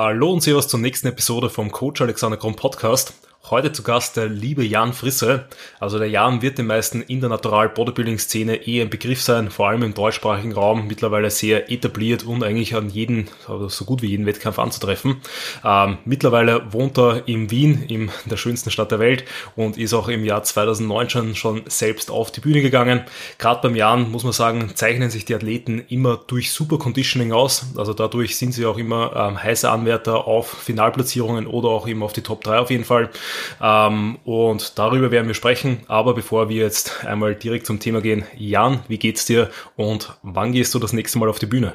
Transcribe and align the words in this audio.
Hallo 0.00 0.32
und 0.32 0.44
Servus 0.44 0.68
zur 0.68 0.78
nächsten 0.78 1.08
Episode 1.08 1.50
vom 1.50 1.72
Coach 1.72 2.00
Alexander 2.00 2.36
Kron 2.36 2.54
Podcast. 2.54 3.14
Heute 3.50 3.72
zu 3.72 3.82
Gast 3.82 4.18
der 4.18 4.28
liebe 4.28 4.62
Jan 4.62 4.92
Frisse. 4.92 5.46
Also 5.80 5.98
der 5.98 6.10
Jan 6.10 6.42
wird 6.42 6.58
den 6.58 6.66
meisten 6.66 7.00
in 7.00 7.20
der 7.20 7.30
Natural 7.30 7.70
Bodybuilding 7.70 8.18
Szene 8.18 8.66
eh 8.66 8.82
ein 8.82 8.90
Begriff 8.90 9.22
sein, 9.22 9.50
vor 9.50 9.68
allem 9.68 9.82
im 9.84 9.94
deutschsprachigen 9.94 10.52
Raum 10.52 10.86
mittlerweile 10.86 11.30
sehr 11.30 11.72
etabliert 11.72 12.24
und 12.24 12.44
eigentlich 12.44 12.74
an 12.74 12.90
jeden, 12.90 13.28
also 13.46 13.70
so 13.70 13.86
gut 13.86 14.02
wie 14.02 14.08
jeden 14.08 14.26
Wettkampf 14.26 14.58
anzutreffen. 14.58 15.22
Ähm, 15.64 15.96
mittlerweile 16.04 16.70
wohnt 16.74 16.98
er 16.98 17.26
in 17.26 17.50
Wien, 17.50 17.84
in 17.84 18.10
der 18.26 18.36
schönsten 18.36 18.70
Stadt 18.70 18.90
der 18.90 18.98
Welt 18.98 19.24
und 19.56 19.78
ist 19.78 19.94
auch 19.94 20.08
im 20.08 20.26
Jahr 20.26 20.42
2019 20.42 21.34
schon 21.34 21.62
selbst 21.68 22.10
auf 22.10 22.30
die 22.30 22.40
Bühne 22.40 22.60
gegangen. 22.60 23.04
Gerade 23.38 23.62
beim 23.62 23.76
Jan 23.76 24.10
muss 24.10 24.24
man 24.24 24.34
sagen, 24.34 24.72
zeichnen 24.74 25.08
sich 25.08 25.24
die 25.24 25.34
Athleten 25.34 25.82
immer 25.88 26.18
durch 26.26 26.52
super 26.52 26.76
Conditioning 26.76 27.32
aus. 27.32 27.64
Also 27.78 27.94
dadurch 27.94 28.36
sind 28.36 28.52
sie 28.52 28.66
auch 28.66 28.76
immer 28.76 29.16
ähm, 29.16 29.42
heiße 29.42 29.70
Anwärter 29.70 30.26
auf 30.26 30.50
Finalplatzierungen 30.50 31.46
oder 31.46 31.68
auch 31.68 31.88
eben 31.88 32.02
auf 32.02 32.12
die 32.12 32.22
Top 32.22 32.44
3 32.44 32.58
auf 32.58 32.70
jeden 32.70 32.84
Fall. 32.84 33.08
Ähm, 33.60 34.18
und 34.24 34.78
darüber 34.78 35.10
werden 35.10 35.26
wir 35.26 35.34
sprechen. 35.34 35.80
Aber 35.88 36.14
bevor 36.14 36.48
wir 36.48 36.62
jetzt 36.62 37.04
einmal 37.04 37.34
direkt 37.34 37.66
zum 37.66 37.80
Thema 37.80 38.00
gehen, 38.00 38.24
Jan, 38.36 38.80
wie 38.88 38.98
geht's 38.98 39.24
dir 39.24 39.50
und 39.76 40.16
wann 40.22 40.52
gehst 40.52 40.74
du 40.74 40.78
das 40.78 40.92
nächste 40.92 41.18
Mal 41.18 41.28
auf 41.28 41.38
die 41.38 41.46
Bühne? 41.46 41.74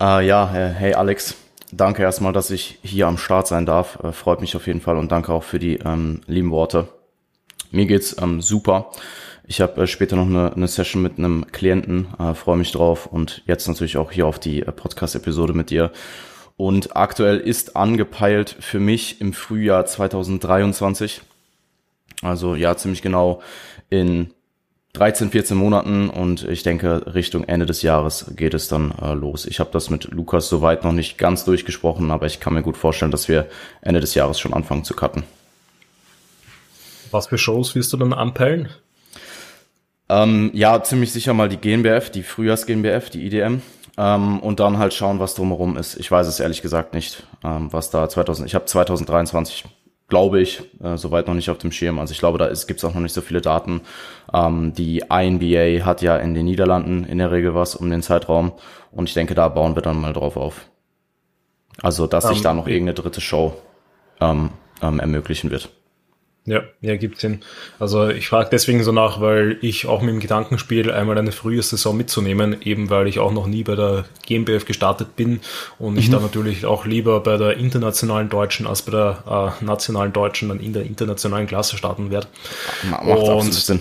Uh, 0.00 0.20
ja, 0.20 0.48
hey 0.48 0.94
Alex, 0.94 1.34
danke 1.72 2.02
erstmal, 2.02 2.32
dass 2.32 2.50
ich 2.50 2.78
hier 2.82 3.08
am 3.08 3.18
Start 3.18 3.48
sein 3.48 3.66
darf. 3.66 3.98
Uh, 4.02 4.12
freut 4.12 4.40
mich 4.40 4.54
auf 4.54 4.66
jeden 4.68 4.80
Fall 4.80 4.96
und 4.96 5.10
danke 5.10 5.32
auch 5.32 5.42
für 5.42 5.58
die 5.58 5.78
ähm, 5.78 6.20
lieben 6.26 6.52
Worte. 6.52 6.88
Mir 7.70 7.86
geht's 7.86 8.16
ähm, 8.20 8.40
super. 8.40 8.90
Ich 9.50 9.60
habe 9.60 9.82
äh, 9.82 9.86
später 9.86 10.14
noch 10.14 10.26
eine, 10.26 10.52
eine, 10.54 10.68
Session 10.68 11.02
mit 11.02 11.18
einem 11.18 11.46
Klienten, 11.50 12.06
äh, 12.18 12.34
freue 12.34 12.58
mich 12.58 12.70
drauf 12.70 13.06
und 13.06 13.42
jetzt 13.46 13.66
natürlich 13.66 13.96
auch 13.96 14.12
hier 14.12 14.26
auf 14.26 14.38
die 14.38 14.60
äh, 14.60 14.70
Podcast-Episode 14.70 15.54
mit 15.54 15.70
dir. 15.70 15.90
Und 16.58 16.96
aktuell 16.96 17.38
ist 17.38 17.76
angepeilt 17.76 18.54
für 18.58 18.80
mich 18.80 19.20
im 19.20 19.32
Frühjahr 19.32 19.86
2023. 19.86 21.22
Also 22.20 22.56
ja, 22.56 22.76
ziemlich 22.76 23.00
genau 23.00 23.40
in 23.90 24.34
13, 24.94 25.30
14 25.30 25.56
Monaten 25.56 26.10
und 26.10 26.42
ich 26.48 26.64
denke, 26.64 27.14
Richtung 27.14 27.44
Ende 27.44 27.64
des 27.64 27.82
Jahres 27.82 28.32
geht 28.34 28.54
es 28.54 28.66
dann 28.66 28.92
äh, 29.00 29.14
los. 29.14 29.46
Ich 29.46 29.60
habe 29.60 29.70
das 29.72 29.88
mit 29.88 30.10
Lukas 30.10 30.48
soweit 30.48 30.82
noch 30.82 30.90
nicht 30.90 31.16
ganz 31.16 31.44
durchgesprochen, 31.44 32.10
aber 32.10 32.26
ich 32.26 32.40
kann 32.40 32.54
mir 32.54 32.62
gut 32.62 32.76
vorstellen, 32.76 33.12
dass 33.12 33.28
wir 33.28 33.46
Ende 33.80 34.00
des 34.00 34.16
Jahres 34.16 34.40
schon 34.40 34.52
anfangen 34.52 34.82
zu 34.82 34.94
cutten. 34.94 35.22
Was 37.12 37.28
für 37.28 37.38
Shows 37.38 37.76
wirst 37.76 37.92
du 37.92 37.96
dann 37.98 38.12
anpeilen? 38.12 38.68
Ähm, 40.08 40.50
ja, 40.54 40.82
ziemlich 40.82 41.12
sicher 41.12 41.34
mal 41.34 41.48
die 41.48 41.58
GNBF, 41.58 42.10
die 42.10 42.24
Frühjahrs-GNBF, 42.24 43.10
die 43.10 43.26
IDM. 43.26 43.62
Ähm, 43.98 44.38
und 44.38 44.60
dann 44.60 44.78
halt 44.78 44.94
schauen, 44.94 45.18
was 45.18 45.34
drumherum 45.34 45.76
ist. 45.76 45.96
Ich 45.96 46.08
weiß 46.08 46.28
es 46.28 46.38
ehrlich 46.38 46.62
gesagt 46.62 46.94
nicht, 46.94 47.26
ähm, 47.44 47.72
was 47.72 47.90
da 47.90 48.08
2000, 48.08 48.46
ich 48.46 48.54
habe 48.54 48.64
2023, 48.64 49.64
glaube 50.06 50.40
ich, 50.40 50.62
äh, 50.80 50.96
soweit 50.96 51.26
noch 51.26 51.34
nicht 51.34 51.50
auf 51.50 51.58
dem 51.58 51.72
Schirm. 51.72 51.98
Also 51.98 52.12
ich 52.12 52.20
glaube, 52.20 52.38
da 52.38 52.46
gibt 52.46 52.78
es 52.78 52.84
auch 52.84 52.94
noch 52.94 53.00
nicht 53.00 53.12
so 53.12 53.20
viele 53.20 53.40
Daten. 53.40 53.80
Ähm, 54.32 54.72
die 54.72 55.02
INBA 55.10 55.84
hat 55.84 56.00
ja 56.00 56.16
in 56.16 56.34
den 56.34 56.44
Niederlanden 56.44 57.02
in 57.02 57.18
der 57.18 57.32
Regel 57.32 57.56
was 57.56 57.74
um 57.74 57.90
den 57.90 58.02
Zeitraum 58.02 58.52
und 58.92 59.08
ich 59.08 59.14
denke, 59.14 59.34
da 59.34 59.48
bauen 59.48 59.74
wir 59.74 59.82
dann 59.82 60.00
mal 60.00 60.12
drauf 60.12 60.36
auf. 60.36 60.66
Also, 61.82 62.06
dass 62.06 62.28
sich 62.28 62.38
um, 62.38 62.42
da 62.44 62.54
noch 62.54 62.68
irgendeine 62.68 62.94
dritte 62.94 63.20
Show 63.20 63.54
ähm, 64.20 64.50
ähm, 64.80 65.00
ermöglichen 65.00 65.50
wird. 65.50 65.70
Ja, 66.48 66.62
ja, 66.80 66.96
gibt 66.96 67.20
Sinn. 67.20 67.40
Also 67.78 68.08
ich 68.08 68.28
frage 68.28 68.48
deswegen 68.50 68.82
so 68.82 68.90
nach, 68.90 69.20
weil 69.20 69.58
ich 69.60 69.86
auch 69.86 70.00
mit 70.00 70.10
dem 70.10 70.20
Gedanken 70.20 70.58
spiele, 70.58 70.94
einmal 70.94 71.18
eine 71.18 71.30
frühe 71.30 71.62
Saison 71.62 71.94
mitzunehmen, 71.94 72.56
eben 72.62 72.88
weil 72.88 73.06
ich 73.06 73.18
auch 73.18 73.32
noch 73.32 73.46
nie 73.46 73.64
bei 73.64 73.76
der 73.76 74.06
GmbF 74.26 74.64
gestartet 74.64 75.14
bin 75.14 75.40
und 75.78 75.92
mhm. 75.92 75.98
ich 75.98 76.10
dann 76.10 76.22
natürlich 76.22 76.64
auch 76.64 76.86
lieber 76.86 77.20
bei 77.20 77.36
der 77.36 77.58
internationalen 77.58 78.30
Deutschen 78.30 78.66
als 78.66 78.80
bei 78.80 78.92
der 78.92 79.54
äh, 79.60 79.64
nationalen 79.64 80.14
Deutschen 80.14 80.48
dann 80.48 80.60
in 80.60 80.72
der 80.72 80.84
internationalen 80.84 81.46
Klasse 81.46 81.76
starten 81.76 82.10
werde. 82.10 82.28
Macht 82.88 83.02
und 83.02 83.12
absolut 83.12 83.52
Sinn. 83.52 83.80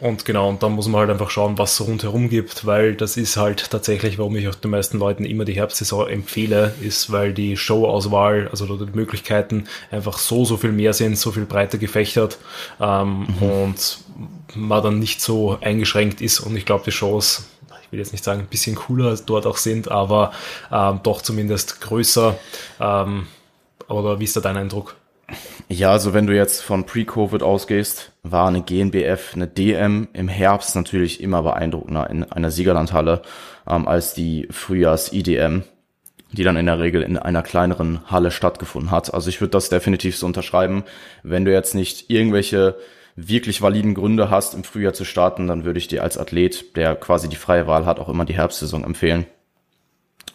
Und 0.00 0.24
genau, 0.24 0.48
und 0.48 0.62
dann 0.62 0.72
muss 0.72 0.86
man 0.86 1.00
halt 1.00 1.10
einfach 1.10 1.30
schauen, 1.30 1.58
was 1.58 1.76
so 1.76 1.84
rundherum 1.84 2.28
gibt, 2.28 2.64
weil 2.66 2.94
das 2.94 3.16
ist 3.16 3.36
halt 3.36 3.70
tatsächlich, 3.70 4.16
warum 4.18 4.36
ich 4.36 4.46
auch 4.46 4.54
den 4.54 4.70
meisten 4.70 4.98
Leuten 4.98 5.24
immer 5.24 5.44
die 5.44 5.54
Herbstsaison 5.54 6.08
empfehle, 6.08 6.72
ist, 6.80 7.10
weil 7.10 7.34
die 7.34 7.56
Showauswahl, 7.56 8.48
also 8.48 8.76
die 8.76 8.96
Möglichkeiten 8.96 9.64
einfach 9.90 10.18
so, 10.18 10.44
so 10.44 10.56
viel 10.56 10.70
mehr 10.70 10.92
sind, 10.92 11.18
so 11.18 11.32
viel 11.32 11.46
breiter 11.46 11.78
gefächert 11.78 12.38
ähm, 12.80 13.26
mhm. 13.40 13.42
und 13.42 13.98
man 14.54 14.82
dann 14.82 14.98
nicht 15.00 15.20
so 15.20 15.58
eingeschränkt 15.60 16.20
ist 16.20 16.40
und 16.40 16.56
ich 16.56 16.64
glaube, 16.64 16.84
die 16.84 16.92
Shows, 16.92 17.48
ich 17.82 17.90
will 17.90 17.98
jetzt 17.98 18.12
nicht 18.12 18.24
sagen, 18.24 18.40
ein 18.40 18.46
bisschen 18.46 18.76
cooler 18.76 19.16
dort 19.26 19.46
auch 19.46 19.56
sind, 19.56 19.90
aber 19.90 20.32
ähm, 20.70 21.00
doch 21.02 21.22
zumindest 21.22 21.80
größer. 21.80 22.38
Ähm, 22.80 23.26
oder 23.88 24.20
wie 24.20 24.24
ist 24.24 24.36
da 24.36 24.40
dein 24.40 24.56
Eindruck? 24.56 24.97
Ja, 25.68 25.90
also 25.90 26.14
wenn 26.14 26.26
du 26.26 26.34
jetzt 26.34 26.62
von 26.62 26.86
Pre-Covid 26.86 27.42
ausgehst, 27.42 28.12
war 28.22 28.48
eine 28.48 28.62
GNBF, 28.62 29.34
eine 29.34 29.46
DM 29.46 30.08
im 30.14 30.28
Herbst 30.28 30.74
natürlich 30.74 31.20
immer 31.22 31.42
beeindruckender 31.42 32.08
in 32.08 32.24
einer 32.24 32.50
Siegerlandhalle 32.50 33.22
ähm, 33.68 33.86
als 33.86 34.14
die 34.14 34.48
Frühjahrs-IDM, 34.50 35.64
die 36.32 36.44
dann 36.44 36.56
in 36.56 36.66
der 36.66 36.78
Regel 36.78 37.02
in 37.02 37.18
einer 37.18 37.42
kleineren 37.42 38.00
Halle 38.10 38.30
stattgefunden 38.30 38.90
hat. 38.90 39.12
Also 39.12 39.28
ich 39.28 39.42
würde 39.42 39.50
das 39.50 39.68
definitiv 39.68 40.16
so 40.16 40.24
unterschreiben. 40.24 40.84
Wenn 41.22 41.44
du 41.44 41.52
jetzt 41.52 41.74
nicht 41.74 42.08
irgendwelche 42.08 42.76
wirklich 43.14 43.60
validen 43.60 43.94
Gründe 43.94 44.30
hast, 44.30 44.54
im 44.54 44.64
Frühjahr 44.64 44.94
zu 44.94 45.04
starten, 45.04 45.48
dann 45.48 45.64
würde 45.64 45.78
ich 45.78 45.88
dir 45.88 46.02
als 46.02 46.16
Athlet, 46.16 46.76
der 46.76 46.96
quasi 46.96 47.28
die 47.28 47.36
freie 47.36 47.66
Wahl 47.66 47.84
hat, 47.84 47.98
auch 47.98 48.08
immer 48.08 48.24
die 48.24 48.36
Herbstsaison 48.36 48.84
empfehlen. 48.84 49.26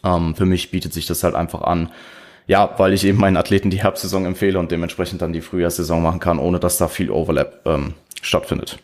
Ähm, 0.03 0.35
für 0.35 0.45
mich 0.45 0.69
bietet 0.69 0.93
sich 0.93 1.07
das 1.07 1.23
halt 1.23 1.33
einfach 1.33 1.61
an, 1.61 1.89
ja, 2.47 2.73
weil 2.77 2.93
ich 2.93 3.05
eben 3.05 3.19
meinen 3.19 3.37
Athleten 3.37 3.69
die 3.69 3.81
Herbstsaison 3.81 4.25
empfehle 4.25 4.59
und 4.59 4.71
dementsprechend 4.71 5.21
dann 5.21 5.33
die 5.33 5.41
Frühjahrssaison 5.41 6.01
machen 6.01 6.19
kann, 6.19 6.39
ohne 6.39 6.59
dass 6.59 6.77
da 6.77 6.87
viel 6.87 7.09
Overlap 7.09 7.61
ähm, 7.65 7.93
stattfindet. 8.21 8.79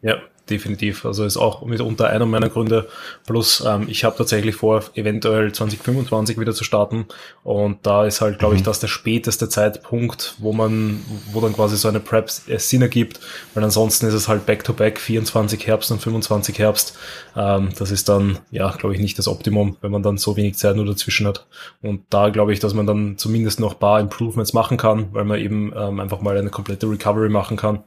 Ja, 0.00 0.16
definitiv. 0.50 1.04
Also 1.04 1.24
ist 1.24 1.36
auch 1.36 1.64
mitunter 1.64 2.08
einer 2.08 2.26
meiner 2.26 2.48
Gründe. 2.48 2.88
Plus, 3.26 3.62
ähm, 3.66 3.86
ich 3.88 4.04
habe 4.04 4.16
tatsächlich 4.16 4.56
vor, 4.56 4.82
eventuell 4.94 5.52
2025 5.52 6.38
wieder 6.38 6.52
zu 6.52 6.64
starten. 6.64 7.06
Und 7.44 7.86
da 7.86 8.04
ist 8.04 8.20
halt, 8.20 8.38
glaube 8.38 8.54
mhm. 8.54 8.58
ich, 8.58 8.64
das 8.64 8.80
der 8.80 8.88
späteste 8.88 9.48
Zeitpunkt, 9.48 10.34
wo 10.38 10.52
man, 10.52 11.00
wo 11.32 11.40
dann 11.40 11.54
quasi 11.54 11.76
so 11.76 11.88
eine 11.88 12.00
Prep 12.00 12.30
Sinn 12.30 12.82
ergibt. 12.82 13.20
Weil 13.54 13.64
ansonsten 13.64 14.06
ist 14.06 14.14
es 14.14 14.28
halt 14.28 14.46
Back-to-Back, 14.46 14.96
-back, 14.96 15.00
24 15.00 15.66
Herbst 15.66 15.90
und 15.90 16.00
25 16.00 16.58
Herbst. 16.58 16.96
Ähm, 17.36 17.70
das 17.78 17.90
ist 17.90 18.08
dann, 18.08 18.38
ja, 18.50 18.70
glaube 18.72 18.94
ich, 18.94 19.00
nicht 19.00 19.18
das 19.18 19.28
Optimum, 19.28 19.76
wenn 19.80 19.90
man 19.90 20.02
dann 20.02 20.18
so 20.18 20.36
wenig 20.36 20.56
Zeit 20.56 20.76
nur 20.76 20.86
dazwischen 20.86 21.26
hat. 21.26 21.46
Und 21.80 22.02
da 22.10 22.30
glaube 22.30 22.52
ich, 22.52 22.60
dass 22.60 22.74
man 22.74 22.86
dann 22.86 23.16
zumindest 23.16 23.60
noch 23.60 23.78
paar 23.78 24.00
Improvements 24.00 24.52
machen 24.52 24.76
kann, 24.76 25.08
weil 25.12 25.24
man 25.24 25.38
eben 25.38 25.72
ähm, 25.76 26.00
einfach 26.00 26.20
mal 26.20 26.36
eine 26.36 26.50
komplette 26.50 26.90
Recovery 26.90 27.28
machen 27.28 27.56
kann 27.56 27.84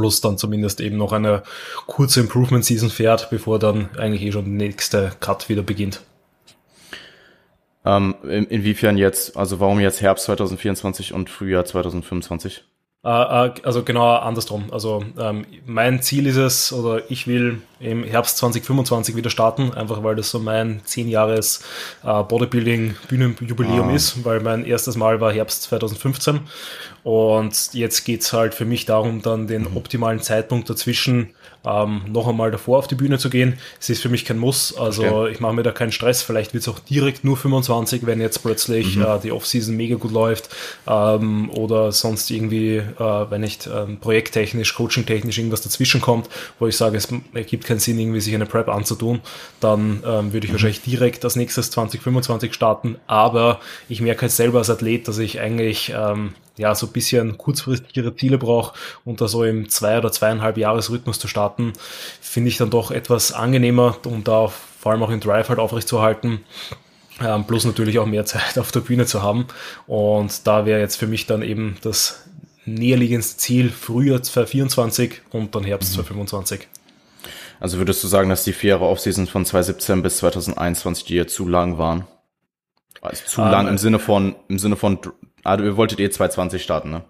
plus 0.00 0.22
dann 0.22 0.38
zumindest 0.38 0.80
eben 0.80 0.96
noch 0.96 1.12
eine 1.12 1.42
kurze 1.86 2.20
Improvement 2.20 2.64
Season 2.64 2.88
fährt, 2.88 3.28
bevor 3.28 3.58
dann 3.58 3.90
eigentlich 3.98 4.22
eh 4.22 4.32
schon 4.32 4.46
der 4.46 4.54
nächste 4.54 5.12
Cut 5.20 5.50
wieder 5.50 5.62
beginnt. 5.62 6.00
Ähm, 7.84 8.14
in, 8.22 8.46
inwiefern 8.46 8.96
jetzt, 8.96 9.36
also 9.36 9.60
warum 9.60 9.78
jetzt 9.78 10.00
Herbst 10.00 10.24
2024 10.24 11.12
und 11.12 11.28
Frühjahr 11.28 11.66
2025? 11.66 12.64
Äh, 13.02 13.08
äh, 13.08 13.52
also 13.62 13.82
genau 13.82 14.16
andersrum. 14.16 14.66
Also 14.72 15.02
ähm, 15.18 15.46
mein 15.64 16.02
Ziel 16.02 16.26
ist 16.26 16.36
es, 16.36 16.72
oder 16.72 17.10
ich 17.10 17.26
will 17.26 17.62
im 17.80 18.04
Herbst 18.04 18.36
2025 18.36 19.16
wieder 19.16 19.30
starten, 19.30 19.72
einfach 19.72 20.02
weil 20.02 20.16
das 20.16 20.30
so 20.30 20.38
mein 20.38 20.82
10 20.84 21.08
Jahres 21.08 21.64
äh, 22.04 22.22
Bodybuilding 22.22 22.96
Bühnenjubiläum 23.08 23.88
ah. 23.88 23.94
ist, 23.94 24.22
weil 24.24 24.40
mein 24.40 24.66
erstes 24.66 24.96
Mal 24.96 25.18
war 25.20 25.32
Herbst 25.32 25.62
2015 25.62 26.40
und 27.02 27.72
jetzt 27.72 28.04
geht's 28.04 28.34
halt 28.34 28.52
für 28.52 28.66
mich 28.66 28.84
darum, 28.84 29.22
dann 29.22 29.46
den 29.46 29.70
mhm. 29.70 29.78
optimalen 29.78 30.20
Zeitpunkt 30.20 30.68
dazwischen 30.68 31.30
ähm, 31.64 32.02
noch 32.08 32.26
einmal 32.26 32.50
davor 32.50 32.78
auf 32.78 32.88
die 32.88 32.94
Bühne 32.94 33.18
zu 33.18 33.30
gehen. 33.30 33.58
Es 33.80 33.90
ist 33.90 34.02
für 34.02 34.08
mich 34.08 34.24
kein 34.24 34.38
Muss, 34.38 34.76
also 34.76 35.04
okay. 35.04 35.32
ich 35.32 35.40
mache 35.40 35.54
mir 35.54 35.62
da 35.62 35.72
keinen 35.72 35.92
Stress. 35.92 36.22
Vielleicht 36.22 36.54
wird 36.54 36.62
es 36.62 36.68
auch 36.68 36.78
direkt 36.78 37.24
nur 37.24 37.36
25, 37.36 38.06
wenn 38.06 38.20
jetzt 38.20 38.38
plötzlich 38.38 38.96
mhm. 38.96 39.02
äh, 39.02 39.18
die 39.22 39.32
Offseason 39.32 39.76
mega 39.76 39.96
gut 39.96 40.12
läuft 40.12 40.50
ähm, 40.86 41.50
oder 41.50 41.92
sonst 41.92 42.30
irgendwie, 42.30 42.76
äh, 42.76 42.84
wenn 42.98 43.42
nicht 43.42 43.68
ähm, 43.72 43.98
projekttechnisch, 43.98 44.74
coachingtechnisch 44.74 45.38
irgendwas 45.38 45.62
dazwischen 45.62 46.00
kommt, 46.00 46.28
wo 46.58 46.66
ich 46.66 46.76
sage, 46.76 46.96
es 46.96 47.08
ergibt 47.34 47.64
keinen 47.64 47.80
Sinn, 47.80 47.98
irgendwie 47.98 48.20
sich 48.20 48.34
eine 48.34 48.46
Prep 48.46 48.68
anzutun, 48.68 49.20
dann 49.60 50.02
ähm, 50.06 50.32
würde 50.32 50.46
ich 50.46 50.50
mhm. 50.50 50.54
wahrscheinlich 50.54 50.82
direkt 50.82 51.24
als 51.24 51.36
nächstes 51.36 51.70
2025 51.70 52.54
starten. 52.54 52.96
Aber 53.06 53.60
ich 53.88 54.00
merke 54.00 54.22
halt 54.22 54.32
selber 54.32 54.58
als 54.58 54.70
Athlet, 54.70 55.08
dass 55.08 55.18
ich 55.18 55.40
eigentlich 55.40 55.92
ähm, 55.94 56.34
ja, 56.60 56.74
so 56.74 56.86
ein 56.86 56.92
bisschen 56.92 57.38
kurzfristigere 57.38 58.14
Ziele 58.14 58.38
brauche 58.38 58.78
und 59.04 59.20
da 59.20 59.28
so 59.28 59.44
im 59.44 59.68
zwei- 59.70 59.98
oder 59.98 60.12
zweieinhalb 60.12 60.58
Jahresrhythmus 60.58 61.18
zu 61.18 61.26
starten, 61.26 61.72
finde 62.20 62.50
ich 62.50 62.58
dann 62.58 62.70
doch 62.70 62.90
etwas 62.90 63.32
angenehmer, 63.32 63.96
um 64.04 64.22
da 64.22 64.48
vor 64.48 64.92
allem 64.92 65.02
auch 65.02 65.10
den 65.10 65.20
Drive 65.20 65.48
halt 65.48 65.58
aufrechtzuerhalten. 65.58 66.40
Ähm, 67.22 67.46
plus 67.46 67.64
natürlich 67.64 67.98
auch 67.98 68.06
mehr 68.06 68.24
Zeit 68.26 68.58
auf 68.58 68.72
der 68.72 68.80
Bühne 68.80 69.06
zu 69.06 69.22
haben. 69.22 69.46
Und 69.86 70.46
da 70.46 70.66
wäre 70.66 70.80
jetzt 70.80 70.96
für 70.96 71.06
mich 71.06 71.26
dann 71.26 71.42
eben 71.42 71.76
das 71.82 72.28
näherliegendste 72.66 73.38
Ziel 73.38 73.70
Frühjahr 73.70 74.22
2024 74.22 75.22
und 75.30 75.54
dann 75.54 75.64
Herbst 75.64 75.92
mhm. 75.92 76.04
2025. 76.04 76.68
Also 77.58 77.78
würdest 77.78 78.02
du 78.04 78.08
sagen, 78.08 78.28
dass 78.28 78.44
die 78.44 78.52
vier 78.52 78.70
Jahre 78.70 78.86
Offseason 78.86 79.26
von 79.26 79.44
2017 79.44 80.02
bis 80.02 80.18
2021 80.18 81.04
dir 81.04 81.26
zu 81.26 81.48
lang 81.48 81.78
waren? 81.78 82.06
Also 83.02 83.24
zu 83.24 83.40
lang 83.40 83.66
im 83.66 83.78
Sinne 83.78 83.98
von, 83.98 84.34
im 84.48 84.58
Sinne 84.58 84.76
von, 84.76 84.98
ah, 85.44 85.56
ihr 85.58 85.76
wolltet 85.76 86.00
eh 86.00 86.10
220 86.10 86.62
starten, 86.62 86.90
ne? 86.90 87.02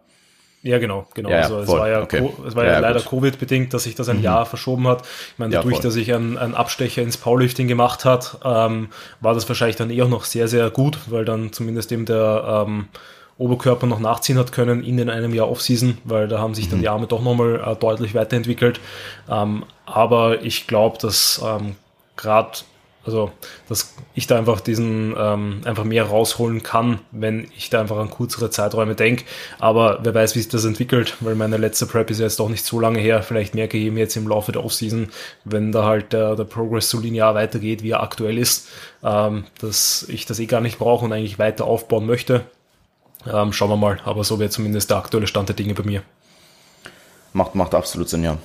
Ja, 0.62 0.78
genau, 0.78 1.06
genau. 1.14 1.30
Ja, 1.30 1.38
also 1.38 1.60
es 1.60 1.68
war 1.68 1.88
ja, 1.88 2.02
okay. 2.02 2.28
es 2.46 2.54
war 2.54 2.66
ja, 2.66 2.72
ja 2.72 2.78
leider 2.80 3.00
Covid-bedingt, 3.00 3.72
dass 3.72 3.84
sich 3.84 3.94
das 3.94 4.10
ein 4.10 4.18
mhm. 4.18 4.24
Jahr 4.24 4.44
verschoben 4.44 4.86
hat. 4.88 5.02
Ich 5.32 5.38
meine, 5.38 5.54
dadurch, 5.54 5.76
ja, 5.76 5.82
dass 5.82 5.96
ich 5.96 6.12
einen, 6.12 6.36
einen 6.36 6.54
Abstecher 6.54 7.00
ins 7.00 7.16
Powerlifting 7.16 7.66
gemacht 7.66 8.04
hat, 8.04 8.38
ähm, 8.44 8.88
war 9.20 9.32
das 9.32 9.48
wahrscheinlich 9.48 9.76
dann 9.76 9.88
eher 9.88 10.06
noch 10.06 10.24
sehr, 10.24 10.48
sehr 10.48 10.68
gut, 10.68 10.98
weil 11.06 11.24
dann 11.24 11.54
zumindest 11.54 11.92
eben 11.92 12.04
der 12.04 12.66
ähm, 12.66 12.88
Oberkörper 13.38 13.86
noch 13.86 14.00
nachziehen 14.00 14.38
hat 14.38 14.52
können 14.52 14.84
in 14.84 15.08
einem 15.08 15.32
Jahr 15.32 15.50
Offseason, 15.50 15.96
weil 16.04 16.28
da 16.28 16.38
haben 16.40 16.54
sich 16.54 16.68
dann 16.68 16.80
mhm. 16.80 16.82
die 16.82 16.88
Arme 16.90 17.06
doch 17.06 17.22
nochmal 17.22 17.62
äh, 17.66 17.76
deutlich 17.76 18.14
weiterentwickelt. 18.14 18.80
Ähm, 19.30 19.64
aber 19.86 20.42
ich 20.42 20.66
glaube, 20.66 20.98
dass 20.98 21.40
ähm, 21.42 21.76
gerade 22.16 22.58
also, 23.04 23.32
dass 23.68 23.94
ich 24.14 24.26
da 24.26 24.36
einfach 24.36 24.60
diesen, 24.60 25.14
ähm, 25.18 25.62
einfach 25.64 25.84
mehr 25.84 26.04
rausholen 26.04 26.62
kann, 26.62 27.00
wenn 27.12 27.48
ich 27.56 27.70
da 27.70 27.80
einfach 27.80 27.96
an 27.96 28.10
kürzere 28.10 28.50
Zeiträume 28.50 28.94
denke. 28.94 29.24
Aber 29.58 30.00
wer 30.02 30.14
weiß, 30.14 30.34
wie 30.34 30.40
sich 30.40 30.48
das 30.48 30.66
entwickelt, 30.66 31.16
weil 31.20 31.34
meine 31.34 31.56
letzte 31.56 31.86
Prep 31.86 32.10
ist 32.10 32.18
ja 32.18 32.24
jetzt 32.24 32.38
doch 32.40 32.50
nicht 32.50 32.64
so 32.64 32.78
lange 32.78 32.98
her. 32.98 33.22
Vielleicht 33.22 33.54
merke 33.54 33.78
ich 33.78 33.84
eben 33.84 33.96
jetzt 33.96 34.16
im 34.16 34.28
Laufe 34.28 34.52
der 34.52 34.62
Offseason, 34.64 35.08
wenn 35.44 35.72
da 35.72 35.84
halt 35.84 36.12
der, 36.12 36.36
der 36.36 36.44
Progress 36.44 36.90
so 36.90 37.00
linear 37.00 37.34
weitergeht, 37.34 37.82
wie 37.82 37.92
er 37.92 38.02
aktuell 38.02 38.36
ist, 38.36 38.68
ähm, 39.02 39.44
dass 39.60 40.04
ich 40.08 40.26
das 40.26 40.38
eh 40.38 40.46
gar 40.46 40.60
nicht 40.60 40.78
brauche 40.78 41.06
und 41.06 41.12
eigentlich 41.12 41.38
weiter 41.38 41.64
aufbauen 41.64 42.04
möchte. 42.04 42.44
Ähm, 43.26 43.54
schauen 43.54 43.70
wir 43.70 43.76
mal. 43.76 43.98
Aber 44.04 44.24
so 44.24 44.38
wäre 44.38 44.50
zumindest 44.50 44.90
der 44.90 44.98
aktuelle 44.98 45.26
Stand 45.26 45.48
der 45.48 45.56
Dinge 45.56 45.72
bei 45.72 45.84
mir. 45.84 46.02
Macht, 47.32 47.54
macht 47.54 47.74
absolut 47.74 48.10
Sinn, 48.10 48.24
ja. 48.24 48.36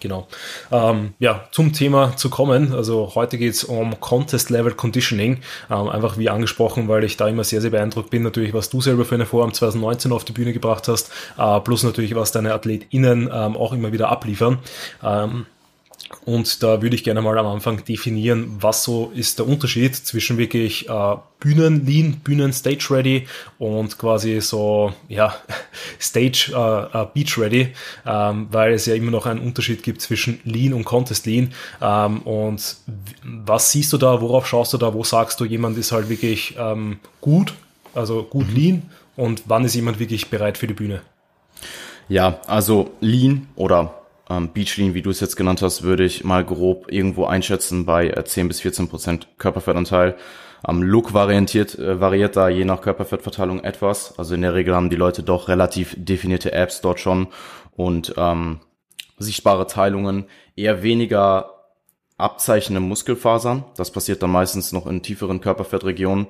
Genau. 0.00 0.28
Ähm, 0.70 1.14
ja, 1.18 1.48
zum 1.50 1.72
Thema 1.72 2.16
zu 2.16 2.30
kommen. 2.30 2.72
Also 2.72 3.12
heute 3.14 3.38
geht's 3.38 3.64
um 3.64 3.98
Contest 4.00 4.50
Level 4.50 4.72
Conditioning. 4.72 5.38
Ähm, 5.70 5.88
einfach 5.88 6.18
wie 6.18 6.28
angesprochen, 6.28 6.88
weil 6.88 7.04
ich 7.04 7.16
da 7.16 7.28
immer 7.28 7.44
sehr, 7.44 7.60
sehr 7.60 7.70
beeindruckt 7.70 8.10
bin, 8.10 8.22
natürlich, 8.22 8.54
was 8.54 8.70
du 8.70 8.80
selber 8.80 9.04
für 9.04 9.16
eine 9.16 9.26
Vorhaben 9.26 9.52
2019 9.52 10.12
auf 10.12 10.24
die 10.24 10.32
Bühne 10.32 10.52
gebracht 10.52 10.88
hast, 10.88 11.10
äh, 11.36 11.60
plus 11.60 11.82
natürlich, 11.82 12.14
was 12.14 12.32
deine 12.32 12.54
AthletInnen 12.54 13.30
ähm, 13.32 13.56
auch 13.56 13.72
immer 13.72 13.92
wieder 13.92 14.08
abliefern. 14.08 14.58
Ähm, 15.02 15.46
und 16.24 16.62
da 16.62 16.80
würde 16.80 16.96
ich 16.96 17.04
gerne 17.04 17.20
mal 17.20 17.36
am 17.38 17.46
Anfang 17.46 17.84
definieren, 17.84 18.56
was 18.60 18.84
so 18.84 19.12
ist 19.14 19.38
der 19.38 19.46
Unterschied 19.46 19.94
zwischen 19.94 20.38
wirklich 20.38 20.88
äh, 20.88 21.16
Bühnen 21.38 21.86
Lean, 21.86 22.20
Bühnen 22.24 22.52
Stage 22.52 22.86
Ready 22.90 23.26
und 23.58 23.98
quasi 23.98 24.40
so 24.40 24.92
ja 25.08 25.34
Stage 26.00 26.52
äh, 26.54 27.02
äh, 27.02 27.06
Beach 27.12 27.38
Ready, 27.38 27.68
ähm, 28.06 28.48
weil 28.50 28.72
es 28.72 28.86
ja 28.86 28.94
immer 28.94 29.10
noch 29.10 29.26
einen 29.26 29.40
Unterschied 29.40 29.82
gibt 29.82 30.00
zwischen 30.00 30.40
Lean 30.44 30.72
und 30.72 30.84
Contest 30.84 31.26
Lean. 31.26 31.52
Ähm, 31.80 32.20
und 32.22 32.76
was 33.22 33.72
siehst 33.72 33.92
du 33.92 33.98
da? 33.98 34.20
Worauf 34.20 34.46
schaust 34.46 34.72
du 34.72 34.78
da? 34.78 34.94
Wo 34.94 35.04
sagst 35.04 35.38
du, 35.40 35.44
jemand 35.44 35.76
ist 35.76 35.92
halt 35.92 36.08
wirklich 36.08 36.56
ähm, 36.58 37.00
gut, 37.20 37.54
also 37.94 38.22
gut 38.22 38.48
mhm. 38.48 38.56
Lean 38.56 38.82
und 39.16 39.42
wann 39.46 39.64
ist 39.64 39.74
jemand 39.74 39.98
wirklich 39.98 40.30
bereit 40.30 40.56
für 40.56 40.66
die 40.66 40.74
Bühne? 40.74 41.02
Ja, 42.08 42.40
also 42.46 42.92
Lean 43.00 43.48
oder 43.56 43.98
ähm, 44.28 44.52
Beachlean, 44.52 44.94
wie 44.94 45.02
du 45.02 45.10
es 45.10 45.20
jetzt 45.20 45.36
genannt 45.36 45.62
hast, 45.62 45.82
würde 45.82 46.04
ich 46.04 46.24
mal 46.24 46.44
grob 46.44 46.90
irgendwo 46.90 47.26
einschätzen 47.26 47.86
bei 47.86 48.08
äh, 48.08 48.24
10 48.24 48.48
bis 48.48 48.60
14 48.60 48.88
Prozent 48.88 49.28
Körperfettanteil. 49.38 50.16
Am 50.62 50.82
Look 50.82 51.14
variiert, 51.14 51.78
äh, 51.78 52.00
variiert 52.00 52.36
da 52.36 52.48
je 52.48 52.64
nach 52.64 52.80
Körperfettverteilung 52.80 53.64
etwas. 53.64 54.18
Also 54.18 54.34
in 54.34 54.42
der 54.42 54.54
Regel 54.54 54.74
haben 54.74 54.90
die 54.90 54.96
Leute 54.96 55.22
doch 55.22 55.48
relativ 55.48 55.94
definierte 55.96 56.52
Apps 56.52 56.80
dort 56.80 57.00
schon 57.00 57.28
und 57.76 58.14
ähm, 58.16 58.60
sichtbare 59.18 59.66
Teilungen, 59.66 60.26
eher 60.56 60.82
weniger 60.82 61.54
abzeichnende 62.16 62.80
Muskelfasern. 62.80 63.64
Das 63.76 63.92
passiert 63.92 64.22
dann 64.22 64.30
meistens 64.30 64.72
noch 64.72 64.86
in 64.86 65.02
tieferen 65.02 65.40
Körperfettregionen. 65.40 66.26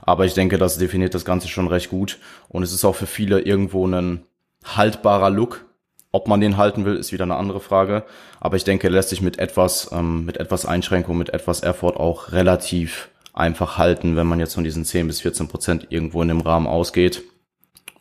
Aber 0.00 0.24
ich 0.24 0.34
denke, 0.34 0.58
das 0.58 0.78
definiert 0.78 1.14
das 1.14 1.24
Ganze 1.24 1.48
schon 1.48 1.68
recht 1.68 1.90
gut. 1.90 2.18
Und 2.48 2.62
es 2.62 2.72
ist 2.72 2.84
auch 2.84 2.94
für 2.94 3.06
viele 3.06 3.40
irgendwo 3.40 3.86
ein 3.86 4.24
haltbarer 4.64 5.30
Look, 5.30 5.64
ob 6.12 6.28
man 6.28 6.40
den 6.40 6.58
halten 6.58 6.84
will, 6.84 6.96
ist 6.96 7.12
wieder 7.12 7.24
eine 7.24 7.36
andere 7.36 7.60
Frage. 7.60 8.04
Aber 8.38 8.56
ich 8.56 8.64
denke, 8.64 8.88
lässt 8.88 9.08
sich 9.08 9.22
mit 9.22 9.38
etwas, 9.38 9.90
ähm, 9.92 10.26
mit 10.26 10.36
etwas 10.36 10.66
Einschränkung, 10.66 11.18
mit 11.18 11.30
etwas 11.30 11.62
Effort 11.62 11.96
auch 11.96 12.32
relativ 12.32 13.08
einfach 13.32 13.78
halten, 13.78 14.14
wenn 14.14 14.26
man 14.26 14.38
jetzt 14.38 14.54
von 14.54 14.64
diesen 14.64 14.84
10 14.84 15.06
bis 15.06 15.22
14 15.22 15.48
Prozent 15.48 15.86
irgendwo 15.88 16.20
in 16.22 16.28
dem 16.28 16.42
Rahmen 16.42 16.66
ausgeht. 16.66 17.22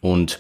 Und 0.02 0.40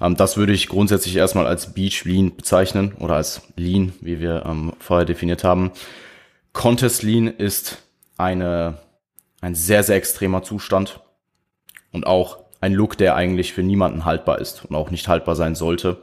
ähm, 0.00 0.16
das 0.16 0.38
würde 0.38 0.54
ich 0.54 0.68
grundsätzlich 0.68 1.16
erstmal 1.16 1.46
als 1.46 1.74
Beach 1.74 2.04
Lean 2.04 2.34
bezeichnen 2.34 2.94
oder 2.98 3.16
als 3.16 3.42
Lean, 3.56 3.92
wie 4.00 4.18
wir 4.20 4.46
ähm, 4.46 4.72
vorher 4.78 5.04
definiert 5.04 5.44
haben. 5.44 5.72
Contest 6.54 7.02
Lean 7.02 7.26
ist 7.28 7.82
eine, 8.16 8.78
ein 9.42 9.54
sehr, 9.54 9.82
sehr 9.82 9.96
extremer 9.96 10.42
Zustand 10.42 11.00
und 11.92 12.06
auch 12.06 12.38
ein 12.62 12.72
Look, 12.72 12.96
der 12.96 13.14
eigentlich 13.14 13.52
für 13.52 13.62
niemanden 13.62 14.04
haltbar 14.04 14.38
ist 14.38 14.64
und 14.64 14.74
auch 14.74 14.90
nicht 14.90 15.06
haltbar 15.08 15.36
sein 15.36 15.54
sollte. 15.54 15.98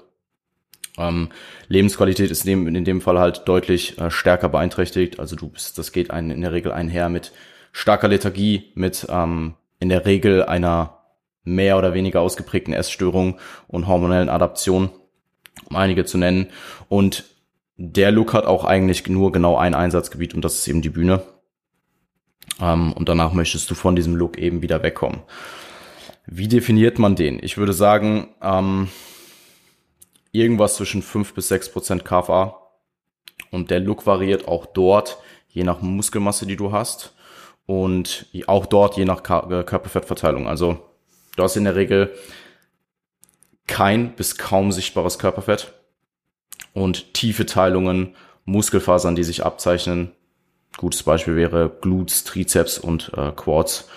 Ähm, 0.98 1.30
Lebensqualität 1.68 2.32
ist 2.32 2.46
in 2.46 2.66
dem, 2.66 2.76
in 2.76 2.86
dem 2.86 3.02
Fall 3.02 3.20
halt 3.20 3.44
deutlich 3.46 3.98
äh, 4.00 4.10
stärker 4.10 4.50
beeinträchtigt. 4.50 5.20
Also 5.20 5.36
du 5.36 5.50
bist, 5.50 5.78
das 5.78 5.92
geht 5.92 6.12
ein, 6.12 6.32
in 6.32 6.42
der 6.42 6.52
Regel 6.52 6.72
einher 6.72 7.10
mit 7.10 7.32
starker 7.72 8.08
Lethargie, 8.08 8.72
mit 8.76 9.06
ähm, 9.10 9.56
in 9.80 9.90
der 9.90 10.06
Regel 10.06 10.44
einer 10.44 10.98
mehr 11.44 11.78
oder 11.78 11.94
weniger 11.94 12.22
ausgeprägten 12.22 12.74
Essstörung 12.74 13.40
und 13.68 13.88
hormonellen 13.88 14.30
Adaption, 14.30 14.90
um 15.70 15.76
einige 15.76 16.04
zu 16.06 16.18
nennen. 16.18 16.48
Und 16.90 17.24
der 17.78 18.12
Look 18.12 18.34
hat 18.34 18.46
auch 18.46 18.66
eigentlich 18.66 19.08
nur 19.08 19.32
genau 19.32 19.56
ein 19.56 19.76
Einsatzgebiet 19.76 20.34
und 20.34 20.44
das 20.44 20.56
ist 20.56 20.68
eben 20.68 20.82
die 20.82 20.90
Bühne. 20.90 21.22
Ähm, 22.60 22.92
und 22.94 23.08
danach 23.08 23.34
möchtest 23.34 23.70
du 23.70 23.76
von 23.76 23.96
diesem 23.96 24.16
Look 24.16 24.38
eben 24.38 24.62
wieder 24.62 24.84
wegkommen. 24.84 25.22
Wie 26.26 26.48
definiert 26.48 27.00
man 27.00 27.16
den? 27.16 27.40
Ich 27.42 27.58
würde 27.58 27.74
sagen, 27.74 28.30
ähm, 28.42 28.90
irgendwas 30.38 30.76
zwischen 30.76 31.02
5 31.02 31.34
bis 31.34 31.48
6 31.50 31.72
Prozent 31.72 32.06
KFA. 32.06 32.58
Und 33.52 33.72
der 33.72 33.80
Look 33.80 34.06
variiert 34.06 34.48
auch 34.48 34.66
dort, 34.66 35.18
je 35.50 35.64
nach 35.64 35.82
Muskelmasse, 35.82 36.46
die 36.46 36.56
du 36.56 36.72
hast. 36.72 37.14
Und 37.66 38.28
auch 38.48 38.66
dort 38.66 38.98
je 38.98 39.06
nach 39.06 39.20
äh, 39.20 39.64
Körperfettverteilung. 39.64 40.48
Also 40.48 40.80
du 41.36 41.44
hast 41.44 41.58
in 41.58 41.66
der 41.66 41.76
Regel 41.76 42.14
kein 43.68 44.16
bis 44.16 44.38
kaum 44.38 44.72
sichtbares 44.72 45.20
Körperfett 45.20 45.74
und 46.74 47.14
tiefe 47.14 47.46
Teilungen, 47.46 48.16
Muskelfasern, 48.46 49.16
die 49.16 49.26
sich 49.26 49.46
abzeichnen. 49.46 50.14
Gutes 50.78 51.04
Beispiel 51.04 51.36
wäre 51.36 51.70
Glutes, 51.82 52.24
Trizeps 52.24 52.78
und 52.80 53.12
äh, 53.18 53.32
Quads. 53.32 53.90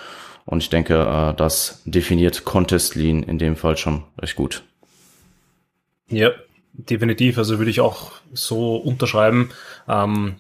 Und 0.47 0.63
ich 0.63 0.71
denke, 0.71 1.03
äh, 1.03 1.35
das 1.37 1.83
definiert 1.85 2.45
Contest 2.45 2.97
Lean 2.97 3.23
in 3.23 3.39
dem 3.39 3.55
Fall 3.55 3.77
schon 3.77 4.03
recht 4.19 4.35
gut. 4.35 4.65
Ja, 6.11 6.31
definitiv. 6.73 7.39
Also 7.39 7.59
würde 7.59 7.71
ich 7.71 7.81
auch 7.81 8.13
so 8.33 8.77
unterschreiben. 8.77 9.51
Ähm, 9.89 10.37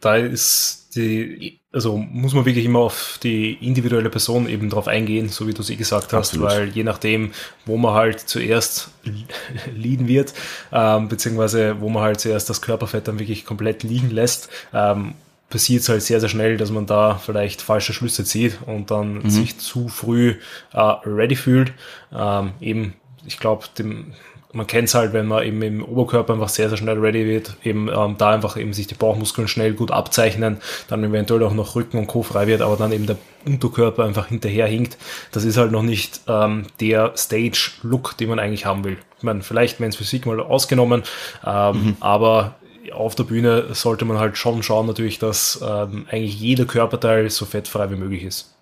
da 0.00 0.16
ist 0.16 0.96
die, 0.96 1.60
also 1.72 1.96
muss 1.96 2.34
man 2.34 2.44
wirklich 2.44 2.66
immer 2.66 2.80
auf 2.80 3.18
die 3.22 3.54
individuelle 3.54 4.10
Person 4.10 4.48
eben 4.48 4.68
drauf 4.68 4.88
eingehen, 4.88 5.28
so 5.28 5.46
wie 5.46 5.54
du 5.54 5.62
sie 5.62 5.76
gesagt 5.76 6.12
hast, 6.12 6.34
Absolut. 6.34 6.50
weil 6.50 6.68
je 6.68 6.84
nachdem, 6.84 7.32
wo 7.64 7.76
man 7.76 7.94
halt 7.94 8.20
zuerst 8.20 8.90
liegen 9.74 10.08
wird, 10.08 10.34
ähm, 10.72 11.08
beziehungsweise 11.08 11.80
wo 11.80 11.88
man 11.88 12.02
halt 12.02 12.20
zuerst 12.20 12.50
das 12.50 12.60
Körperfett 12.60 13.08
dann 13.08 13.18
wirklich 13.18 13.44
komplett 13.44 13.84
liegen 13.84 14.10
lässt, 14.10 14.48
ähm, 14.74 15.14
passiert 15.48 15.82
es 15.82 15.88
halt 15.88 16.02
sehr, 16.02 16.18
sehr 16.18 16.28
schnell, 16.28 16.56
dass 16.56 16.70
man 16.70 16.86
da 16.86 17.16
vielleicht 17.16 17.62
falsche 17.62 17.92
Schlüsse 17.92 18.24
zieht 18.24 18.58
und 18.66 18.90
dann 18.90 19.22
mhm. 19.22 19.30
sich 19.30 19.58
zu 19.58 19.88
früh 19.88 20.36
äh, 20.72 20.80
ready 20.80 21.36
fühlt. 21.36 21.72
Ähm, 22.12 22.52
eben, 22.60 22.94
ich 23.26 23.38
glaube, 23.38 23.66
dem 23.78 24.14
man 24.52 24.66
kennt 24.66 24.88
es 24.88 24.94
halt, 24.94 25.12
wenn 25.12 25.26
man 25.26 25.44
eben 25.44 25.62
im 25.62 25.84
Oberkörper 25.84 26.34
einfach 26.34 26.48
sehr, 26.48 26.68
sehr 26.68 26.78
schnell 26.78 26.98
ready 26.98 27.26
wird, 27.26 27.56
eben 27.64 27.88
ähm, 27.88 28.16
da 28.18 28.30
einfach 28.30 28.56
eben 28.56 28.72
sich 28.72 28.86
die 28.86 28.94
Bauchmuskeln 28.94 29.48
schnell 29.48 29.72
gut 29.72 29.90
abzeichnen, 29.90 30.58
dann 30.88 31.04
eventuell 31.04 31.42
auch 31.42 31.54
noch 31.54 31.74
Rücken 31.74 31.98
und 31.98 32.06
Co. 32.06 32.22
frei 32.22 32.46
wird, 32.46 32.60
aber 32.60 32.76
dann 32.76 32.92
eben 32.92 33.06
der 33.06 33.16
Unterkörper 33.46 34.04
einfach 34.04 34.28
hinterher 34.28 34.66
hinkt. 34.66 34.98
Das 35.32 35.44
ist 35.44 35.56
halt 35.56 35.72
noch 35.72 35.82
nicht 35.82 36.20
ähm, 36.28 36.66
der 36.80 37.12
Stage-Look, 37.16 38.16
den 38.18 38.28
man 38.28 38.38
eigentlich 38.38 38.66
haben 38.66 38.84
will. 38.84 38.98
Ich 39.18 39.22
meine, 39.22 39.42
vielleicht 39.42 39.80
Men's 39.80 39.96
Physik 39.96 40.26
mal 40.26 40.40
ausgenommen, 40.40 41.02
ähm, 41.46 41.84
mhm. 41.84 41.96
aber 42.00 42.56
auf 42.92 43.14
der 43.14 43.24
Bühne 43.24 43.74
sollte 43.74 44.04
man 44.04 44.18
halt 44.18 44.36
schon 44.36 44.62
schauen 44.62 44.86
natürlich, 44.86 45.18
dass 45.18 45.64
ähm, 45.66 46.06
eigentlich 46.10 46.38
jeder 46.38 46.66
Körperteil 46.66 47.30
so 47.30 47.46
fettfrei 47.46 47.90
wie 47.90 47.96
möglich 47.96 48.24
ist. 48.24 48.54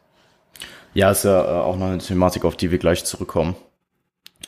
Ja, 0.94 1.10
ist 1.10 1.24
ja 1.24 1.42
äh, 1.42 1.62
auch 1.62 1.76
noch 1.76 1.86
eine 1.86 1.98
Thematik, 1.98 2.44
auf 2.44 2.56
die 2.56 2.70
wir 2.70 2.78
gleich 2.78 3.04
zurückkommen. 3.04 3.56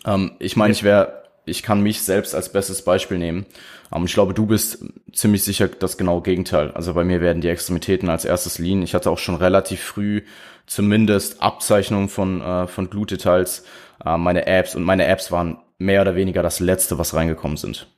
Ähm, 0.04 0.32
ich 0.38 0.56
meine, 0.56 0.72
ja. 0.72 0.76
ich 0.76 0.82
wäre 0.82 1.21
ich 1.44 1.62
kann 1.62 1.82
mich 1.82 2.02
selbst 2.02 2.34
als 2.34 2.52
bestes 2.52 2.82
Beispiel 2.82 3.18
nehmen. 3.18 3.46
Um, 3.90 4.04
ich 4.04 4.14
glaube, 4.14 4.32
du 4.32 4.46
bist 4.46 4.84
ziemlich 5.12 5.44
sicher 5.44 5.68
das 5.68 5.98
genaue 5.98 6.22
Gegenteil. 6.22 6.70
Also 6.72 6.94
bei 6.94 7.04
mir 7.04 7.20
werden 7.20 7.42
die 7.42 7.48
Extremitäten 7.48 8.08
als 8.08 8.24
erstes 8.24 8.58
lean. 8.58 8.82
Ich 8.82 8.94
hatte 8.94 9.10
auch 9.10 9.18
schon 9.18 9.34
relativ 9.34 9.82
früh 9.82 10.22
zumindest 10.66 11.42
Abzeichnungen 11.42 12.08
von, 12.08 12.40
äh, 12.40 12.66
von 12.66 12.88
Glutdetails, 12.88 13.64
äh, 14.04 14.16
meine 14.16 14.46
Apps 14.46 14.74
und 14.74 14.84
meine 14.84 15.06
Apps 15.06 15.30
waren 15.30 15.58
mehr 15.78 16.02
oder 16.02 16.14
weniger 16.14 16.42
das 16.42 16.60
letzte, 16.60 16.98
was 16.98 17.14
reingekommen 17.14 17.56
sind. 17.56 17.88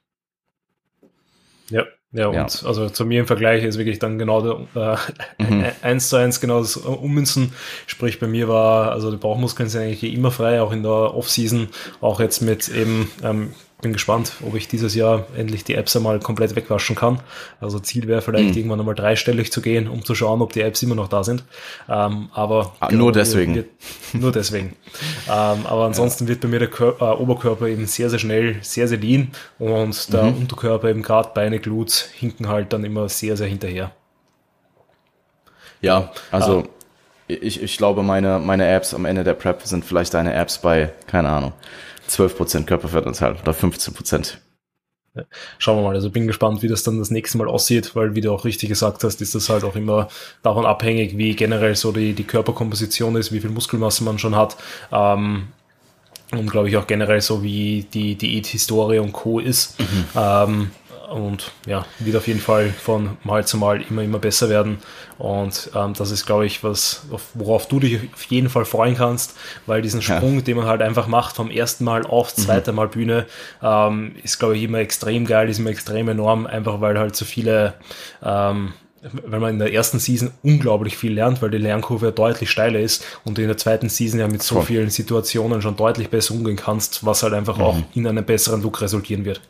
Ja, 1.71 1.85
Ja, 2.15 2.29
und 2.29 2.35
ja. 2.35 2.69
also 2.69 2.89
zu 2.89 3.05
mir 3.05 3.21
im 3.21 3.27
Vergleich 3.27 3.65
ist 3.65 3.77
wirklich 3.77 3.99
dann 3.99 4.19
genau 4.19 4.65
äh, 4.77 4.97
mhm. 5.39 5.65
eins 5.83 6.09
zu 6.09 6.17
eins 6.17 6.41
genau 6.41 6.61
das 6.61 6.77
Ummünzen. 6.77 7.53
Sprich, 7.87 8.21
bei 8.21 8.29
mir 8.29 8.49
war, 8.49 8.93
also 8.93 9.11
die 9.11 9.17
Bauchmuskeln 9.17 9.69
sind 9.69 9.83
eigentlich 9.83 10.15
immer 10.15 10.31
frei, 10.31 10.63
auch 10.63 10.73
in 10.73 10.85
der 10.85 10.93
Off-Season, 10.93 11.69
auch 12.01 12.21
jetzt 12.21 12.41
mit 12.41 12.69
eben 12.69 13.11
ähm, 13.25 13.53
bin 13.85 13.93
gespannt, 13.93 14.33
ob 14.45 14.57
ich 14.57 14.67
dieses 14.67 14.95
Jahr 14.95 15.27
endlich 15.37 15.63
die 15.63 15.75
Apps 15.75 15.95
einmal 15.95 16.19
komplett 16.19 16.57
wegwaschen 16.57 16.97
kann. 16.97 17.21
Also 17.61 17.79
Ziel 17.79 18.09
wäre 18.09 18.23
vielleicht 18.23 18.51
mhm. 18.51 18.57
irgendwann 18.57 18.81
einmal 18.81 18.95
dreistellig 18.97 19.53
zu 19.53 19.61
gehen, 19.61 19.87
um 19.87 20.05
zu 20.05 20.15
schauen, 20.15 20.43
ob 20.43 20.53
die 20.53 20.63
Apps 20.63 20.83
immer 20.83 20.97
noch 20.97 21.09
da 21.09 21.23
sind. 21.23 21.45
Ähm, 21.89 22.31
aber 22.33 22.73
ah, 22.81 22.89
genau, 22.89 23.05
nur 23.05 23.13
deswegen. 23.13 23.55
Wird, 23.55 23.69
nur 24.15 24.33
deswegen. 24.33 24.75
ähm, 25.29 25.67
aber 25.67 25.85
ansonsten 25.85 26.25
ja. 26.25 26.31
wird 26.31 26.41
bei 26.41 26.49
mir 26.49 26.59
der 26.59 26.69
Körper, 26.69 27.13
äh, 27.13 27.17
Oberkörper 27.17 27.69
eben 27.69 27.87
sehr, 27.87 28.11
sehr 28.11 28.19
schnell, 28.19 28.57
sehr, 28.63 28.89
sehr 28.89 28.99
lean 28.99 29.29
und 29.59 30.13
der 30.13 30.25
mhm. 30.25 30.39
Unterkörper 30.39 30.89
eben 30.89 31.03
gerade 31.03 31.31
Beine, 31.35 31.61
Glutes 31.61 32.09
hinken 32.13 32.49
halt 32.49 32.73
dann 32.73 32.85
immer 32.85 33.09
sehr, 33.09 33.37
sehr 33.37 33.47
hinterher. 33.47 33.93
Ja, 35.83 36.11
also 36.31 36.61
ah. 36.61 36.84
Ich, 37.27 37.63
ich 37.63 37.77
glaube, 37.77 38.03
meine, 38.03 38.39
meine 38.39 38.67
Apps 38.69 38.95
am 38.95 39.05
Ende 39.05 39.25
der 39.25 39.35
Prep 39.35 39.63
sind 39.63 39.85
vielleicht 39.85 40.15
deine 40.15 40.35
Apps 40.35 40.59
bei, 40.59 40.93
keine 41.07 41.31
Ahnung, 41.31 41.53
12% 42.09 42.65
Körperfettanteil 42.65 43.37
oder 43.41 43.53
15%. 43.53 44.35
Schauen 45.59 45.79
wir 45.79 45.83
mal, 45.83 45.95
also 45.95 46.11
bin 46.11 46.27
gespannt, 46.27 46.63
wie 46.63 46.69
das 46.69 46.83
dann 46.83 46.99
das 46.99 47.11
nächste 47.11 47.39
Mal 47.39 47.47
aussieht, 47.47 47.95
weil 47.95 48.17
wie 48.17 48.21
du 48.21 48.33
auch 48.33 48.45
richtig 48.45 48.69
gesagt 48.69 49.05
hast, 49.05 49.21
ist 49.21 49.35
das 49.35 49.49
halt 49.49 49.63
auch 49.63 49.77
immer 49.77 50.09
davon 50.43 50.67
abhängig, 50.67 51.17
wie 51.17 51.37
generell 51.37 51.77
so 51.77 51.93
die, 51.93 52.15
die 52.15 52.25
Körperkomposition 52.25 53.15
ist, 53.15 53.31
wie 53.31 53.41
viel 53.41 53.51
Muskelmasse 53.51 54.03
man 54.03 54.19
schon 54.19 54.35
hat. 54.35 54.57
Ähm, 54.91 55.49
und 56.33 56.51
glaube 56.51 56.69
ich 56.69 56.77
auch 56.77 56.89
generell 56.89 57.21
so, 57.21 57.45
wie 57.45 57.87
die 57.95 58.17
Diät-Historie 58.17 58.99
und 58.99 59.13
Co. 59.13 59.39
ist. 59.39 59.79
Mhm. 59.79 60.05
Ähm, 60.17 60.71
und 61.15 61.53
ja, 61.65 61.87
wird 62.01 62.17
auf 62.17 62.27
jeden 62.27 62.41
Fall 62.41 62.71
von 62.71 63.17
Mal 63.23 63.47
zu 63.47 63.57
Mal 63.57 63.83
immer, 63.83 64.03
immer 64.03 64.19
besser 64.19 64.49
werden. 64.49 64.79
Und 65.17 65.71
ähm, 65.73 65.95
das 65.95 66.11
ist, 66.11 66.27
glaube 66.27 66.45
ich, 66.45 66.65
was, 66.65 67.07
worauf 67.35 67.69
du 67.69 67.79
dich 67.79 68.01
auf 68.13 68.25
jeden 68.25 68.51
Fall 68.51 68.65
freuen 68.65 68.97
kannst, 68.97 69.37
weil 69.67 69.81
diesen 69.81 70.03
Sprung, 70.03 70.37
ja. 70.37 70.41
den 70.41 70.57
man 70.57 70.67
halt 70.67 70.83
einfach 70.83 71.07
macht 71.07 71.37
vom 71.37 71.51
ersten 71.51 71.85
Mal 71.85 72.05
aufs 72.05 72.37
mhm. 72.37 72.43
zweite 72.43 72.73
Mal 72.73 72.89
Bühne, 72.89 73.27
ähm, 73.63 74.17
ist, 74.25 74.41
glaube 74.41 74.57
ich, 74.57 74.65
immer 74.65 74.79
extrem 74.79 75.25
geil, 75.25 75.49
ist 75.49 75.61
immer 75.61 75.71
extrem 75.71 76.09
enorm, 76.09 76.47
einfach 76.47 76.81
weil 76.81 76.99
halt 76.99 77.15
so 77.15 77.25
viele 77.25 77.75
ähm, 78.21 78.73
weil 79.27 79.39
man 79.39 79.51
in 79.51 79.59
der 79.59 79.73
ersten 79.73 79.99
Season 79.99 80.31
unglaublich 80.43 80.97
viel 80.97 81.13
lernt, 81.13 81.43
weil 81.43 81.51
die 81.51 81.59
Lernkurve 81.59 82.11
deutlich 82.11 82.51
steiler 82.51 82.81
ist 82.81 83.05
und 83.23 83.39
in 83.39 83.49
der 83.49 83.59
zweiten 83.59 83.91
Season 83.91 84.19
ja 84.19 84.27
mit 84.27 84.43
so 84.43 84.63
vielen 84.63 84.89
Situationen 84.89 85.61
schon 85.61 85.77
deutlich 85.77 86.09
besser 86.09 86.33
umgehen 86.33 86.57
kannst, 86.57 87.05
was 87.05 87.23
halt 87.23 87.35
einfach 87.35 87.59
mhm. 87.59 87.63
auch 87.63 87.77
in 87.95 88.07
einem 88.07 88.25
besseren 88.25 88.63
Look 88.63 88.81
resultieren 88.81 89.27
wird. 89.27 89.43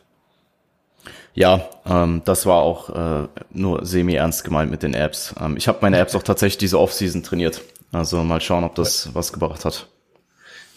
Ja, 1.35 1.69
ähm, 1.85 2.21
das 2.23 2.45
war 2.45 2.61
auch 2.61 2.89
äh, 2.89 3.27
nur 3.51 3.85
semi-ernst 3.85 4.43
gemeint 4.45 4.71
mit 4.71 4.83
den 4.83 4.93
Apps. 4.93 5.35
Ähm, 5.39 5.57
ich 5.57 5.67
habe 5.67 5.79
meine 5.81 5.97
Apps 5.99 6.15
auch 6.15 6.23
tatsächlich 6.23 6.57
diese 6.57 6.79
Off-Season 6.79 7.23
trainiert. 7.23 7.61
Also 7.91 8.23
mal 8.23 8.41
schauen, 8.41 8.63
ob 8.63 8.75
das 8.75 9.13
was 9.13 9.33
gebracht 9.33 9.65
hat. 9.65 9.87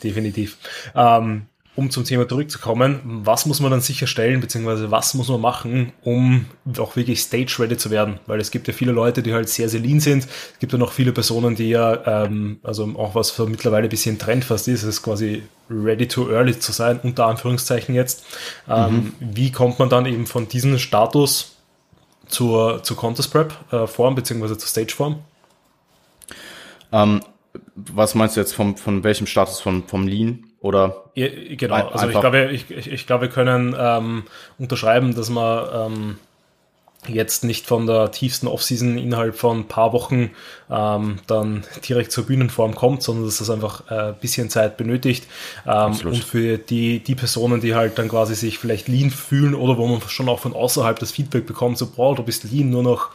Definitiv. 0.03 0.59
Ähm, 0.95 1.47
um 1.78 1.92
zum 1.92 2.02
Thema 2.02 2.28
zurückzukommen, 2.28 2.99
was 3.04 3.47
muss 3.47 3.61
man 3.61 3.70
dann 3.70 3.80
sicherstellen, 3.80 4.40
beziehungsweise 4.40 4.90
was 4.90 5.14
muss 5.14 5.28
man 5.28 5.40
machen, 5.40 5.92
um 6.02 6.47
auch 6.76 6.97
wirklich 6.97 7.20
stage-ready 7.20 7.76
zu 7.76 7.92
werden? 7.92 8.18
Weil 8.26 8.40
es 8.40 8.50
gibt 8.50 8.66
ja 8.66 8.75
viele 8.75 8.90
Leute, 8.90 9.23
die 9.23 9.32
halt 9.32 9.49
sehr, 9.49 9.68
sehr 9.68 9.78
lean 9.78 10.00
sind. 10.00 10.25
Es 10.25 10.58
gibt 10.58 10.73
ja 10.73 10.78
noch 10.78 10.90
viele 10.90 11.12
Personen, 11.12 11.54
die 11.54 11.68
ja, 11.68 12.25
ähm, 12.25 12.58
also 12.64 12.92
auch 12.97 13.14
was 13.14 13.30
für 13.30 13.47
mittlerweile 13.47 13.85
ein 13.85 13.90
bisschen 13.90 14.18
Trend 14.18 14.44
fast 14.44 14.66
ist, 14.66 14.82
ist 14.82 15.04
quasi 15.04 15.44
ready 15.70 16.08
to 16.08 16.28
early 16.28 16.58
zu 16.58 16.73
sein, 16.73 16.99
unter 17.04 17.26
Anführungszeichen 17.26 17.94
jetzt. 17.94 18.26
Ähm, 18.68 18.94
mhm. 18.94 19.12
Wie 19.20 19.52
kommt 19.52 19.78
man 19.78 19.88
dann 19.88 20.04
eben 20.06 20.26
von 20.26 20.49
diesem 20.49 20.80
Status 20.80 21.58
zur, 22.26 22.82
zur 22.82 22.97
Contest 22.97 23.30
Prep 23.30 23.54
äh, 23.73 23.87
Form, 23.87 24.16
beziehungsweise 24.16 24.58
zur 24.58 24.68
Stage 24.68 24.94
Form? 24.97 25.20
Ähm, 26.90 27.20
was 27.76 28.16
meinst 28.16 28.35
du 28.35 28.40
jetzt 28.40 28.52
vom, 28.52 28.76
von 28.76 29.04
welchem 29.04 29.28
Status 29.28 29.61
von, 29.61 29.85
vom 29.87 30.08
Lean? 30.08 30.48
Oder 30.61 31.05
ja, 31.15 31.29
genau, 31.57 31.88
also 31.88 32.09
ich 32.09 32.19
glaube, 32.19 32.50
ich, 32.50 32.71
ich, 32.71 32.91
ich 32.91 33.07
glaube, 33.07 33.23
wir 33.23 33.29
können 33.29 33.77
ähm, 33.79 34.25
unterschreiben, 34.59 35.15
dass 35.15 35.31
man 35.31 35.69
ähm, 35.73 36.19
jetzt 37.07 37.45
nicht 37.45 37.67
von 37.67 37.87
der 37.87 38.11
tiefsten 38.11 38.49
Offseason 38.49 38.99
innerhalb 38.99 39.37
von 39.37 39.61
ein 39.61 39.69
paar 39.69 39.93
Wochen 39.93 40.31
ähm, 40.69 41.19
dann 41.29 41.65
direkt 41.88 42.11
zur 42.11 42.27
Bühnenform 42.27 42.75
kommt, 42.75 43.03
sondern 43.03 43.25
dass 43.25 43.38
das 43.38 43.50
einfach 43.50 43.88
ein 43.88 44.11
äh, 44.11 44.15
bisschen 44.21 44.50
Zeit 44.50 44.77
benötigt. 44.77 45.27
Ähm, 45.65 45.97
und 46.05 46.25
für 46.25 46.59
die, 46.59 46.99
die 47.00 47.15
Personen, 47.15 47.61
die 47.61 47.77
halt 47.77 47.99
dann 47.99 48.09
quasi 48.09 48.35
sich 48.35 48.59
vielleicht 48.59 48.88
lean 48.88 49.11
fühlen 49.11 49.55
oder 49.55 49.79
wo 49.79 49.87
man 49.87 50.00
schon 50.09 50.29
auch 50.29 50.41
von 50.41 50.55
außerhalb 50.55 50.99
das 50.99 51.12
Feedback 51.12 51.47
bekommt, 51.47 51.79
so, 51.79 51.87
boah, 51.88 52.17
du 52.17 52.25
bist 52.25 52.45
lean, 52.45 52.71
nur 52.71 52.83
noch 52.83 53.11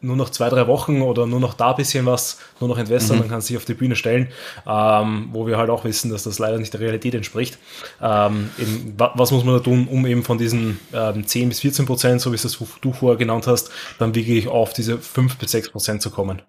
nur 0.00 0.16
noch 0.16 0.30
zwei, 0.30 0.48
drei 0.48 0.66
Wochen 0.66 1.02
oder 1.02 1.26
nur 1.26 1.40
noch 1.40 1.54
da 1.54 1.70
ein 1.70 1.76
bisschen 1.76 2.06
was, 2.06 2.38
nur 2.60 2.68
noch 2.68 2.78
entwässern, 2.78 3.16
mhm. 3.16 3.20
dann 3.22 3.30
kann 3.30 3.40
sich 3.40 3.56
auf 3.56 3.64
die 3.64 3.74
Bühne 3.74 3.96
stellen, 3.96 4.28
ähm, 4.66 5.28
wo 5.32 5.46
wir 5.46 5.58
halt 5.58 5.70
auch 5.70 5.84
wissen, 5.84 6.10
dass 6.10 6.24
das 6.24 6.38
leider 6.38 6.58
nicht 6.58 6.72
der 6.72 6.80
Realität 6.80 7.14
entspricht. 7.14 7.58
Ähm, 8.00 8.50
eben, 8.58 8.94
was 8.96 9.30
muss 9.30 9.44
man 9.44 9.54
da 9.56 9.60
tun, 9.60 9.88
um 9.90 10.06
eben 10.06 10.22
von 10.22 10.38
diesen 10.38 10.80
ähm, 10.92 11.26
10 11.26 11.48
bis 11.48 11.60
14 11.60 11.86
Prozent, 11.86 12.20
so 12.20 12.30
wie 12.32 12.36
es 12.36 12.42
das 12.42 12.58
du 12.80 12.92
vorher 12.92 13.18
genannt 13.18 13.46
hast, 13.46 13.70
dann 13.98 14.14
wirklich 14.14 14.48
auf 14.48 14.72
diese 14.72 14.98
5 14.98 15.36
bis 15.36 15.50
6 15.52 15.70
Prozent 15.70 16.02
zu 16.02 16.10
kommen? 16.10 16.42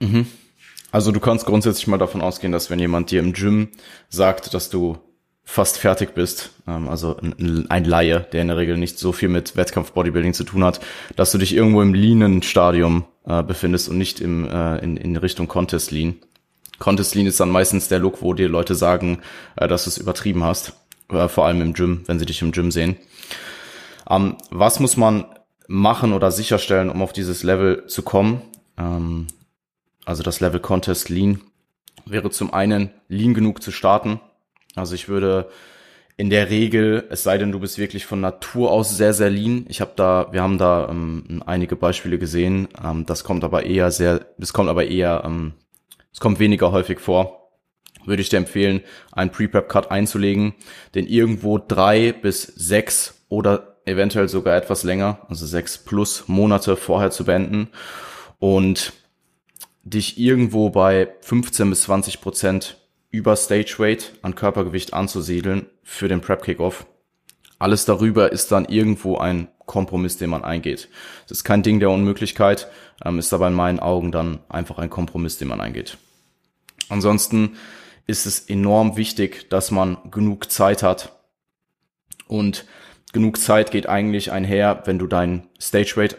Mhm. 0.00 0.26
Also 0.90 1.12
du 1.12 1.20
kannst 1.20 1.44
grundsätzlich 1.44 1.86
mal 1.86 1.98
davon 1.98 2.22
ausgehen, 2.22 2.52
dass 2.52 2.70
wenn 2.70 2.78
jemand 2.78 3.10
dir 3.10 3.20
im 3.20 3.32
Gym 3.34 3.68
sagt, 4.08 4.54
dass 4.54 4.70
du 4.70 4.98
fast 5.50 5.78
fertig 5.78 6.14
bist, 6.14 6.50
ähm, 6.66 6.88
also 6.88 7.16
ein, 7.16 7.84
Laie, 7.84 8.26
der 8.32 8.42
in 8.42 8.48
der 8.48 8.58
Regel 8.58 8.76
nicht 8.76 8.98
so 8.98 9.12
viel 9.12 9.30
mit 9.30 9.56
Wettkampf-Bodybuilding 9.56 10.34
zu 10.34 10.44
tun 10.44 10.62
hat, 10.62 10.78
dass 11.16 11.32
du 11.32 11.38
dich 11.38 11.54
irgendwo 11.54 11.80
im 11.80 11.94
Leanen-Stadium 11.94 13.06
äh, 13.24 13.42
befindest 13.42 13.88
und 13.88 13.96
nicht 13.96 14.20
im, 14.20 14.46
äh, 14.46 14.76
in, 14.80 14.98
in 14.98 15.16
Richtung 15.16 15.48
Contest-Lean. 15.48 16.16
Contest-Lean 16.78 17.26
ist 17.26 17.40
dann 17.40 17.48
meistens 17.48 17.88
der 17.88 17.98
Look, 17.98 18.20
wo 18.20 18.34
dir 18.34 18.50
Leute 18.50 18.74
sagen, 18.74 19.22
äh, 19.56 19.66
dass 19.66 19.84
du 19.84 19.88
es 19.88 19.96
übertrieben 19.96 20.44
hast, 20.44 20.74
vor 21.08 21.46
allem 21.46 21.62
im 21.62 21.72
Gym, 21.72 22.02
wenn 22.04 22.18
sie 22.18 22.26
dich 22.26 22.42
im 22.42 22.52
Gym 22.52 22.70
sehen. 22.70 22.96
Ähm, 24.10 24.36
was 24.50 24.80
muss 24.80 24.98
man 24.98 25.24
machen 25.66 26.12
oder 26.12 26.30
sicherstellen, 26.30 26.90
um 26.90 27.00
auf 27.00 27.14
dieses 27.14 27.42
Level 27.42 27.86
zu 27.86 28.02
kommen? 28.02 28.42
Ähm, 28.76 29.28
also 30.04 30.22
das 30.22 30.40
Level 30.40 30.60
Contest 30.60 31.08
Lean 31.08 31.40
wäre 32.04 32.28
zum 32.28 32.52
einen 32.52 32.90
lean 33.08 33.32
genug 33.32 33.62
zu 33.62 33.70
starten, 33.70 34.20
also 34.74 34.94
ich 34.94 35.08
würde 35.08 35.48
in 36.18 36.30
der 36.30 36.50
Regel, 36.50 37.06
es 37.10 37.22
sei 37.22 37.38
denn, 37.38 37.52
du 37.52 37.60
bist 37.60 37.78
wirklich 37.78 38.04
von 38.04 38.20
Natur 38.20 38.72
aus 38.72 38.96
sehr, 38.96 39.14
sehr 39.14 39.30
lean. 39.30 39.66
Ich 39.68 39.80
habe 39.80 39.92
da, 39.94 40.26
wir 40.32 40.42
haben 40.42 40.58
da 40.58 40.88
ähm, 40.90 41.42
einige 41.46 41.76
Beispiele 41.76 42.18
gesehen. 42.18 42.66
Ähm, 42.84 43.06
das 43.06 43.22
kommt 43.22 43.44
aber 43.44 43.64
eher 43.64 43.92
sehr, 43.92 44.26
das 44.36 44.52
kommt 44.52 44.68
aber 44.68 44.86
eher, 44.86 45.22
ähm, 45.24 45.52
es 46.12 46.18
kommt 46.18 46.40
weniger 46.40 46.72
häufig 46.72 46.98
vor. 46.98 47.52
Würde 48.04 48.20
ich 48.20 48.30
dir 48.30 48.38
empfehlen, 48.38 48.80
einen 49.12 49.30
Pre-Prep-Cut 49.30 49.92
einzulegen, 49.92 50.54
den 50.96 51.06
irgendwo 51.06 51.58
drei 51.58 52.12
bis 52.12 52.42
sechs 52.42 53.24
oder 53.28 53.76
eventuell 53.84 54.28
sogar 54.28 54.56
etwas 54.56 54.82
länger, 54.82 55.20
also 55.28 55.46
sechs 55.46 55.78
plus 55.78 56.26
Monate 56.26 56.76
vorher 56.76 57.12
zu 57.12 57.24
beenden 57.24 57.68
und 58.40 58.92
dich 59.84 60.18
irgendwo 60.18 60.70
bei 60.70 61.08
15 61.20 61.70
bis 61.70 61.82
20 61.82 62.20
Prozent 62.20 62.76
über 63.10 63.36
Stage 63.36 63.74
Weight 63.78 64.12
an 64.22 64.34
Körpergewicht 64.34 64.92
anzusiedeln 64.94 65.66
für 65.82 66.08
den 66.08 66.20
Prep 66.20 66.42
Kickoff. 66.42 66.86
Alles 67.58 67.84
darüber 67.84 68.30
ist 68.32 68.52
dann 68.52 68.66
irgendwo 68.66 69.16
ein 69.16 69.48
Kompromiss, 69.66 70.16
den 70.16 70.30
man 70.30 70.44
eingeht. 70.44 70.88
Das 71.28 71.38
ist 71.38 71.44
kein 71.44 71.62
Ding 71.62 71.80
der 71.80 71.90
Unmöglichkeit, 71.90 72.68
ähm, 73.04 73.18
ist 73.18 73.32
aber 73.32 73.48
in 73.48 73.54
meinen 73.54 73.80
Augen 73.80 74.12
dann 74.12 74.40
einfach 74.48 74.78
ein 74.78 74.90
Kompromiss, 74.90 75.38
den 75.38 75.48
man 75.48 75.60
eingeht. 75.60 75.98
Ansonsten 76.88 77.56
ist 78.06 78.26
es 78.26 78.40
enorm 78.40 78.96
wichtig, 78.96 79.50
dass 79.50 79.70
man 79.70 79.98
genug 80.10 80.50
Zeit 80.50 80.82
hat. 80.82 81.12
Und 82.26 82.64
genug 83.12 83.38
Zeit 83.38 83.70
geht 83.70 83.88
eigentlich 83.88 84.32
einher, 84.32 84.82
wenn 84.86 84.98
du 84.98 85.06
dein 85.06 85.48
Stage 85.60 85.94
Rate 85.96 86.16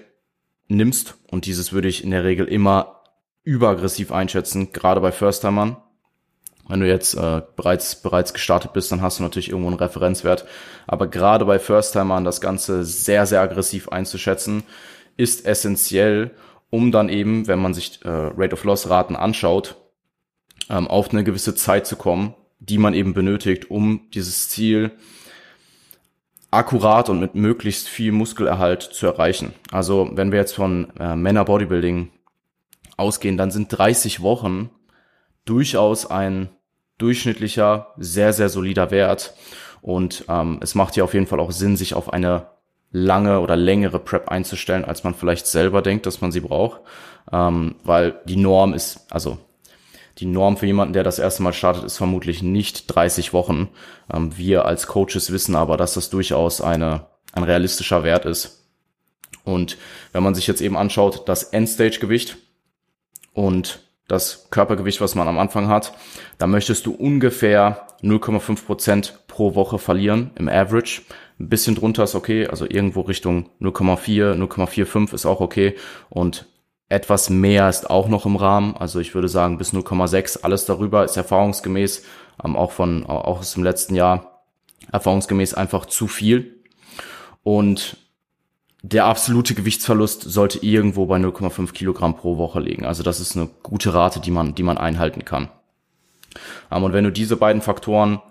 nimmst. 0.67 1.15
Und 1.29 1.45
dieses 1.45 1.73
würde 1.73 1.87
ich 1.87 2.03
in 2.03 2.11
der 2.11 2.23
Regel 2.23 2.47
immer 2.47 3.01
überaggressiv 3.43 4.11
einschätzen, 4.11 4.71
gerade 4.71 5.01
bei 5.01 5.11
First-Timern. 5.11 5.77
Wenn 6.69 6.81
du 6.81 6.87
jetzt 6.87 7.15
äh, 7.15 7.41
bereits, 7.55 7.95
bereits 7.95 8.31
gestartet 8.31 8.73
bist, 8.73 8.91
dann 8.91 9.01
hast 9.01 9.17
du 9.17 9.23
natürlich 9.23 9.49
irgendwo 9.49 9.69
einen 9.69 9.79
Referenzwert. 9.79 10.45
Aber 10.85 11.07
gerade 11.07 11.43
bei 11.45 11.57
First-Timern 11.57 12.23
das 12.23 12.41
Ganze 12.41 12.85
sehr, 12.85 13.25
sehr 13.25 13.41
aggressiv 13.41 13.89
einzuschätzen, 13.89 14.63
ist 15.17 15.45
essentiell, 15.45 16.31
um 16.69 16.91
dann 16.91 17.09
eben, 17.09 17.47
wenn 17.47 17.59
man 17.59 17.73
sich 17.73 18.05
äh, 18.05 18.09
Rate 18.09 18.53
of 18.53 18.63
Loss-Raten 18.63 19.15
anschaut, 19.15 19.77
ähm, 20.69 20.87
auf 20.87 21.09
eine 21.09 21.23
gewisse 21.23 21.55
Zeit 21.55 21.87
zu 21.87 21.95
kommen, 21.95 22.35
die 22.59 22.77
man 22.77 22.93
eben 22.93 23.15
benötigt, 23.15 23.71
um 23.71 24.01
dieses 24.13 24.49
Ziel 24.49 24.91
akkurat 26.51 27.09
und 27.09 27.19
mit 27.19 27.33
möglichst 27.33 27.87
viel 27.87 28.11
Muskelerhalt 28.11 28.83
zu 28.83 29.07
erreichen. 29.07 29.53
Also 29.71 30.09
wenn 30.13 30.31
wir 30.31 30.39
jetzt 30.39 30.53
von 30.53 30.91
äh, 30.99 31.15
Männer 31.15 31.45
Bodybuilding 31.45 32.11
ausgehen, 32.95 33.37
dann 33.37 33.49
sind 33.49 33.69
30 33.69 34.21
Wochen 34.21 34.69
durchaus 35.45 36.05
ein 36.05 36.49
durchschnittlicher, 36.99 37.93
sehr, 37.97 38.33
sehr 38.33 38.49
solider 38.49 38.91
Wert. 38.91 39.33
Und 39.81 40.25
ähm, 40.29 40.59
es 40.61 40.75
macht 40.75 40.95
ja 40.95 41.03
auf 41.03 41.13
jeden 41.13 41.27
Fall 41.27 41.39
auch 41.39 41.51
Sinn, 41.51 41.77
sich 41.77 41.93
auf 41.95 42.13
eine 42.13 42.47
lange 42.91 43.39
oder 43.39 43.55
längere 43.55 43.99
Prep 43.99 44.29
einzustellen, 44.29 44.85
als 44.85 45.03
man 45.03 45.15
vielleicht 45.15 45.47
selber 45.47 45.81
denkt, 45.81 46.05
dass 46.05 46.21
man 46.21 46.31
sie 46.31 46.41
braucht. 46.41 46.81
Ähm, 47.31 47.75
weil 47.83 48.19
die 48.25 48.35
Norm 48.35 48.73
ist, 48.73 49.05
also 49.09 49.37
die 50.17 50.25
Norm 50.25 50.57
für 50.57 50.65
jemanden, 50.65 50.93
der 50.93 51.03
das 51.03 51.19
erste 51.19 51.43
Mal 51.43 51.53
startet, 51.53 51.85
ist 51.85 51.97
vermutlich 51.97 52.43
nicht 52.43 52.87
30 52.87 53.33
Wochen. 53.33 53.69
Ähm, 54.13 54.37
wir 54.37 54.65
als 54.65 54.87
Coaches 54.87 55.31
wissen 55.31 55.55
aber, 55.55 55.77
dass 55.77 55.93
das 55.93 56.09
durchaus 56.09 56.61
eine, 56.61 57.05
ein 57.33 57.43
realistischer 57.43 58.03
Wert 58.03 58.25
ist. 58.25 58.65
Und 59.45 59.77
wenn 60.11 60.23
man 60.23 60.35
sich 60.35 60.47
jetzt 60.47 60.61
eben 60.61 60.77
anschaut, 60.77 61.27
das 61.29 61.43
Endstage-Gewicht 61.43 62.37
und 63.33 63.79
das 64.09 64.49
Körpergewicht, 64.49 64.99
was 64.99 65.15
man 65.15 65.27
am 65.27 65.39
Anfang 65.39 65.69
hat, 65.69 65.93
dann 66.37 66.49
möchtest 66.49 66.85
du 66.85 66.91
ungefähr 66.91 67.87
0,5 68.03 68.65
Prozent 68.65 69.19
pro 69.27 69.55
Woche 69.55 69.77
verlieren 69.77 70.31
im 70.35 70.49
Average. 70.49 71.03
Ein 71.39 71.47
bisschen 71.47 71.75
drunter 71.75 72.03
ist 72.03 72.15
okay, 72.15 72.47
also 72.47 72.65
irgendwo 72.65 73.01
Richtung 73.01 73.49
0,4, 73.61 74.33
0,45 74.33 75.13
ist 75.13 75.25
auch 75.25 75.39
okay. 75.39 75.75
Und 76.09 76.47
etwas 76.89 77.29
mehr 77.29 77.69
ist 77.69 77.89
auch 77.89 78.09
noch 78.09 78.25
im 78.25 78.35
Rahmen. 78.35 78.75
Also 78.75 78.99
ich 78.99 79.13
würde 79.13 79.29
sagen 79.29 79.59
bis 79.59 79.73
0,6. 79.73 80.41
Alles 80.41 80.65
darüber 80.65 81.05
ist 81.05 81.15
erfahrungsgemäß, 81.15 82.03
ähm, 82.43 82.55
auch 82.57 82.71
von, 82.71 83.05
auch 83.05 83.39
aus 83.39 83.53
dem 83.53 83.63
letzten 83.63 83.93
Jahr, 83.93 84.43
erfahrungsgemäß 84.91 85.53
einfach 85.53 85.85
zu 85.85 86.07
viel. 86.07 86.63
Und 87.43 87.95
der 88.81 89.05
absolute 89.05 89.55
Gewichtsverlust 89.55 90.21
sollte 90.21 90.59
irgendwo 90.65 91.05
bei 91.05 91.17
0,5 91.17 91.73
Kilogramm 91.73 92.15
pro 92.15 92.37
Woche 92.37 92.59
liegen. 92.59 92.85
Also 92.85 93.03
das 93.03 93.19
ist 93.19 93.35
eine 93.35 93.49
gute 93.61 93.93
Rate, 93.93 94.19
die 94.19 94.31
man, 94.31 94.55
die 94.55 94.63
man 94.63 94.77
einhalten 94.77 95.25
kann. 95.25 95.49
Ähm, 96.71 96.83
und 96.83 96.93
wenn 96.93 97.03
du 97.03 97.11
diese 97.11 97.35
beiden 97.35 97.61
Faktoren 97.61 98.21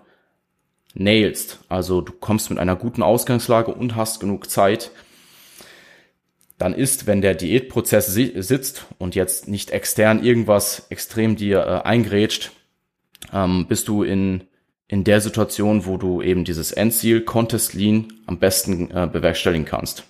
nailst, 0.95 1.59
also 1.69 2.01
du 2.01 2.13
kommst 2.13 2.49
mit 2.49 2.59
einer 2.59 2.75
guten 2.75 3.03
Ausgangslage 3.03 3.73
und 3.73 3.95
hast 3.95 4.19
genug 4.19 4.49
Zeit, 4.49 4.91
dann 6.57 6.73
ist, 6.73 7.07
wenn 7.07 7.21
der 7.21 7.35
Diätprozess 7.35 8.13
sitzt 8.13 8.85
und 8.97 9.15
jetzt 9.15 9.47
nicht 9.47 9.71
extern 9.71 10.23
irgendwas 10.23 10.87
extrem 10.89 11.35
dir 11.35 11.59
äh, 11.59 11.87
eingrätscht, 11.87 12.51
ähm, 13.31 13.67
bist 13.67 13.87
du 13.87 14.03
in, 14.03 14.43
in 14.87 15.03
der 15.03 15.21
Situation, 15.21 15.85
wo 15.85 15.97
du 15.97 16.21
eben 16.21 16.43
dieses 16.43 16.71
Endziel 16.71 17.21
Contest 17.21 17.75
Lean 17.75 18.11
am 18.25 18.39
besten 18.39 18.91
äh, 18.91 19.07
bewerkstelligen 19.11 19.65
kannst. 19.65 20.03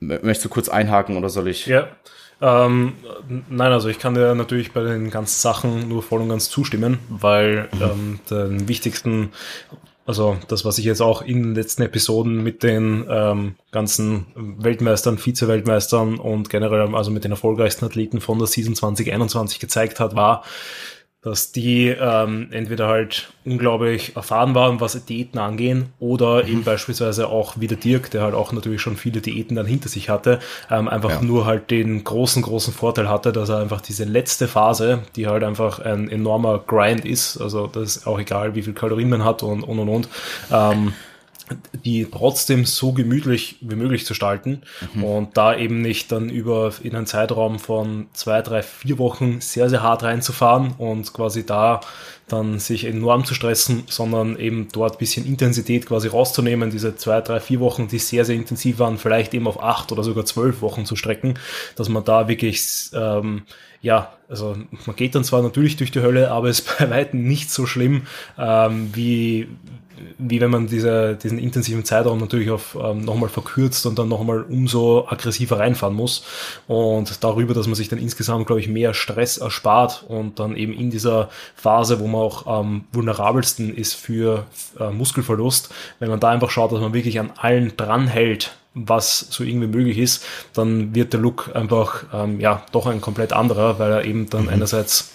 Möchtest 0.00 0.46
du 0.46 0.48
kurz 0.48 0.68
einhaken 0.68 1.16
oder 1.16 1.28
soll 1.28 1.48
ich? 1.48 1.66
Ja. 1.66 1.88
Ähm, 2.42 2.94
nein, 3.50 3.72
also 3.72 3.88
ich 3.88 3.98
kann 3.98 4.14
dir 4.14 4.34
natürlich 4.34 4.72
bei 4.72 4.82
den 4.82 5.10
ganzen 5.10 5.40
Sachen 5.40 5.88
nur 5.88 6.02
voll 6.02 6.22
und 6.22 6.30
ganz 6.30 6.48
zustimmen, 6.48 6.98
weil 7.10 7.68
mhm. 7.72 7.82
ähm, 7.82 8.20
den 8.30 8.68
wichtigsten 8.68 9.30
also 10.10 10.36
das, 10.48 10.64
was 10.64 10.78
ich 10.78 10.84
jetzt 10.84 11.02
auch 11.02 11.22
in 11.22 11.40
den 11.40 11.54
letzten 11.54 11.82
Episoden 11.82 12.42
mit 12.42 12.64
den 12.64 13.06
ähm, 13.08 13.54
ganzen 13.70 14.26
Weltmeistern, 14.34 15.18
Vize-Weltmeistern 15.18 16.18
und 16.18 16.50
generell 16.50 16.96
also 16.96 17.12
mit 17.12 17.22
den 17.22 17.30
erfolgreichsten 17.30 17.84
Athleten 17.84 18.20
von 18.20 18.38
der 18.38 18.48
Season 18.48 18.74
2021 18.74 19.60
gezeigt 19.60 20.00
hat, 20.00 20.16
war, 20.16 20.42
dass 21.22 21.52
die 21.52 21.88
ähm, 21.88 22.48
entweder 22.50 22.88
halt 22.88 23.30
unglaublich 23.44 24.16
erfahren 24.16 24.54
waren, 24.54 24.80
was 24.80 25.04
Diäten 25.04 25.38
angehen, 25.38 25.92
oder 25.98 26.42
mhm. 26.42 26.48
eben 26.48 26.64
beispielsweise 26.64 27.28
auch 27.28 27.54
wie 27.58 27.66
der 27.66 27.76
Dirk, 27.76 28.10
der 28.10 28.22
halt 28.22 28.34
auch 28.34 28.52
natürlich 28.52 28.80
schon 28.80 28.96
viele 28.96 29.20
Diäten 29.20 29.54
dann 29.54 29.66
hinter 29.66 29.88
sich 29.88 30.08
hatte, 30.08 30.38
ähm, 30.70 30.88
einfach 30.88 31.10
ja. 31.10 31.22
nur 31.22 31.44
halt 31.44 31.70
den 31.70 32.04
großen, 32.04 32.42
großen 32.42 32.72
Vorteil 32.72 33.08
hatte, 33.08 33.32
dass 33.32 33.50
er 33.50 33.58
einfach 33.58 33.82
diese 33.82 34.04
letzte 34.04 34.48
Phase, 34.48 35.00
die 35.16 35.26
halt 35.26 35.44
einfach 35.44 35.78
ein 35.80 36.08
enormer 36.08 36.58
Grind 36.66 37.04
ist, 37.04 37.38
also 37.38 37.66
das 37.66 37.96
ist 37.96 38.06
auch 38.06 38.18
egal, 38.18 38.54
wie 38.54 38.62
viel 38.62 38.72
Kalorien 38.72 39.10
man 39.10 39.24
hat 39.24 39.42
und 39.42 39.62
und 39.62 39.78
und 39.78 39.88
und, 39.88 40.08
ähm, 40.50 40.94
die 41.84 42.06
trotzdem 42.10 42.64
so 42.64 42.92
gemütlich 42.92 43.56
wie 43.60 43.74
möglich 43.74 44.04
zu 44.04 44.14
gestalten 44.20 44.62
mhm. 44.94 45.04
und 45.04 45.36
da 45.36 45.56
eben 45.56 45.80
nicht 45.80 46.12
dann 46.12 46.28
über 46.28 46.72
in 46.82 46.94
einen 46.94 47.06
Zeitraum 47.06 47.58
von 47.58 48.08
zwei, 48.12 48.42
drei, 48.42 48.62
vier 48.62 48.98
Wochen 48.98 49.40
sehr, 49.40 49.70
sehr 49.70 49.82
hart 49.82 50.02
reinzufahren 50.02 50.74
und 50.78 51.12
quasi 51.12 51.46
da 51.46 51.80
dann 52.28 52.58
sich 52.58 52.84
enorm 52.84 53.24
zu 53.24 53.34
stressen, 53.34 53.84
sondern 53.88 54.38
eben 54.38 54.68
dort 54.72 54.98
bisschen 54.98 55.26
Intensität 55.26 55.86
quasi 55.86 56.08
rauszunehmen, 56.08 56.70
diese 56.70 56.96
zwei, 56.96 57.20
drei, 57.20 57.40
vier 57.40 57.60
Wochen, 57.60 57.88
die 57.88 57.98
sehr, 57.98 58.24
sehr 58.24 58.36
intensiv 58.36 58.78
waren, 58.78 58.98
vielleicht 58.98 59.34
eben 59.34 59.46
auf 59.46 59.62
acht 59.62 59.90
oder 59.90 60.04
sogar 60.04 60.24
zwölf 60.24 60.62
Wochen 60.62 60.84
zu 60.84 60.96
strecken, 60.96 61.34
dass 61.76 61.88
man 61.88 62.04
da 62.04 62.28
wirklich, 62.28 62.90
ähm, 62.94 63.42
ja, 63.82 64.12
also 64.28 64.56
man 64.86 64.96
geht 64.96 65.14
dann 65.14 65.24
zwar 65.24 65.42
natürlich 65.42 65.76
durch 65.76 65.90
die 65.90 66.02
Hölle, 66.02 66.30
aber 66.30 66.48
es 66.48 66.60
ist 66.60 66.78
bei 66.78 66.90
weitem 66.90 67.24
nicht 67.24 67.50
so 67.50 67.66
schlimm, 67.66 68.02
ähm, 68.38 68.90
wie, 68.94 69.48
wie 70.18 70.40
wenn 70.40 70.50
man 70.50 70.66
diese, 70.66 71.16
diesen 71.16 71.38
intensiven 71.38 71.84
Zeitraum 71.84 72.18
natürlich 72.18 72.50
auf 72.50 72.76
ähm, 72.80 73.04
nochmal 73.04 73.28
verkürzt 73.28 73.86
und 73.86 73.98
dann 73.98 74.08
nochmal 74.08 74.42
umso 74.42 75.06
aggressiver 75.08 75.58
reinfahren 75.58 75.94
muss. 75.94 76.24
Und 76.66 77.22
darüber, 77.22 77.54
dass 77.54 77.66
man 77.66 77.74
sich 77.74 77.88
dann 77.88 77.98
insgesamt, 77.98 78.46
glaube 78.46 78.60
ich, 78.60 78.68
mehr 78.68 78.94
Stress 78.94 79.38
erspart 79.38 80.04
und 80.08 80.38
dann 80.38 80.56
eben 80.56 80.72
in 80.72 80.90
dieser 80.90 81.30
Phase, 81.54 82.00
wo 82.00 82.06
man 82.06 82.20
auch 82.20 82.46
am 82.46 82.84
vulnerabelsten 82.92 83.74
ist 83.74 83.94
für 83.94 84.46
äh, 84.78 84.90
Muskelverlust, 84.90 85.70
wenn 85.98 86.10
man 86.10 86.20
da 86.20 86.30
einfach 86.30 86.50
schaut, 86.50 86.72
dass 86.72 86.80
man 86.80 86.94
wirklich 86.94 87.18
an 87.18 87.32
allen 87.36 87.76
dranhält, 87.76 88.52
was 88.74 89.26
so 89.30 89.42
irgendwie 89.42 89.66
möglich 89.66 89.98
ist, 89.98 90.24
dann 90.54 90.94
wird 90.94 91.12
der 91.12 91.20
Look 91.20 91.50
einfach 91.54 92.04
ähm, 92.12 92.40
ja 92.40 92.64
doch 92.72 92.86
ein 92.86 93.00
komplett 93.00 93.32
anderer, 93.32 93.78
weil 93.78 93.90
er 93.90 94.04
eben 94.04 94.30
dann 94.30 94.44
mhm. 94.44 94.50
einerseits 94.50 95.12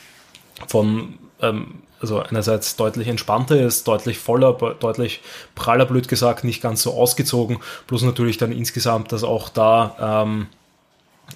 von 0.68 1.16
ähm, 1.42 1.76
also 2.06 2.20
einerseits 2.20 2.76
deutlich 2.76 3.08
entspannter 3.08 3.60
ist, 3.60 3.88
deutlich 3.88 4.20
voller, 4.20 4.54
deutlich 4.54 5.22
praller, 5.56 5.86
blöd 5.86 6.08
gesagt, 6.08 6.44
nicht 6.44 6.62
ganz 6.62 6.84
so 6.84 6.94
ausgezogen, 6.94 7.58
plus 7.88 8.04
natürlich 8.04 8.38
dann 8.38 8.52
insgesamt, 8.52 9.12
dass 9.12 9.24
auch 9.24 9.50
da, 9.50 10.22
ähm, 10.24 10.48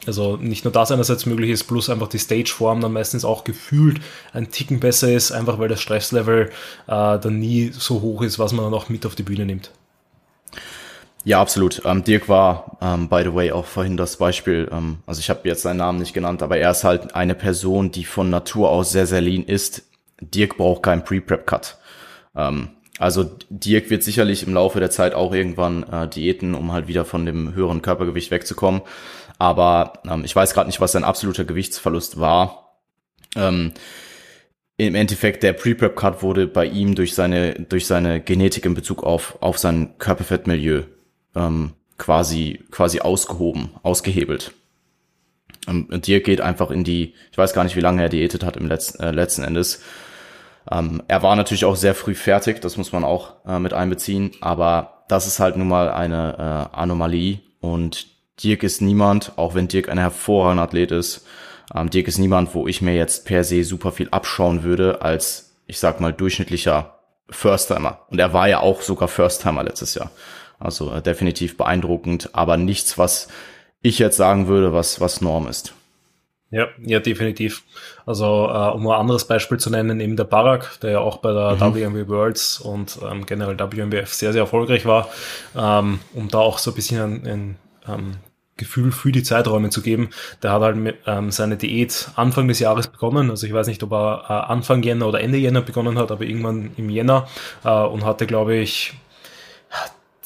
also 0.05 0.37
nicht 0.37 0.63
nur 0.65 0.71
das 0.71 0.91
einerseits 0.91 1.25
möglich 1.25 1.49
ist, 1.49 1.63
plus 1.63 1.89
einfach 1.89 2.07
die 2.07 2.19
Stageform 2.19 2.81
dann 2.81 2.93
meistens 2.93 3.25
auch 3.25 3.43
gefühlt 3.43 3.99
ein 4.31 4.51
Ticken 4.51 4.79
besser 4.79 5.11
ist, 5.11 5.31
einfach 5.31 5.57
weil 5.57 5.69
das 5.69 5.81
Stresslevel 5.81 6.45
äh, 6.45 6.49
dann 6.87 7.39
nie 7.39 7.71
so 7.73 8.01
hoch 8.01 8.21
ist, 8.21 8.37
was 8.37 8.53
man 8.53 8.65
dann 8.65 8.73
auch 8.75 8.89
mit 8.89 9.07
auf 9.07 9.15
die 9.15 9.23
Bühne 9.23 9.47
nimmt. 9.47 9.71
Ja, 11.25 11.41
absolut. 11.41 11.81
Ähm, 11.83 12.03
Dirk 12.03 12.29
war, 12.29 12.77
ähm, 12.79 13.09
by 13.09 13.23
the 13.23 13.33
way, 13.33 13.51
auch 13.51 13.65
vorhin 13.65 13.97
das 13.97 14.17
Beispiel, 14.17 14.69
ähm, 14.71 14.99
also 15.07 15.19
ich 15.19 15.29
habe 15.31 15.49
jetzt 15.49 15.63
seinen 15.63 15.77
Namen 15.77 15.99
nicht 15.99 16.13
genannt, 16.13 16.43
aber 16.43 16.57
er 16.57 16.71
ist 16.71 16.83
halt 16.83 17.15
eine 17.15 17.35
Person, 17.35 17.91
die 17.91 18.05
von 18.05 18.29
Natur 18.29 18.69
aus 18.69 18.91
sehr, 18.91 19.07
sehr 19.07 19.19
lean 19.19 19.43
ist, 19.43 19.88
Dirk 20.21 20.57
braucht 20.57 20.83
keinen 20.83 21.03
Pre-Prep-Cut. 21.03 21.77
Ähm, 22.35 22.69
also 22.99 23.29
Dirk 23.49 23.89
wird 23.89 24.03
sicherlich 24.03 24.45
im 24.45 24.53
Laufe 24.53 24.79
der 24.79 24.91
Zeit 24.91 25.13
auch 25.13 25.33
irgendwann 25.33 25.83
äh, 25.83 26.07
Diäten, 26.07 26.53
um 26.53 26.73
halt 26.73 26.87
wieder 26.87 27.05
von 27.05 27.25
dem 27.25 27.53
höheren 27.55 27.81
Körpergewicht 27.81 28.29
wegzukommen. 28.29 28.81
Aber 29.37 29.93
ähm, 30.05 30.25
ich 30.25 30.35
weiß 30.35 30.53
gerade 30.53 30.67
nicht, 30.67 30.81
was 30.81 30.91
sein 30.91 31.05
absoluter 31.05 31.45
Gewichtsverlust 31.45 32.19
war. 32.19 32.75
Ähm, 33.35 33.71
Im 34.75 34.95
Endeffekt, 34.95 35.43
der 35.43 35.53
Pre-Prep-Cut 35.53 36.21
wurde 36.23 36.47
bei 36.47 36.65
ihm 36.65 36.95
durch 36.95 37.15
seine, 37.15 37.53
durch 37.53 37.87
seine 37.87 38.19
Genetik 38.19 38.65
in 38.65 38.73
Bezug 38.73 39.03
auf, 39.03 39.37
auf 39.41 39.57
sein 39.57 39.97
Körperfettmilieu 39.97 40.83
ähm, 41.35 41.71
quasi, 41.97 42.59
quasi 42.71 42.99
ausgehoben, 42.99 43.69
ausgehebelt. 43.81 44.53
Und 45.67 45.93
ähm, 45.93 46.01
Dirk 46.01 46.25
geht 46.25 46.41
einfach 46.41 46.71
in 46.71 46.83
die, 46.83 47.13
ich 47.31 47.37
weiß 47.37 47.53
gar 47.53 47.63
nicht, 47.63 47.75
wie 47.75 47.81
lange 47.81 48.01
er 48.01 48.09
diätet 48.09 48.43
hat 48.43 48.57
im 48.57 48.67
letzten, 48.67 49.01
äh, 49.01 49.11
letzten 49.11 49.43
Endes, 49.43 49.81
ähm, 50.71 51.01
er 51.07 51.23
war 51.23 51.35
natürlich 51.35 51.65
auch 51.65 51.75
sehr 51.75 51.95
früh 51.95 52.15
fertig, 52.15 52.61
das 52.61 52.77
muss 52.77 52.91
man 52.91 53.03
auch 53.03 53.33
äh, 53.45 53.59
mit 53.59 53.73
einbeziehen, 53.73 54.31
aber 54.41 55.03
das 55.07 55.27
ist 55.27 55.39
halt 55.39 55.57
nun 55.57 55.67
mal 55.67 55.89
eine 55.89 56.69
äh, 56.73 56.77
Anomalie 56.77 57.39
und 57.59 58.07
Dirk 58.43 58.63
ist 58.63 58.81
niemand, 58.81 59.33
auch 59.35 59.55
wenn 59.55 59.67
Dirk 59.67 59.89
ein 59.89 59.97
hervorragender 59.97 60.63
Athlet 60.63 60.91
ist, 60.91 61.25
ähm, 61.75 61.89
Dirk 61.89 62.07
ist 62.07 62.17
niemand, 62.17 62.53
wo 62.55 62.67
ich 62.67 62.81
mir 62.81 62.95
jetzt 62.95 63.25
per 63.25 63.43
se 63.43 63.63
super 63.63 63.91
viel 63.91 64.09
abschauen 64.09 64.63
würde 64.63 65.01
als, 65.01 65.55
ich 65.67 65.79
sag 65.79 65.99
mal, 65.99 66.13
durchschnittlicher 66.13 66.99
First-Timer. 67.29 67.99
Und 68.09 68.19
er 68.19 68.33
war 68.33 68.47
ja 68.47 68.59
auch 68.59 68.81
sogar 68.81 69.07
First-Timer 69.07 69.63
letztes 69.63 69.95
Jahr. 69.95 70.11
Also 70.59 70.91
äh, 70.91 71.01
definitiv 71.01 71.57
beeindruckend, 71.57 72.29
aber 72.33 72.57
nichts, 72.57 72.97
was 72.97 73.27
ich 73.81 73.99
jetzt 73.99 74.17
sagen 74.17 74.47
würde, 74.47 74.73
was, 74.73 74.99
was 74.99 75.21
Norm 75.21 75.47
ist. 75.47 75.73
Ja, 76.51 76.67
ja, 76.83 76.99
definitiv. 76.99 77.63
Also, 78.07 78.25
äh, 78.25 78.71
um 78.71 78.87
ein 78.87 78.99
anderes 78.99 79.25
Beispiel 79.25 79.59
zu 79.59 79.69
nennen, 79.69 79.99
eben 79.99 80.15
der 80.15 80.23
Barak, 80.23 80.79
der 80.81 80.91
ja 80.91 80.99
auch 80.99 81.17
bei 81.17 81.31
der 81.31 81.55
mhm. 81.55 81.75
WMW 81.75 82.07
Worlds 82.07 82.59
und 82.59 82.97
ähm, 83.09 83.25
generell 83.27 83.57
WMWF 83.59 84.11
sehr, 84.11 84.33
sehr 84.33 84.41
erfolgreich 84.41 84.85
war, 84.85 85.09
ähm, 85.55 85.99
um 86.13 86.27
da 86.27 86.39
auch 86.39 86.57
so 86.57 86.71
ein 86.71 86.75
bisschen 86.75 87.01
ein, 87.01 87.27
ein 87.27 87.55
ähm, 87.87 88.11
Gefühl 88.57 88.91
für 88.91 89.11
die 89.11 89.23
Zeiträume 89.23 89.69
zu 89.69 89.81
geben. 89.81 90.09
Der 90.43 90.51
hat 90.51 90.61
halt 90.61 90.75
mit, 90.75 90.97
ähm, 91.05 91.31
seine 91.31 91.55
Diät 91.55 92.09
Anfang 92.15 92.47
des 92.47 92.59
Jahres 92.59 92.87
begonnen. 92.87 93.29
Also 93.29 93.47
ich 93.47 93.53
weiß 93.53 93.67
nicht, 93.67 93.81
ob 93.83 93.93
er 93.93 94.25
äh, 94.27 94.51
Anfang 94.51 94.83
Jänner 94.83 95.07
oder 95.07 95.21
Ende 95.21 95.37
Jänner 95.37 95.61
begonnen 95.61 95.97
hat, 95.97 96.11
aber 96.11 96.23
irgendwann 96.23 96.71
im 96.77 96.89
Jänner 96.89 97.27
äh, 97.63 97.69
und 97.69 98.05
hatte, 98.05 98.27
glaube 98.27 98.55
ich, 98.55 98.93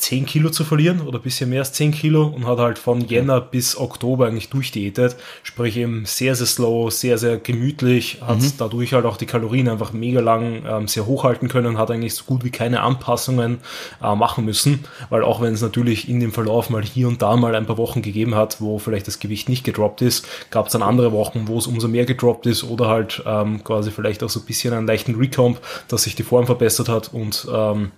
10 0.03 0.25
Kilo 0.25 0.49
zu 0.49 0.65
verlieren 0.65 0.99
oder 0.99 1.19
ein 1.19 1.21
bisschen 1.21 1.49
mehr 1.49 1.61
als 1.61 1.71
10 1.71 1.91
Kilo 1.91 2.27
und 2.27 2.45
hat 2.45 2.57
halt 2.57 2.77
von 2.77 3.07
Jänner 3.07 3.39
bis 3.39 3.77
Oktober 3.77 4.27
eigentlich 4.27 4.49
durchdiätet. 4.49 5.15
Sprich 5.43 5.77
eben 5.77 6.05
sehr, 6.05 6.35
sehr 6.35 6.45
slow, 6.45 6.89
sehr, 6.89 7.17
sehr 7.17 7.37
gemütlich, 7.37 8.21
hat 8.21 8.41
mhm. 8.41 8.51
dadurch 8.57 8.91
halt 8.91 9.05
auch 9.05 9.15
die 9.15 9.25
Kalorien 9.25 9.69
einfach 9.69 9.93
mega 9.93 10.19
lang 10.19 10.63
ähm, 10.67 10.87
sehr 10.89 11.05
hochhalten 11.05 11.47
können, 11.47 11.77
hat 11.77 11.89
eigentlich 11.89 12.15
so 12.15 12.25
gut 12.25 12.43
wie 12.43 12.49
keine 12.49 12.81
Anpassungen 12.81 13.59
äh, 14.03 14.13
machen 14.13 14.43
müssen, 14.43 14.83
weil 15.09 15.23
auch 15.23 15.39
wenn 15.39 15.53
es 15.53 15.61
natürlich 15.61 16.09
in 16.09 16.19
dem 16.19 16.33
Verlauf 16.33 16.69
mal 16.69 16.83
hier 16.83 17.07
und 17.07 17.21
da 17.21 17.37
mal 17.37 17.55
ein 17.55 17.65
paar 17.65 17.77
Wochen 17.77 18.01
gegeben 18.01 18.35
hat, 18.35 18.59
wo 18.59 18.79
vielleicht 18.79 19.07
das 19.07 19.19
Gewicht 19.19 19.47
nicht 19.47 19.63
gedroppt 19.63 20.01
ist, 20.01 20.27
gab 20.51 20.65
es 20.65 20.73
dann 20.73 20.83
andere 20.83 21.13
Wochen, 21.13 21.47
wo 21.47 21.57
es 21.57 21.65
umso 21.65 21.87
mehr 21.87 22.05
gedroppt 22.05 22.45
ist 22.45 22.65
oder 22.65 22.89
halt 22.89 23.23
ähm, 23.25 23.63
quasi 23.63 23.89
vielleicht 23.89 24.21
auch 24.21 24.29
so 24.29 24.41
ein 24.41 24.45
bisschen 24.45 24.73
einen 24.73 24.85
leichten 24.85 25.15
Recomp, 25.15 25.59
dass 25.87 26.03
sich 26.03 26.15
die 26.15 26.23
Form 26.23 26.45
verbessert 26.45 26.89
hat 26.89 27.13
und 27.13 27.47
ähm, 27.49 27.91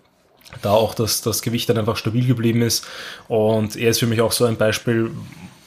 da 0.61 0.71
auch 0.71 0.93
das, 0.93 1.21
das 1.21 1.41
Gewicht 1.41 1.69
dann 1.69 1.77
einfach 1.77 1.97
stabil 1.97 2.25
geblieben 2.25 2.61
ist. 2.61 2.85
Und 3.27 3.75
er 3.75 3.89
ist 3.89 3.99
für 3.99 4.07
mich 4.07 4.21
auch 4.21 4.31
so 4.31 4.45
ein 4.45 4.57
Beispiel, 4.57 5.11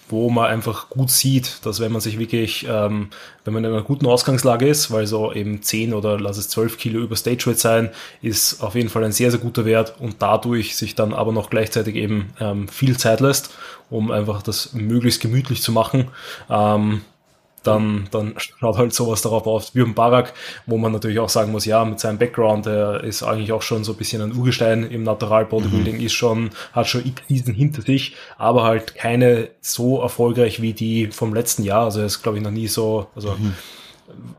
wo 0.08 0.30
man 0.30 0.46
einfach 0.46 0.88
gut 0.88 1.10
sieht, 1.10 1.66
dass 1.66 1.80
wenn 1.80 1.92
man 1.92 2.00
sich 2.00 2.18
wirklich, 2.18 2.66
ähm, 2.68 3.10
wenn 3.44 3.54
man 3.54 3.64
in 3.64 3.72
einer 3.72 3.82
guten 3.82 4.06
Ausgangslage 4.06 4.66
ist, 4.66 4.90
weil 4.90 5.06
so 5.06 5.32
eben 5.32 5.62
10 5.62 5.92
oder 5.92 6.18
lass 6.18 6.38
es 6.38 6.48
12 6.48 6.78
Kilo 6.78 7.00
über 7.00 7.16
Stage 7.16 7.46
Weight 7.46 7.58
sein, 7.58 7.90
ist 8.22 8.62
auf 8.62 8.74
jeden 8.74 8.88
Fall 8.88 9.04
ein 9.04 9.12
sehr, 9.12 9.30
sehr 9.30 9.40
guter 9.40 9.64
Wert 9.64 9.94
und 9.98 10.16
dadurch 10.20 10.76
sich 10.76 10.94
dann 10.94 11.12
aber 11.12 11.32
noch 11.32 11.50
gleichzeitig 11.50 11.96
eben 11.96 12.32
ähm, 12.40 12.68
viel 12.68 12.96
Zeit 12.96 13.20
lässt, 13.20 13.50
um 13.90 14.10
einfach 14.10 14.42
das 14.42 14.72
möglichst 14.72 15.20
gemütlich 15.20 15.62
zu 15.62 15.72
machen. 15.72 16.08
Ähm, 16.48 17.02
dann, 17.68 18.08
dann 18.10 18.34
schaut 18.36 18.76
halt 18.76 18.92
sowas 18.92 19.22
darauf 19.22 19.46
aus 19.46 19.74
wie 19.74 19.82
ein 19.82 19.94
Barak, 19.94 20.34
wo 20.66 20.78
man 20.78 20.92
natürlich 20.92 21.18
auch 21.18 21.28
sagen 21.28 21.52
muss, 21.52 21.64
ja, 21.64 21.84
mit 21.84 22.00
seinem 22.00 22.18
Background, 22.18 22.66
der 22.66 23.04
ist 23.04 23.22
eigentlich 23.22 23.52
auch 23.52 23.62
schon 23.62 23.84
so 23.84 23.92
ein 23.92 23.98
bisschen 23.98 24.22
ein 24.22 24.34
Urgestein 24.34 24.84
im 24.84 25.02
Natural 25.02 25.44
Bodybuilding, 25.46 25.96
mhm. 25.96 26.06
ist 26.06 26.12
schon, 26.12 26.50
hat 26.72 26.88
schon 26.88 27.02
Krisen 27.14 27.54
hinter 27.54 27.82
sich, 27.82 28.16
aber 28.36 28.64
halt 28.64 28.94
keine 28.94 29.48
so 29.60 30.00
erfolgreich 30.00 30.60
wie 30.62 30.72
die 30.72 31.08
vom 31.08 31.34
letzten 31.34 31.62
Jahr. 31.62 31.84
Also 31.84 32.00
er 32.00 32.06
ist, 32.06 32.22
glaube 32.22 32.38
ich, 32.38 32.44
noch 32.44 32.50
nie 32.50 32.68
so, 32.68 33.06
also 33.14 33.32
mhm 33.32 33.54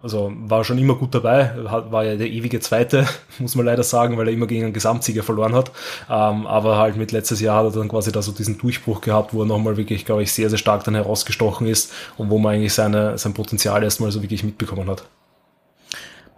also 0.02 0.32
war 0.36 0.64
schon 0.64 0.78
immer 0.78 0.96
gut 0.96 1.14
dabei, 1.14 1.54
war 1.64 2.04
ja 2.04 2.16
der 2.16 2.28
ewige 2.28 2.60
Zweite, 2.60 3.08
muss 3.40 3.56
man 3.56 3.66
leider 3.66 3.84
sagen, 3.84 4.18
weil 4.18 4.28
er 4.28 4.34
immer 4.34 4.48
gegen 4.48 4.66
einen 4.66 4.74
Gesamtsieger 4.74 5.24
verloren 5.24 5.54
hat. 5.56 5.72
Ähm, 6.10 6.48
aber 6.48 6.78
halt 6.78 6.98
mit 6.98 7.12
letztes 7.12 7.42
Jahr 7.42 7.58
hat 7.58 7.74
er 7.74 7.80
dann 7.80 7.90
quasi 7.90 8.12
da 8.12 8.22
so 8.22 8.32
diesen 8.32 8.58
Durchbruch 8.58 9.02
gehabt, 9.02 9.34
wo 9.34 9.42
er 9.42 9.46
nochmal 9.46 9.78
wirklich, 9.78 10.06
glaube 10.06 10.24
ich, 10.24 10.32
sehr, 10.32 10.50
sehr 10.50 10.58
stark 10.58 10.84
dann 10.84 10.96
herausgestochen 10.96 11.68
ist 11.68 11.94
und 12.18 12.30
wo 12.30 12.38
man 12.38 12.56
eigentlich 12.56 12.74
seine, 12.74 13.18
sein 13.18 13.34
Potenzial 13.34 13.84
erstmal 13.84 14.12
so 14.12 14.22
wirklich 14.22 14.44
mitbekommen 14.44 14.90
hat. 14.90 15.04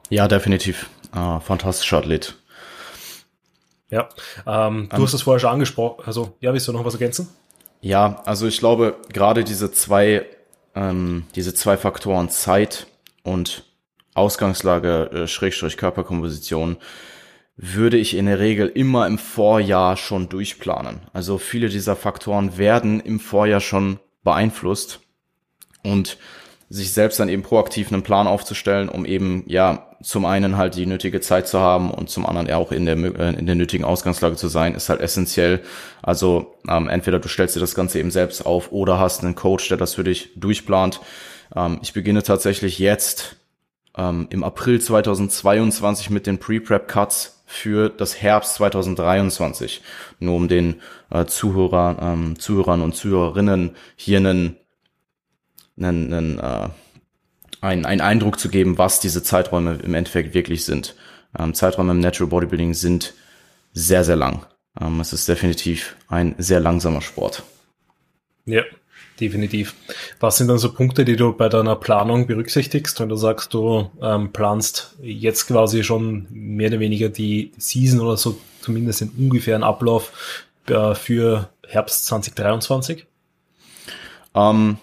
Ja, 0.09 0.27
definitiv. 0.27 0.89
Uh, 1.15 1.39
fantastischer 1.39 1.97
Athlet. 1.97 2.35
Ja, 3.89 4.07
ähm, 4.47 4.87
du 4.89 4.97
um, 4.97 5.03
hast 5.03 5.13
das 5.13 5.21
vorher 5.23 5.39
schon 5.39 5.49
angesprochen. 5.49 6.03
Also, 6.05 6.35
ja, 6.39 6.53
willst 6.53 6.67
du 6.67 6.71
noch 6.71 6.85
was 6.85 6.93
ergänzen? 6.93 7.29
Ja, 7.81 8.21
also 8.25 8.47
ich 8.47 8.59
glaube, 8.59 8.95
gerade 9.11 9.43
diese 9.43 9.71
zwei, 9.71 10.25
ähm, 10.75 11.25
diese 11.35 11.53
zwei 11.53 11.77
Faktoren 11.77 12.29
Zeit 12.29 12.87
und 13.23 13.63
Ausgangslage, 14.13 15.11
äh, 15.11 15.27
Schrägstrich 15.27 15.77
Körperkomposition, 15.77 16.77
würde 17.55 17.97
ich 17.97 18.15
in 18.15 18.25
der 18.25 18.39
Regel 18.39 18.67
immer 18.67 19.07
im 19.07 19.17
Vorjahr 19.17 19.95
schon 19.95 20.29
durchplanen. 20.29 21.01
Also 21.13 21.37
viele 21.37 21.69
dieser 21.69 21.95
Faktoren 21.95 22.57
werden 22.57 22.99
im 22.99 23.19
Vorjahr 23.19 23.59
schon 23.59 23.99
beeinflusst 24.23 24.99
und 25.83 26.17
sich 26.69 26.93
selbst 26.93 27.19
dann 27.19 27.29
eben 27.29 27.43
proaktiv 27.43 27.91
einen 27.91 28.01
Plan 28.01 28.27
aufzustellen, 28.27 28.87
um 28.87 29.05
eben 29.05 29.43
ja 29.45 29.89
zum 30.01 30.25
einen 30.25 30.57
halt 30.57 30.75
die 30.75 30.85
nötige 30.85 31.19
Zeit 31.19 31.47
zu 31.47 31.59
haben 31.59 31.91
und 31.91 32.09
zum 32.09 32.25
anderen 32.25 32.47
ja 32.47 32.57
auch 32.57 32.71
in 32.71 32.85
der 32.85 32.97
äh, 32.97 33.37
in 33.37 33.45
der 33.45 33.55
nötigen 33.55 33.83
Ausgangslage 33.83 34.37
zu 34.37 34.47
sein, 34.47 34.73
ist 34.73 34.89
halt 34.89 35.01
essentiell. 35.01 35.61
Also 36.01 36.55
ähm, 36.67 36.87
entweder 36.87 37.19
du 37.19 37.27
stellst 37.27 37.55
dir 37.55 37.59
das 37.59 37.75
Ganze 37.75 37.99
eben 37.99 38.09
selbst 38.09 38.45
auf 38.45 38.71
oder 38.71 38.99
hast 38.99 39.23
einen 39.23 39.35
Coach, 39.35 39.67
der 39.67 39.77
das 39.77 39.93
für 39.95 40.03
dich 40.03 40.31
durchplant. 40.35 41.01
Ähm, 41.55 41.79
ich 41.81 41.93
beginne 41.93 42.23
tatsächlich 42.23 42.79
jetzt 42.79 43.37
ähm, 43.97 44.27
im 44.29 44.43
April 44.43 44.79
2022 44.79 46.09
mit 46.09 46.27
den 46.27 46.39
Pre-Prep-Cuts 46.39 47.43
für 47.45 47.89
das 47.89 48.21
Herbst 48.21 48.55
2023. 48.55 49.81
Nur 50.19 50.35
um 50.35 50.47
den 50.47 50.81
äh, 51.09 51.25
Zuhörer, 51.25 51.97
ähm, 52.01 52.39
Zuhörern 52.39 52.81
und 52.81 52.95
Zuhörerinnen 52.95 53.75
hier 53.95 54.17
einen, 54.19 54.55
einen, 55.77 56.13
einen, 56.13 56.39
äh, 56.39 56.69
einen, 57.59 57.85
einen 57.85 58.01
Eindruck 58.01 58.39
zu 58.39 58.49
geben, 58.49 58.77
was 58.77 58.99
diese 59.01 59.21
Zeiträume 59.21 59.79
im 59.83 59.93
Endeffekt 59.93 60.33
wirklich 60.33 60.63
sind. 60.63 60.95
Ähm, 61.37 61.53
Zeiträume 61.53 61.91
im 61.91 61.99
Natural 61.99 62.29
Bodybuilding 62.29 62.73
sind 62.73 63.13
sehr, 63.73 64.03
sehr 64.03 64.15
lang. 64.15 64.45
Ähm, 64.79 65.01
es 65.01 65.11
ist 65.11 65.27
definitiv 65.27 65.97
ein 66.07 66.35
sehr 66.37 66.61
langsamer 66.61 67.01
Sport. 67.01 67.43
Ja, 68.45 68.63
definitiv. 69.21 69.75
Was 70.19 70.37
sind 70.37 70.47
dann 70.47 70.57
so 70.57 70.73
Punkte, 70.73 71.05
die 71.05 71.15
du 71.15 71.33
bei 71.33 71.47
deiner 71.47 71.75
Planung 71.75 72.27
berücksichtigst, 72.27 72.99
wenn 72.99 73.09
du 73.09 73.15
sagst, 73.15 73.53
du 73.53 73.89
ähm, 74.01 74.33
planst 74.33 74.97
jetzt 75.01 75.47
quasi 75.47 75.83
schon 75.83 76.27
mehr 76.29 76.69
oder 76.69 76.79
weniger 76.79 77.09
die 77.09 77.51
Season 77.57 78.01
oder 78.01 78.17
so 78.17 78.37
zumindest 78.61 79.01
den 79.01 79.11
ungefähren 79.17 79.63
Ablauf 79.63 80.45
äh, 80.67 80.95
für 80.95 81.49
Herbst 81.67 82.07
2023? 82.07 83.05
Ähm, 84.35 84.77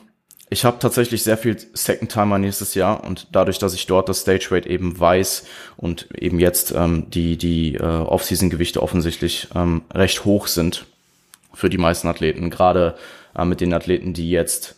ich 0.50 0.64
habe 0.64 0.78
tatsächlich 0.78 1.22
sehr 1.22 1.36
viel 1.36 1.56
Second 1.74 2.10
Timer 2.10 2.38
nächstes 2.38 2.74
Jahr 2.74 3.04
und 3.04 3.26
dadurch, 3.32 3.58
dass 3.58 3.74
ich 3.74 3.86
dort 3.86 4.08
das 4.08 4.20
Stage 4.20 4.48
Rate 4.50 4.68
eben 4.68 4.98
weiß 4.98 5.44
und 5.76 6.08
eben 6.16 6.40
jetzt 6.40 6.72
ähm, 6.72 7.10
die 7.10 7.36
die 7.36 7.74
äh, 7.74 7.82
Off-Season 7.82 8.48
Gewichte 8.48 8.82
offensichtlich 8.82 9.48
ähm, 9.54 9.82
recht 9.92 10.24
hoch 10.24 10.46
sind 10.46 10.86
für 11.52 11.68
die 11.68 11.78
meisten 11.78 12.08
Athleten, 12.08 12.50
gerade 12.50 12.96
äh, 13.36 13.44
mit 13.44 13.60
den 13.60 13.74
Athleten, 13.74 14.14
die 14.14 14.30
jetzt 14.30 14.76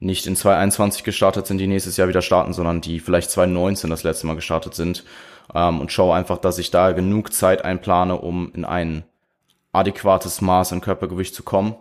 nicht 0.00 0.26
in 0.26 0.36
2021 0.36 1.02
gestartet 1.02 1.46
sind, 1.46 1.58
die 1.58 1.66
nächstes 1.66 1.96
Jahr 1.96 2.08
wieder 2.08 2.22
starten, 2.22 2.52
sondern 2.52 2.80
die 2.80 3.00
vielleicht 3.00 3.30
2019 3.30 3.90
das 3.90 4.04
letzte 4.04 4.26
Mal 4.26 4.36
gestartet 4.36 4.74
sind. 4.74 5.04
Ähm, 5.54 5.80
und 5.80 5.92
schaue 5.92 6.14
einfach, 6.14 6.38
dass 6.38 6.58
ich 6.58 6.70
da 6.70 6.92
genug 6.92 7.32
Zeit 7.32 7.64
einplane, 7.64 8.20
um 8.20 8.52
in 8.54 8.64
ein 8.64 9.04
adäquates 9.72 10.40
Maß 10.40 10.72
an 10.72 10.80
Körpergewicht 10.80 11.34
zu 11.34 11.42
kommen, 11.42 11.74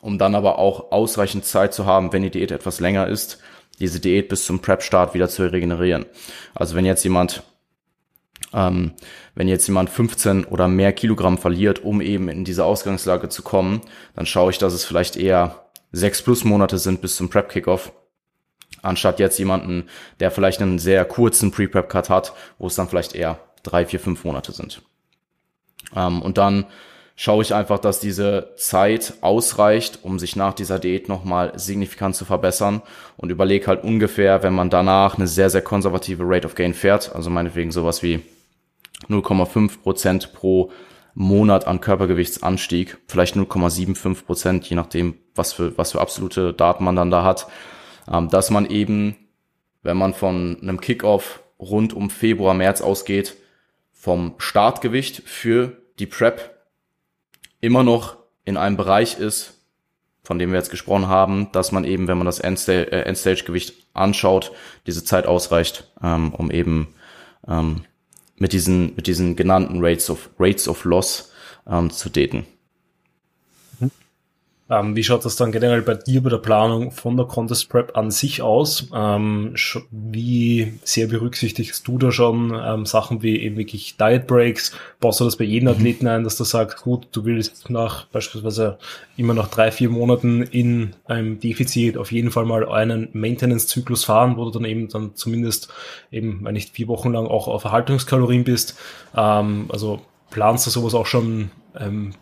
um 0.00 0.18
dann 0.18 0.34
aber 0.34 0.58
auch 0.58 0.92
ausreichend 0.92 1.44
Zeit 1.44 1.74
zu 1.74 1.86
haben, 1.86 2.12
wenn 2.12 2.22
die 2.22 2.30
Diät 2.30 2.50
etwas 2.50 2.80
länger 2.80 3.06
ist, 3.06 3.40
diese 3.80 4.00
Diät 4.00 4.28
bis 4.28 4.44
zum 4.44 4.60
Prep-Start 4.60 5.14
wieder 5.14 5.28
zu 5.28 5.50
regenerieren. 5.50 6.06
Also 6.54 6.74
wenn 6.74 6.84
jetzt 6.84 7.04
jemand 7.04 7.42
ähm, 8.52 8.92
wenn 9.34 9.48
jetzt 9.48 9.66
jemand 9.66 9.90
15 9.90 10.44
oder 10.44 10.68
mehr 10.68 10.92
Kilogramm 10.92 11.38
verliert, 11.38 11.84
um 11.84 12.00
eben 12.00 12.28
in 12.28 12.44
diese 12.44 12.64
Ausgangslage 12.64 13.28
zu 13.28 13.42
kommen, 13.42 13.82
dann 14.14 14.26
schaue 14.26 14.50
ich, 14.50 14.58
dass 14.58 14.72
es 14.72 14.84
vielleicht 14.84 15.16
eher 15.16 15.66
sechs 15.92 16.22
plus 16.22 16.44
Monate 16.44 16.78
sind 16.78 17.00
bis 17.00 17.16
zum 17.16 17.30
Prep-Kickoff, 17.30 17.92
anstatt 18.82 19.18
jetzt 19.18 19.38
jemanden, 19.38 19.84
der 20.20 20.30
vielleicht 20.30 20.60
einen 20.60 20.78
sehr 20.78 21.04
kurzen 21.04 21.50
Pre-Prep-Cut 21.50 22.10
hat, 22.10 22.32
wo 22.58 22.66
es 22.66 22.74
dann 22.74 22.88
vielleicht 22.88 23.14
eher 23.14 23.38
drei, 23.62 23.86
vier, 23.86 24.00
fünf 24.00 24.24
Monate 24.24 24.52
sind. 24.52 24.82
Ähm, 25.94 26.22
und 26.22 26.38
dann 26.38 26.66
schaue 27.16 27.42
ich 27.42 27.52
einfach, 27.52 27.78
dass 27.78 28.00
diese 28.00 28.50
Zeit 28.56 29.14
ausreicht, 29.22 30.00
um 30.02 30.18
sich 30.18 30.36
nach 30.36 30.54
dieser 30.54 30.78
Diät 30.78 31.08
nochmal 31.08 31.58
signifikant 31.58 32.14
zu 32.14 32.24
verbessern 32.24 32.82
und 33.16 33.30
überlege 33.30 33.66
halt 33.66 33.82
ungefähr, 33.82 34.42
wenn 34.42 34.54
man 34.54 34.70
danach 34.70 35.16
eine 35.16 35.26
sehr, 35.26 35.50
sehr 35.50 35.62
konservative 35.62 36.22
Rate 36.24 36.46
of 36.46 36.54
Gain 36.54 36.74
fährt, 36.74 37.14
also 37.14 37.28
meinetwegen 37.28 37.72
sowas 37.72 38.02
wie 38.02 38.22
0,5 39.08 39.80
Prozent 39.82 40.32
pro 40.32 40.70
Monat 41.14 41.66
an 41.66 41.80
Körpergewichtsanstieg, 41.80 42.98
vielleicht 43.08 43.34
0,75 43.36 44.24
Prozent, 44.24 44.70
je 44.70 44.76
nachdem, 44.76 45.14
was 45.34 45.52
für, 45.52 45.76
was 45.76 45.92
für 45.92 46.00
absolute 46.00 46.52
Daten 46.52 46.84
man 46.84 46.96
dann 46.96 47.10
da 47.10 47.24
hat, 47.24 47.48
ähm, 48.10 48.28
dass 48.28 48.50
man 48.50 48.66
eben, 48.66 49.16
wenn 49.82 49.96
man 49.96 50.14
von 50.14 50.58
einem 50.62 50.80
Kickoff 50.80 51.40
rund 51.58 51.92
um 51.92 52.10
Februar, 52.10 52.54
März 52.54 52.80
ausgeht, 52.80 53.36
vom 53.92 54.34
Startgewicht 54.38 55.22
für 55.28 55.76
die 55.98 56.06
Prep 56.06 56.56
immer 57.60 57.82
noch 57.82 58.16
in 58.44 58.56
einem 58.56 58.76
Bereich 58.76 59.18
ist, 59.18 59.54
von 60.22 60.38
dem 60.38 60.50
wir 60.50 60.58
jetzt 60.58 60.70
gesprochen 60.70 61.08
haben, 61.08 61.50
dass 61.52 61.72
man 61.72 61.84
eben, 61.84 62.06
wenn 62.06 62.18
man 62.18 62.26
das 62.26 62.38
äh, 62.38 62.84
Endstage-Gewicht 63.02 63.88
anschaut, 63.92 64.52
diese 64.86 65.04
Zeit 65.04 65.26
ausreicht, 65.26 65.90
ähm, 66.02 66.32
um 66.34 66.50
eben 66.50 66.94
ähm, 67.48 67.82
mit 68.38 68.52
diesen, 68.52 68.94
mit 68.96 69.06
diesen 69.06 69.36
genannten 69.36 69.84
Rates 69.84 70.10
of, 70.10 70.30
Rates 70.38 70.68
of 70.68 70.84
Loss 70.84 71.32
ähm, 71.68 71.90
zu 71.90 72.08
daten. 72.08 72.46
Ähm, 74.70 74.94
wie 74.94 75.02
schaut 75.02 75.24
das 75.24 75.36
dann 75.36 75.50
generell 75.50 75.80
bei 75.80 75.94
dir 75.94 76.22
bei 76.22 76.28
der 76.28 76.38
Planung 76.38 76.90
von 76.90 77.16
der 77.16 77.24
Contest 77.24 77.70
Prep 77.70 77.96
an 77.96 78.10
sich 78.10 78.42
aus? 78.42 78.88
Ähm, 78.94 79.54
wie 79.90 80.74
sehr 80.84 81.06
berücksichtigst 81.06 81.88
du 81.88 81.96
da 81.96 82.12
schon 82.12 82.54
ähm, 82.54 82.84
Sachen 82.84 83.22
wie 83.22 83.38
eben 83.38 83.56
wirklich 83.56 83.96
Diet 83.96 84.26
Breaks? 84.26 84.72
Baust 85.00 85.20
du 85.20 85.24
das 85.24 85.36
bei 85.36 85.44
jedem 85.44 85.68
mhm. 85.68 85.74
Athleten 85.74 86.06
ein, 86.06 86.24
dass 86.24 86.36
du 86.36 86.44
sagst, 86.44 86.82
gut, 86.82 87.08
du 87.12 87.24
willst 87.24 87.70
nach 87.70 88.06
beispielsweise 88.06 88.78
immer 89.16 89.32
nach 89.32 89.48
drei, 89.48 89.70
vier 89.70 89.88
Monaten 89.88 90.42
in 90.42 90.94
einem 91.06 91.40
Defizit 91.40 91.96
auf 91.96 92.12
jeden 92.12 92.30
Fall 92.30 92.44
mal 92.44 92.68
einen 92.68 93.08
Maintenance-Zyklus 93.14 94.04
fahren, 94.04 94.36
wo 94.36 94.44
du 94.44 94.50
dann 94.50 94.66
eben 94.66 94.88
dann 94.88 95.14
zumindest 95.14 95.68
eben, 96.12 96.44
wenn 96.44 96.52
nicht 96.52 96.74
vier 96.74 96.88
Wochen 96.88 97.12
lang 97.12 97.26
auch 97.26 97.48
auf 97.48 97.64
Erhaltungskalorien 97.64 98.44
bist. 98.44 98.78
Ähm, 99.16 99.66
also 99.70 100.02
planst 100.30 100.66
du 100.66 100.70
sowas 100.70 100.94
auch 100.94 101.06
schon 101.06 101.50
ähm, 101.78 102.12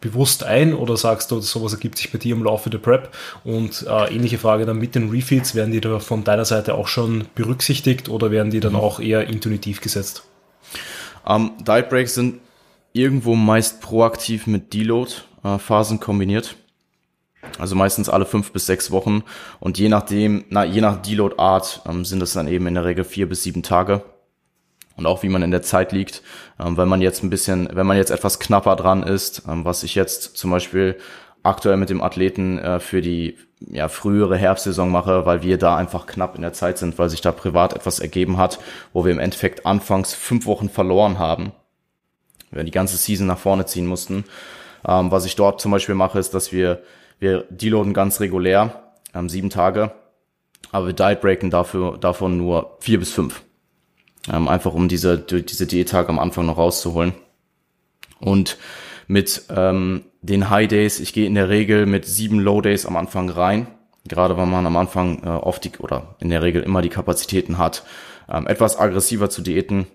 bewusst 0.00 0.44
ein 0.44 0.74
oder 0.74 0.96
sagst 0.96 1.30
du, 1.30 1.40
sowas 1.40 1.72
ergibt 1.72 1.98
sich 1.98 2.10
bei 2.10 2.18
dir 2.18 2.34
im 2.34 2.42
Laufe 2.42 2.70
der 2.70 2.78
Prep? 2.78 3.14
Und 3.44 3.86
äh, 3.88 4.14
ähnliche 4.14 4.38
Frage 4.38 4.66
dann 4.66 4.78
mit 4.78 4.94
den 4.94 5.10
Refeeds, 5.10 5.54
werden 5.54 5.72
die 5.72 5.80
da 5.80 5.98
von 5.98 6.24
deiner 6.24 6.44
Seite 6.44 6.74
auch 6.74 6.88
schon 6.88 7.26
berücksichtigt 7.34 8.08
oder 8.08 8.30
werden 8.30 8.50
die 8.50 8.60
dann 8.60 8.72
mhm. 8.72 8.80
auch 8.80 9.00
eher 9.00 9.26
intuitiv 9.28 9.80
gesetzt? 9.80 10.24
Um, 11.24 11.52
ähm, 11.58 11.64
Diet 11.64 11.88
Breaks 11.90 12.14
sind 12.14 12.40
irgendwo 12.92 13.34
meist 13.34 13.80
proaktiv 13.80 14.46
mit 14.46 14.72
Deload-Phasen 14.72 15.98
äh, 15.98 16.00
kombiniert. 16.00 16.56
Also 17.58 17.74
meistens 17.74 18.08
alle 18.08 18.26
fünf 18.26 18.52
bis 18.52 18.66
sechs 18.66 18.90
Wochen 18.90 19.22
und 19.60 19.78
je 19.78 19.88
nachdem, 19.88 20.44
na, 20.50 20.64
je 20.64 20.80
nach 20.80 21.00
Deload-Art 21.00 21.82
ähm, 21.88 22.04
sind 22.04 22.22
es 22.22 22.34
dann 22.34 22.48
eben 22.48 22.66
in 22.66 22.74
der 22.74 22.84
Regel 22.84 23.04
vier 23.04 23.28
bis 23.28 23.42
sieben 23.42 23.62
Tage 23.62 24.02
und 25.00 25.06
auch 25.06 25.22
wie 25.22 25.28
man 25.28 25.42
in 25.42 25.50
der 25.50 25.62
Zeit 25.62 25.92
liegt. 25.92 26.22
Ähm, 26.60 26.76
wenn 26.76 26.88
man 26.88 27.00
jetzt 27.00 27.24
ein 27.24 27.30
bisschen, 27.30 27.68
wenn 27.72 27.86
man 27.86 27.96
jetzt 27.96 28.10
etwas 28.10 28.38
knapper 28.38 28.76
dran 28.76 29.02
ist, 29.02 29.42
ähm, 29.48 29.64
was 29.64 29.82
ich 29.82 29.94
jetzt 29.94 30.36
zum 30.36 30.50
Beispiel 30.50 30.96
aktuell 31.42 31.78
mit 31.78 31.90
dem 31.90 32.02
Athleten 32.02 32.58
äh, 32.58 32.78
für 32.80 33.00
die 33.00 33.36
ja, 33.60 33.88
frühere 33.88 34.36
Herbstsaison 34.36 34.90
mache, 34.90 35.26
weil 35.26 35.42
wir 35.42 35.58
da 35.58 35.76
einfach 35.76 36.06
knapp 36.06 36.36
in 36.36 36.42
der 36.42 36.52
Zeit 36.52 36.78
sind, 36.78 36.98
weil 36.98 37.08
sich 37.08 37.22
da 37.22 37.32
privat 37.32 37.72
etwas 37.72 37.98
ergeben 37.98 38.36
hat, 38.36 38.58
wo 38.92 39.04
wir 39.04 39.12
im 39.12 39.18
Endeffekt 39.18 39.66
anfangs 39.66 40.14
fünf 40.14 40.46
Wochen 40.46 40.68
verloren 40.68 41.18
haben, 41.18 41.52
wir 42.50 42.64
die 42.64 42.70
ganze 42.70 42.96
Season 42.96 43.26
nach 43.26 43.38
vorne 43.38 43.66
ziehen 43.66 43.86
mussten. 43.86 44.24
Ähm, 44.86 45.10
was 45.10 45.24
ich 45.24 45.34
dort 45.34 45.60
zum 45.60 45.72
Beispiel 45.72 45.94
mache, 45.94 46.18
ist, 46.18 46.34
dass 46.34 46.52
wir, 46.52 46.82
wir 47.18 47.44
deloaden 47.48 47.94
ganz 47.94 48.20
regulär, 48.20 48.92
ähm, 49.14 49.30
sieben 49.30 49.50
Tage, 49.50 49.92
aber 50.72 50.88
wir 50.88 50.92
diet 50.92 51.22
breaken 51.22 51.50
dafür, 51.50 51.96
davon 51.96 52.36
nur 52.36 52.76
vier 52.80 52.98
bis 52.98 53.12
fünf. 53.12 53.42
Ähm, 54.28 54.48
einfach 54.48 54.74
um 54.74 54.88
diese, 54.88 55.18
diese 55.18 55.66
Diättage 55.66 56.08
am 56.08 56.18
Anfang 56.18 56.46
noch 56.46 56.58
rauszuholen. 56.58 57.14
Und 58.18 58.58
mit 59.06 59.44
ähm, 59.48 60.04
den 60.22 60.50
High 60.50 60.68
Days, 60.68 61.00
ich 61.00 61.12
gehe 61.12 61.26
in 61.26 61.34
der 61.34 61.48
Regel 61.48 61.86
mit 61.86 62.04
sieben 62.04 62.38
Low 62.38 62.60
Days 62.60 62.86
am 62.86 62.96
Anfang 62.96 63.30
rein, 63.30 63.66
gerade 64.06 64.36
weil 64.36 64.46
man 64.46 64.66
am 64.66 64.76
Anfang 64.76 65.24
äh, 65.24 65.28
oft 65.28 65.64
die, 65.64 65.72
oder 65.78 66.14
in 66.20 66.30
der 66.30 66.42
Regel 66.42 66.62
immer 66.62 66.82
die 66.82 66.90
Kapazitäten 66.90 67.58
hat, 67.58 67.84
ähm, 68.28 68.46
etwas 68.46 68.78
aggressiver 68.78 69.30
zu 69.30 69.42
diäten 69.42 69.86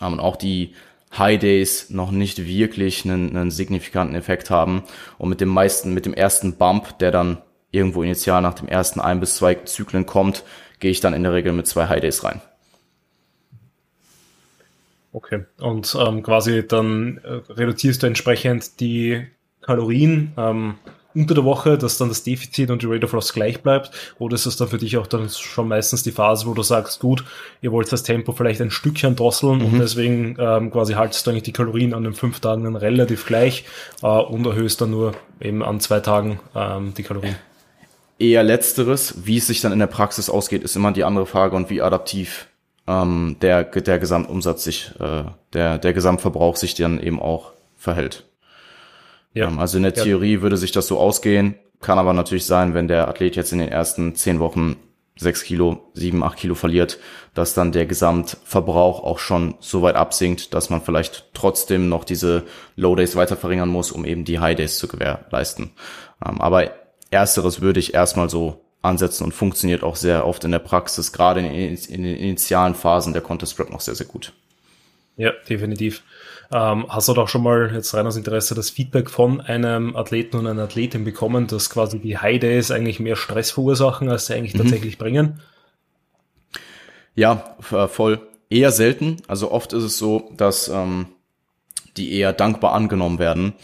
ähm, 0.00 0.14
und 0.14 0.20
auch 0.20 0.36
die 0.36 0.74
High 1.16 1.38
Days 1.38 1.90
noch 1.90 2.10
nicht 2.10 2.46
wirklich 2.46 3.04
einen, 3.04 3.36
einen 3.36 3.50
signifikanten 3.50 4.16
Effekt 4.16 4.50
haben 4.50 4.84
und 5.18 5.28
mit 5.28 5.40
dem 5.40 5.48
meisten, 5.48 5.92
mit 5.92 6.06
dem 6.06 6.14
ersten 6.14 6.54
Bump, 6.54 6.98
der 6.98 7.10
dann 7.10 7.38
irgendwo 7.70 8.02
initial 8.02 8.42
nach 8.42 8.54
dem 8.54 8.68
ersten 8.68 9.00
ein 9.00 9.20
bis 9.20 9.36
zwei 9.36 9.54
Zyklen 9.54 10.06
kommt, 10.06 10.44
gehe 10.80 10.90
ich 10.90 11.00
dann 11.00 11.14
in 11.14 11.22
der 11.22 11.32
Regel 11.32 11.52
mit 11.52 11.66
zwei 11.66 11.88
High 11.88 12.00
Days 12.00 12.24
rein. 12.24 12.40
Okay. 15.14 15.44
Und 15.60 15.96
ähm, 15.98 16.24
quasi 16.24 16.66
dann 16.66 17.20
äh, 17.22 17.52
reduzierst 17.52 18.02
du 18.02 18.08
entsprechend 18.08 18.80
die 18.80 19.24
Kalorien 19.62 20.32
ähm, 20.36 20.74
unter 21.14 21.34
der 21.34 21.44
Woche, 21.44 21.78
dass 21.78 21.98
dann 21.98 22.08
das 22.08 22.24
Defizit 22.24 22.68
und 22.68 22.82
die 22.82 22.86
Rate 22.86 23.06
of 23.06 23.12
Loss 23.12 23.32
gleich 23.32 23.62
bleibt? 23.62 23.92
Oder 24.18 24.34
ist 24.34 24.44
das 24.44 24.56
dann 24.56 24.66
für 24.66 24.78
dich 24.78 24.96
auch 24.96 25.06
dann 25.06 25.28
schon 25.28 25.68
meistens 25.68 26.02
die 26.02 26.10
Phase, 26.10 26.46
wo 26.46 26.54
du 26.54 26.64
sagst, 26.64 26.98
gut, 26.98 27.24
ihr 27.62 27.70
wollt 27.70 27.92
das 27.92 28.02
Tempo 28.02 28.32
vielleicht 28.32 28.60
ein 28.60 28.72
Stückchen 28.72 29.14
drosseln 29.14 29.58
mhm. 29.58 29.66
und 29.66 29.78
deswegen 29.78 30.36
ähm, 30.40 30.72
quasi 30.72 30.94
haltest 30.94 31.24
du 31.24 31.30
eigentlich 31.30 31.44
die 31.44 31.52
Kalorien 31.52 31.94
an 31.94 32.02
den 32.02 32.14
fünf 32.14 32.40
Tagen 32.40 32.64
dann 32.64 32.74
relativ 32.74 33.24
gleich 33.24 33.66
äh, 34.02 34.06
und 34.08 34.44
erhöhst 34.44 34.80
dann 34.80 34.90
nur 34.90 35.12
eben 35.40 35.62
an 35.62 35.78
zwei 35.78 36.00
Tagen 36.00 36.40
ähm, 36.56 36.92
die 36.96 37.04
Kalorien? 37.04 37.36
Eher 38.18 38.42
letzteres. 38.42 39.26
Wie 39.26 39.36
es 39.36 39.46
sich 39.46 39.60
dann 39.60 39.72
in 39.72 39.78
der 39.78 39.86
Praxis 39.86 40.28
ausgeht, 40.28 40.64
ist 40.64 40.74
immer 40.74 40.90
die 40.90 41.04
andere 41.04 41.26
Frage 41.26 41.54
und 41.54 41.70
wie 41.70 41.82
adaptiv 41.82 42.48
ähm, 42.86 43.36
der, 43.40 43.64
der 43.64 43.98
Gesamtumsatz 43.98 44.64
sich, 44.64 44.92
äh, 45.00 45.24
der, 45.52 45.78
der 45.78 45.92
Gesamtverbrauch 45.92 46.56
sich 46.56 46.74
dann 46.74 47.00
eben 47.00 47.20
auch 47.20 47.52
verhält. 47.76 48.24
Ja. 49.32 49.48
Ähm, 49.48 49.58
also 49.58 49.76
in 49.76 49.82
der 49.82 49.94
Theorie 49.94 50.34
ja. 50.34 50.42
würde 50.42 50.56
sich 50.56 50.72
das 50.72 50.86
so 50.86 50.98
ausgehen, 50.98 51.56
kann 51.80 51.98
aber 51.98 52.12
natürlich 52.12 52.46
sein, 52.46 52.74
wenn 52.74 52.88
der 52.88 53.08
Athlet 53.08 53.36
jetzt 53.36 53.52
in 53.52 53.58
den 53.58 53.68
ersten 53.68 54.14
zehn 54.14 54.40
Wochen 54.40 54.76
sechs 55.16 55.44
Kilo, 55.44 55.90
sieben, 55.94 56.24
acht 56.24 56.38
Kilo 56.38 56.54
verliert, 56.54 56.98
dass 57.34 57.54
dann 57.54 57.70
der 57.70 57.86
Gesamtverbrauch 57.86 59.04
auch 59.04 59.18
schon 59.18 59.54
so 59.60 59.82
weit 59.82 59.94
absinkt, 59.94 60.54
dass 60.54 60.70
man 60.70 60.82
vielleicht 60.82 61.30
trotzdem 61.34 61.88
noch 61.88 62.04
diese 62.04 62.44
Low 62.74 62.96
Days 62.96 63.14
weiter 63.14 63.36
verringern 63.36 63.68
muss, 63.68 63.92
um 63.92 64.04
eben 64.04 64.24
die 64.24 64.40
High 64.40 64.56
Days 64.56 64.78
zu 64.78 64.88
gewährleisten. 64.88 65.70
Ähm, 66.24 66.40
aber 66.40 66.70
ersteres 67.10 67.60
würde 67.60 67.80
ich 67.80 67.94
erstmal 67.94 68.28
so 68.28 68.63
ansetzen 68.84 69.24
und 69.24 69.32
funktioniert 69.32 69.82
auch 69.82 69.96
sehr 69.96 70.26
oft 70.26 70.44
in 70.44 70.50
der 70.50 70.58
Praxis, 70.58 71.12
gerade 71.12 71.40
in, 71.40 71.52
in 71.52 72.02
den 72.02 72.16
initialen 72.16 72.74
Phasen 72.74 73.12
der 73.12 73.22
Contest 73.22 73.56
Prep 73.56 73.70
noch 73.70 73.80
sehr, 73.80 73.94
sehr 73.94 74.06
gut. 74.06 74.32
Ja, 75.16 75.32
definitiv. 75.48 76.02
Ähm, 76.52 76.86
hast 76.88 77.08
du 77.08 77.14
doch 77.14 77.28
schon 77.28 77.42
mal 77.42 77.72
jetzt 77.72 77.94
rein 77.94 78.06
aus 78.06 78.16
Interesse 78.16 78.54
das 78.54 78.70
Feedback 78.70 79.10
von 79.10 79.40
einem 79.40 79.96
Athleten 79.96 80.36
und 80.36 80.46
einer 80.46 80.64
Athletin 80.64 81.04
bekommen, 81.04 81.46
dass 81.46 81.70
quasi 81.70 81.98
die 81.98 82.18
High 82.18 82.40
Days 82.40 82.70
eigentlich 82.70 83.00
mehr 83.00 83.16
Stress 83.16 83.50
verursachen, 83.50 84.08
als 84.08 84.26
sie 84.26 84.34
eigentlich 84.34 84.54
mhm. 84.54 84.58
tatsächlich 84.58 84.98
bringen? 84.98 85.40
Ja, 87.14 87.56
äh, 87.70 87.88
voll. 87.88 88.20
Eher 88.50 88.72
selten. 88.72 89.16
Also 89.26 89.50
oft 89.50 89.72
ist 89.72 89.84
es 89.84 89.98
so, 89.98 90.30
dass 90.36 90.68
ähm, 90.68 91.06
die 91.96 92.12
eher 92.12 92.32
dankbar 92.32 92.72
angenommen 92.72 93.18
werden. 93.18 93.54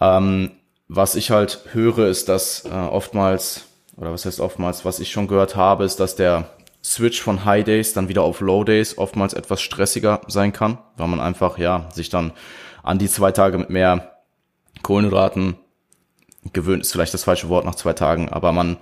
Ähm, 0.00 0.50
was 0.88 1.14
ich 1.16 1.30
halt 1.30 1.60
höre, 1.72 2.06
ist, 2.08 2.28
dass 2.28 2.64
äh, 2.64 2.68
oftmals 2.68 3.65
oder 3.96 4.12
was 4.12 4.26
heißt 4.26 4.40
oftmals, 4.40 4.84
was 4.84 5.00
ich 5.00 5.10
schon 5.10 5.28
gehört 5.28 5.56
habe, 5.56 5.84
ist, 5.84 6.00
dass 6.00 6.16
der 6.16 6.50
Switch 6.84 7.20
von 7.20 7.44
High 7.44 7.64
Days 7.64 7.94
dann 7.94 8.08
wieder 8.08 8.22
auf 8.22 8.40
Low 8.40 8.62
Days 8.62 8.96
oftmals 8.98 9.34
etwas 9.34 9.60
stressiger 9.60 10.20
sein 10.28 10.52
kann, 10.52 10.78
weil 10.96 11.08
man 11.08 11.20
einfach, 11.20 11.58
ja, 11.58 11.88
sich 11.92 12.10
dann 12.10 12.32
an 12.82 12.98
die 12.98 13.08
zwei 13.08 13.32
Tage 13.32 13.58
mit 13.58 13.70
mehr 13.70 14.12
Kohlenhydraten 14.82 15.56
gewöhnt, 16.52 16.82
ist 16.82 16.92
vielleicht 16.92 17.14
das 17.14 17.24
falsche 17.24 17.48
Wort 17.48 17.64
nach 17.64 17.74
zwei 17.74 17.92
Tagen, 17.92 18.28
aber 18.28 18.52
man, 18.52 18.76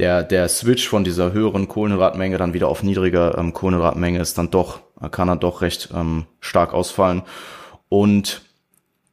der, 0.00 0.24
der 0.24 0.48
Switch 0.48 0.88
von 0.88 1.04
dieser 1.04 1.32
höheren 1.32 1.68
Kohlenhydratmenge 1.68 2.38
dann 2.38 2.54
wieder 2.54 2.68
auf 2.68 2.82
niedrige 2.82 3.36
ähm, 3.38 3.52
Kohlenhydratmenge 3.52 4.18
ist 4.18 4.36
dann 4.36 4.50
doch, 4.50 4.80
kann 5.12 5.28
dann 5.28 5.38
doch 5.38 5.60
recht 5.60 5.90
ähm, 5.94 6.26
stark 6.40 6.74
ausfallen. 6.74 7.22
Und 7.88 8.42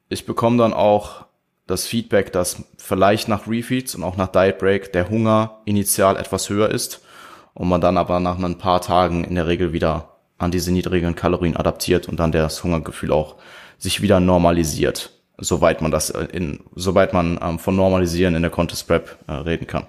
ich 0.09 0.25
bekomme 0.25 0.57
dann 0.57 0.73
auch 0.73 1.25
das 1.71 1.88
Feedback, 1.88 2.31
dass 2.31 2.63
vielleicht 2.77 3.27
nach 3.27 3.47
Refeeds 3.47 3.95
und 3.95 4.03
auch 4.03 4.17
nach 4.17 4.27
Diet 4.27 4.60
Break 4.60 4.93
der 4.93 5.10
Hunger 5.10 5.62
initial 5.65 6.17
etwas 6.17 6.49
höher 6.49 6.69
ist 6.69 7.01
und 7.53 7.69
man 7.69 7.81
dann 7.81 7.97
aber 7.97 8.19
nach 8.19 8.38
ein 8.38 8.57
paar 8.57 8.81
Tagen 8.81 9.23
in 9.23 9.36
der 9.36 9.47
Regel 9.47 9.73
wieder 9.73 10.10
an 10.38 10.51
diese 10.51 10.71
niedrigen 10.71 11.15
Kalorien 11.15 11.55
adaptiert 11.55 12.07
und 12.07 12.19
dann 12.19 12.31
das 12.31 12.63
Hungergefühl 12.63 13.12
auch 13.12 13.36
sich 13.77 14.01
wieder 14.01 14.19
normalisiert, 14.19 15.12
soweit 15.38 15.81
man 15.81 15.91
das 15.91 16.10
in, 16.10 16.60
soweit 16.75 17.13
man 17.13 17.39
ähm, 17.41 17.60
von 17.60 17.75
normalisieren 17.75 18.36
in 18.36 18.41
der 18.41 18.51
Contest 18.51 18.88
Prep 18.88 19.17
äh, 19.27 19.34
reden 19.34 19.67
kann. 19.67 19.88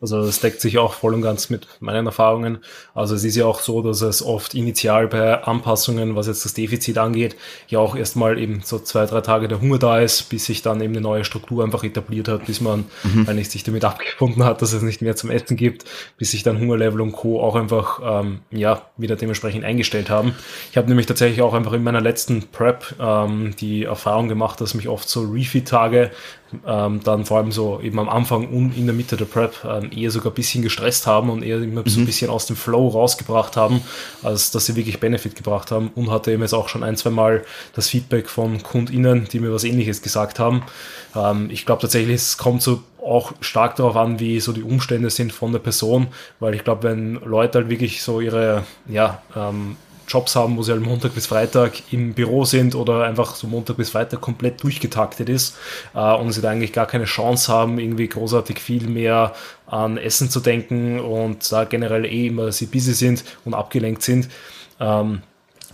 Also 0.00 0.24
das 0.24 0.40
deckt 0.40 0.60
sich 0.60 0.78
auch 0.78 0.94
voll 0.94 1.14
und 1.14 1.22
ganz 1.22 1.50
mit 1.50 1.66
meinen 1.80 2.06
Erfahrungen. 2.06 2.58
Also 2.94 3.14
es 3.14 3.24
ist 3.24 3.36
ja 3.36 3.46
auch 3.46 3.60
so, 3.60 3.82
dass 3.82 4.00
es 4.02 4.22
oft 4.22 4.54
initial 4.54 5.08
bei 5.08 5.42
Anpassungen, 5.42 6.16
was 6.16 6.26
jetzt 6.26 6.44
das 6.44 6.54
Defizit 6.54 6.98
angeht, 6.98 7.36
ja 7.68 7.78
auch 7.78 7.96
erstmal 7.96 8.38
eben 8.38 8.62
so 8.64 8.78
zwei, 8.78 9.06
drei 9.06 9.20
Tage 9.20 9.48
der 9.48 9.60
Hunger 9.60 9.78
da 9.78 10.00
ist, 10.00 10.28
bis 10.28 10.46
sich 10.46 10.62
dann 10.62 10.80
eben 10.80 10.94
eine 10.94 11.00
neue 11.00 11.24
Struktur 11.24 11.64
einfach 11.64 11.84
etabliert 11.84 12.28
hat, 12.28 12.46
bis 12.46 12.60
man 12.60 12.84
mhm. 13.04 13.28
eigentlich 13.28 13.50
sich 13.50 13.64
damit 13.64 13.84
abgefunden 13.84 14.44
hat, 14.44 14.62
dass 14.62 14.72
es 14.72 14.82
nicht 14.82 15.02
mehr 15.02 15.16
zum 15.16 15.30
Essen 15.30 15.56
gibt, 15.56 15.84
bis 16.16 16.30
sich 16.30 16.42
dann 16.42 16.58
Hungerlevel 16.58 17.00
und 17.00 17.12
Co. 17.12 17.40
auch 17.40 17.56
einfach 17.56 18.00
ähm, 18.02 18.40
ja 18.50 18.82
wieder 18.96 19.16
dementsprechend 19.16 19.64
eingestellt 19.64 20.10
haben. 20.10 20.34
Ich 20.70 20.76
habe 20.76 20.88
nämlich 20.88 21.06
tatsächlich 21.06 21.42
auch 21.42 21.54
einfach 21.54 21.72
in 21.72 21.82
meiner 21.82 22.00
letzten 22.00 22.48
Prep 22.48 22.94
ähm, 23.00 23.54
die 23.58 23.84
Erfahrung 23.84 24.28
gemacht, 24.28 24.60
dass 24.60 24.74
mich 24.74 24.88
oft 24.88 25.08
so 25.08 25.22
Refeed-Tage 25.22 26.10
ähm, 26.66 27.00
dann 27.02 27.24
vor 27.24 27.38
allem 27.38 27.52
so 27.52 27.80
eben 27.80 27.98
am 27.98 28.08
Anfang 28.08 28.48
und 28.48 28.76
in 28.76 28.86
der 28.86 28.94
Mitte 28.94 29.16
der 29.16 29.24
Prep 29.24 29.64
ähm, 29.64 29.90
eher 29.94 30.10
sogar 30.10 30.32
ein 30.32 30.34
bisschen 30.34 30.62
gestresst 30.62 31.06
haben 31.06 31.30
und 31.30 31.42
eher 31.42 31.60
immer 31.60 31.82
mhm. 31.82 31.88
so 31.88 31.98
ein 31.98 32.02
mhm. 32.02 32.06
bisschen 32.06 32.30
aus 32.30 32.46
dem 32.46 32.56
Flow 32.56 32.88
rausgebracht 32.88 33.56
haben, 33.56 33.80
als 34.22 34.50
dass 34.50 34.66
sie 34.66 34.76
wirklich 34.76 35.00
Benefit 35.00 35.34
gebracht 35.34 35.70
haben 35.70 35.90
und 35.94 36.10
hatte 36.10 36.32
eben 36.32 36.42
jetzt 36.42 36.54
auch 36.54 36.68
schon 36.68 36.82
ein, 36.82 36.96
zwei 36.96 37.10
Mal 37.10 37.44
das 37.74 37.88
Feedback 37.88 38.28
von 38.28 38.62
KundInnen, 38.62 39.28
die 39.32 39.40
mir 39.40 39.52
was 39.52 39.64
ähnliches 39.64 40.02
gesagt 40.02 40.38
haben. 40.38 40.62
Ähm, 41.14 41.48
ich 41.50 41.66
glaube 41.66 41.82
tatsächlich, 41.82 42.16
es 42.16 42.36
kommt 42.36 42.62
so 42.62 42.82
auch 43.02 43.32
stark 43.40 43.76
darauf 43.76 43.96
an, 43.96 44.18
wie 44.18 44.40
so 44.40 44.52
die 44.52 44.62
Umstände 44.62 45.10
sind 45.10 45.32
von 45.32 45.52
der 45.52 45.60
Person, 45.60 46.08
weil 46.40 46.54
ich 46.54 46.64
glaube, 46.64 46.82
wenn 46.82 47.14
Leute 47.24 47.58
halt 47.58 47.68
wirklich 47.70 48.02
so 48.02 48.20
ihre, 48.20 48.64
ja, 48.88 49.22
ähm, 49.36 49.76
Jobs 50.08 50.36
haben, 50.36 50.56
wo 50.56 50.62
sie 50.62 50.72
halt 50.72 50.82
Montag 50.82 51.14
bis 51.14 51.26
Freitag 51.26 51.92
im 51.92 52.14
Büro 52.14 52.44
sind 52.44 52.74
oder 52.74 53.04
einfach 53.04 53.34
so 53.36 53.46
Montag 53.46 53.76
bis 53.76 53.90
Freitag 53.90 54.20
komplett 54.20 54.62
durchgetaktet 54.62 55.28
ist 55.28 55.56
äh, 55.94 56.14
und 56.14 56.32
sie 56.32 56.40
da 56.40 56.50
eigentlich 56.50 56.72
gar 56.72 56.86
keine 56.86 57.04
Chance 57.04 57.52
haben, 57.52 57.78
irgendwie 57.78 58.08
großartig 58.08 58.60
viel 58.60 58.88
mehr 58.88 59.34
an 59.66 59.98
Essen 59.98 60.30
zu 60.30 60.40
denken 60.40 61.00
und 61.00 61.50
da 61.50 61.64
generell 61.64 62.04
eh 62.04 62.28
immer 62.28 62.52
sie 62.52 62.66
busy 62.66 62.94
sind 62.94 63.24
und 63.44 63.54
abgelenkt 63.54 64.02
sind. 64.02 64.28
Ähm, 64.80 65.22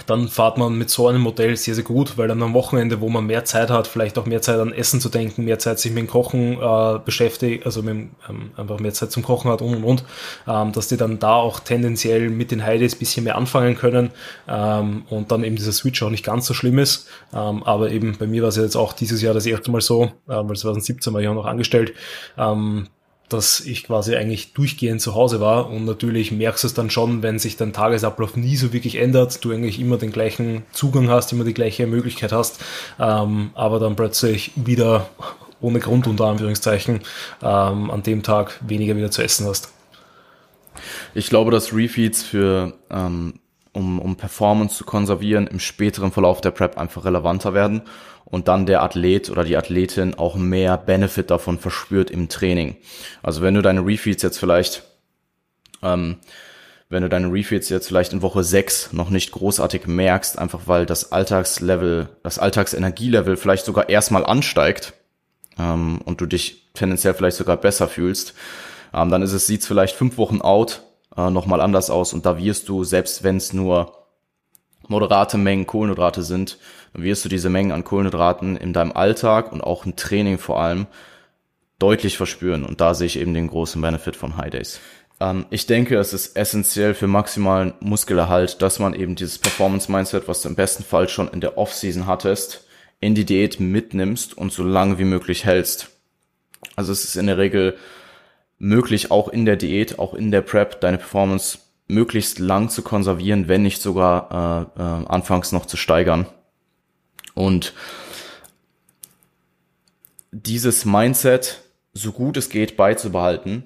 dann 0.06 0.28
fahrt 0.28 0.58
man 0.58 0.76
mit 0.76 0.90
so 0.90 1.08
einem 1.08 1.20
Modell 1.20 1.56
sehr, 1.56 1.74
sehr 1.74 1.84
gut, 1.84 2.16
weil 2.18 2.28
dann 2.28 2.42
am 2.42 2.54
Wochenende, 2.54 3.00
wo 3.00 3.08
man 3.08 3.26
mehr 3.26 3.44
Zeit 3.44 3.70
hat, 3.70 3.86
vielleicht 3.86 4.18
auch 4.18 4.26
mehr 4.26 4.42
Zeit 4.42 4.58
an 4.58 4.72
Essen 4.72 5.00
zu 5.00 5.08
denken, 5.08 5.44
mehr 5.44 5.58
Zeit 5.58 5.78
sich 5.78 5.92
mit 5.92 6.04
dem 6.04 6.08
Kochen 6.08 6.58
äh, 6.60 6.98
beschäftigt, 7.04 7.66
also 7.66 7.82
mit, 7.82 8.08
ähm, 8.28 8.50
einfach 8.56 8.80
mehr 8.80 8.92
Zeit 8.92 9.12
zum 9.12 9.22
Kochen 9.22 9.50
hat 9.50 9.62
und 9.62 9.76
und 9.76 9.84
und, 9.84 10.04
ähm, 10.48 10.72
dass 10.72 10.88
die 10.88 10.96
dann 10.96 11.18
da 11.18 11.34
auch 11.34 11.60
tendenziell 11.60 12.30
mit 12.30 12.50
den 12.50 12.64
Heides 12.64 12.96
bisschen 12.96 13.24
mehr 13.24 13.36
anfangen 13.36 13.76
können 13.76 14.10
ähm, 14.48 15.04
und 15.10 15.30
dann 15.30 15.44
eben 15.44 15.56
dieser 15.56 15.72
Switch 15.72 16.02
auch 16.02 16.10
nicht 16.10 16.24
ganz 16.24 16.46
so 16.46 16.54
schlimm 16.54 16.78
ist. 16.78 17.08
Ähm, 17.32 17.62
aber 17.62 17.90
eben 17.90 18.16
bei 18.18 18.26
mir 18.26 18.42
war 18.42 18.48
es 18.48 18.56
jetzt 18.56 18.76
auch 18.76 18.92
dieses 18.92 19.22
Jahr 19.22 19.34
das 19.34 19.46
erste 19.46 19.70
Mal 19.70 19.80
so, 19.80 20.04
äh, 20.04 20.08
weil 20.26 20.56
2017 20.56 21.12
war 21.12 21.20
ich 21.20 21.28
auch 21.28 21.34
noch 21.34 21.46
angestellt, 21.46 21.92
ähm, 22.38 22.88
dass 23.32 23.60
ich 23.60 23.84
quasi 23.84 24.14
eigentlich 24.14 24.52
durchgehend 24.52 25.00
zu 25.00 25.14
Hause 25.14 25.40
war 25.40 25.68
und 25.68 25.84
natürlich 25.84 26.32
merkst 26.32 26.64
du 26.64 26.68
es 26.68 26.74
dann 26.74 26.90
schon, 26.90 27.22
wenn 27.22 27.38
sich 27.38 27.56
dein 27.56 27.72
Tagesablauf 27.72 28.36
nie 28.36 28.56
so 28.56 28.72
wirklich 28.72 28.96
ändert, 28.96 29.44
du 29.44 29.52
eigentlich 29.52 29.80
immer 29.80 29.96
den 29.96 30.12
gleichen 30.12 30.64
Zugang 30.72 31.08
hast, 31.08 31.32
immer 31.32 31.44
die 31.44 31.54
gleiche 31.54 31.86
Möglichkeit 31.86 32.32
hast, 32.32 32.60
ähm, 32.98 33.50
aber 33.54 33.78
dann 33.78 33.96
plötzlich 33.96 34.52
wieder 34.56 35.08
ohne 35.60 35.80
Grund 35.80 36.06
unter 36.06 36.26
Anführungszeichen 36.26 37.00
ähm, 37.42 37.90
an 37.90 38.02
dem 38.02 38.22
Tag 38.22 38.60
weniger 38.66 38.96
wieder 38.96 39.10
zu 39.10 39.22
essen 39.22 39.46
hast. 39.46 39.72
Ich 41.14 41.28
glaube, 41.28 41.50
dass 41.50 41.72
Refeeds 41.72 42.22
für 42.22 42.74
ähm, 42.90 43.34
um, 43.72 44.00
um 44.00 44.16
Performance 44.16 44.76
zu 44.76 44.84
konservieren, 44.84 45.46
im 45.46 45.58
späteren 45.58 46.12
Verlauf 46.12 46.40
der 46.40 46.50
Prep 46.50 46.76
einfach 46.76 47.04
relevanter 47.04 47.54
werden 47.54 47.82
und 48.32 48.48
dann 48.48 48.64
der 48.64 48.82
Athlet 48.82 49.28
oder 49.28 49.44
die 49.44 49.58
Athletin 49.58 50.14
auch 50.14 50.36
mehr 50.36 50.78
Benefit 50.78 51.30
davon 51.30 51.58
verspürt 51.58 52.10
im 52.10 52.30
Training. 52.30 52.76
Also 53.22 53.42
wenn 53.42 53.52
du 53.52 53.60
deine 53.60 53.84
Refeeds 53.84 54.22
jetzt 54.22 54.38
vielleicht, 54.38 54.84
ähm, 55.82 56.16
wenn 56.88 57.02
du 57.02 57.10
deine 57.10 57.30
Refeeds 57.30 57.68
jetzt 57.68 57.88
vielleicht 57.88 58.14
in 58.14 58.22
Woche 58.22 58.42
6 58.42 58.94
noch 58.94 59.10
nicht 59.10 59.32
großartig 59.32 59.86
merkst, 59.86 60.38
einfach 60.38 60.62
weil 60.64 60.86
das 60.86 61.12
Alltagslevel, 61.12 62.08
das 62.22 62.38
Alltagsenergielevel 62.38 63.36
vielleicht 63.36 63.66
sogar 63.66 63.90
erstmal 63.90 64.24
ansteigt 64.24 64.94
ähm, 65.58 66.00
und 66.02 66.22
du 66.22 66.26
dich 66.26 66.72
tendenziell 66.72 67.12
vielleicht 67.12 67.36
sogar 67.36 67.58
besser 67.58 67.86
fühlst, 67.86 68.32
ähm, 68.94 69.10
dann 69.10 69.20
ist 69.20 69.34
es, 69.34 69.46
sieht's 69.46 69.66
vielleicht 69.66 69.94
fünf 69.94 70.16
Wochen 70.16 70.40
out 70.40 70.84
äh, 71.18 71.28
nochmal 71.28 71.60
anders 71.60 71.90
aus 71.90 72.14
und 72.14 72.24
da 72.24 72.38
wirst 72.38 72.70
du, 72.70 72.82
selbst 72.82 73.24
wenn 73.24 73.36
es 73.36 73.52
nur 73.52 74.01
moderate 74.92 75.38
Mengen 75.38 75.66
Kohlenhydrate 75.66 76.22
sind, 76.22 76.58
wirst 76.92 77.24
du 77.24 77.28
diese 77.28 77.50
Mengen 77.50 77.72
an 77.72 77.82
Kohlenhydraten 77.82 78.56
in 78.56 78.72
deinem 78.72 78.92
Alltag 78.92 79.50
und 79.50 79.60
auch 79.60 79.84
im 79.84 79.96
Training 79.96 80.38
vor 80.38 80.60
allem 80.60 80.86
deutlich 81.80 82.16
verspüren. 82.16 82.64
Und 82.64 82.80
da 82.80 82.94
sehe 82.94 83.06
ich 83.06 83.18
eben 83.18 83.34
den 83.34 83.48
großen 83.48 83.82
Benefit 83.82 84.14
von 84.14 84.36
High 84.36 84.50
Days. 84.50 84.80
Ähm, 85.18 85.46
ich 85.50 85.66
denke, 85.66 85.96
es 85.96 86.12
ist 86.12 86.36
essentiell 86.36 86.94
für 86.94 87.08
maximalen 87.08 87.74
Muskelerhalt, 87.80 88.62
dass 88.62 88.78
man 88.78 88.94
eben 88.94 89.16
dieses 89.16 89.38
Performance-Mindset, 89.38 90.28
was 90.28 90.42
du 90.42 90.48
im 90.48 90.54
besten 90.54 90.84
Fall 90.84 91.08
schon 91.08 91.28
in 91.28 91.40
der 91.40 91.58
Off-Season 91.58 92.06
hattest, 92.06 92.66
in 93.00 93.14
die 93.14 93.24
Diät 93.24 93.58
mitnimmst 93.58 94.36
und 94.36 94.52
so 94.52 94.62
lange 94.62 94.98
wie 94.98 95.04
möglich 95.04 95.44
hältst. 95.44 95.88
Also 96.76 96.92
es 96.92 97.04
ist 97.04 97.16
in 97.16 97.26
der 97.26 97.38
Regel 97.38 97.76
möglich, 98.58 99.10
auch 99.10 99.28
in 99.28 99.44
der 99.44 99.56
Diät, 99.56 99.98
auch 99.98 100.14
in 100.14 100.30
der 100.30 100.42
Prep, 100.42 100.80
deine 100.80 100.98
Performance 100.98 101.58
möglichst 101.92 102.38
lang 102.38 102.68
zu 102.68 102.82
konservieren, 102.82 103.48
wenn 103.48 103.62
nicht 103.62 103.82
sogar 103.82 104.70
äh, 104.76 104.80
äh, 104.80 105.06
anfangs 105.06 105.52
noch 105.52 105.66
zu 105.66 105.76
steigern. 105.76 106.26
Und 107.34 107.74
dieses 110.30 110.84
Mindset, 110.84 111.60
so 111.92 112.12
gut 112.12 112.36
es 112.36 112.48
geht, 112.48 112.76
beizubehalten, 112.76 113.64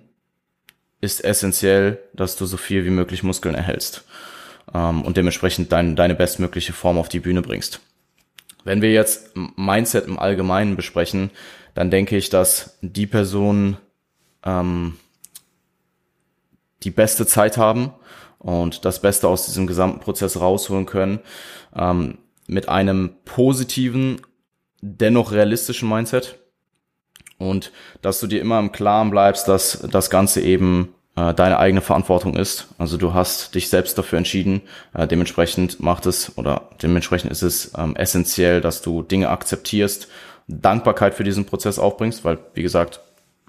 ist 1.00 1.24
essentiell, 1.24 2.00
dass 2.12 2.36
du 2.36 2.46
so 2.46 2.56
viel 2.56 2.84
wie 2.84 2.90
möglich 2.90 3.22
Muskeln 3.22 3.54
erhältst 3.54 4.04
ähm, 4.74 5.02
und 5.02 5.16
dementsprechend 5.16 5.72
dein, 5.72 5.96
deine 5.96 6.14
bestmögliche 6.14 6.72
Form 6.72 6.98
auf 6.98 7.08
die 7.08 7.20
Bühne 7.20 7.42
bringst. 7.42 7.80
Wenn 8.64 8.82
wir 8.82 8.90
jetzt 8.90 9.30
Mindset 9.56 10.06
im 10.06 10.18
Allgemeinen 10.18 10.74
besprechen, 10.74 11.30
dann 11.74 11.90
denke 11.90 12.16
ich, 12.16 12.30
dass 12.30 12.78
die 12.80 13.06
Personen 13.06 13.76
ähm, 14.44 14.96
die 16.82 16.90
beste 16.90 17.26
Zeit 17.26 17.56
haben 17.56 17.92
und 18.38 18.84
das 18.84 19.00
Beste 19.00 19.28
aus 19.28 19.46
diesem 19.46 19.66
gesamten 19.66 20.00
Prozess 20.00 20.40
rausholen 20.40 20.86
können, 20.86 21.20
ähm, 21.74 22.18
mit 22.46 22.68
einem 22.68 23.16
positiven, 23.24 24.20
dennoch 24.80 25.32
realistischen 25.32 25.88
Mindset 25.88 26.38
und 27.38 27.72
dass 28.02 28.20
du 28.20 28.26
dir 28.26 28.40
immer 28.40 28.58
im 28.58 28.72
Klaren 28.72 29.10
bleibst, 29.10 29.48
dass 29.48 29.86
das 29.90 30.10
Ganze 30.10 30.40
eben 30.40 30.94
äh, 31.16 31.34
deine 31.34 31.58
eigene 31.58 31.80
Verantwortung 31.80 32.36
ist. 32.36 32.68
Also 32.78 32.96
du 32.96 33.14
hast 33.14 33.54
dich 33.54 33.68
selbst 33.68 33.98
dafür 33.98 34.18
entschieden. 34.18 34.62
Äh, 34.94 35.06
dementsprechend 35.06 35.80
macht 35.80 36.06
es 36.06 36.36
oder 36.38 36.70
dementsprechend 36.82 37.32
ist 37.32 37.42
es 37.42 37.72
ähm, 37.76 37.96
essentiell, 37.96 38.60
dass 38.60 38.82
du 38.82 39.02
Dinge 39.02 39.30
akzeptierst, 39.30 40.08
Dankbarkeit 40.48 41.14
für 41.14 41.24
diesen 41.24 41.46
Prozess 41.46 41.78
aufbringst, 41.78 42.24
weil 42.24 42.38
wie 42.54 42.62
gesagt 42.62 43.00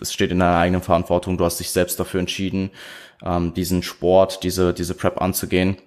es 0.02 0.14
steht 0.14 0.32
in 0.32 0.40
deiner 0.40 0.58
eigenen 0.58 0.82
Verantwortung, 0.82 1.38
du 1.38 1.46
hast 1.46 1.60
dich 1.60 1.72
selbst 1.72 2.00
dafür 2.00 2.20
entschieden, 2.20 2.72
ähm, 3.24 3.54
diesen 3.54 3.84
Sport, 3.84 4.44
diese, 4.44 4.74
diese 4.74 4.94
Prep 4.94 5.22
anzugehen. 5.22 5.78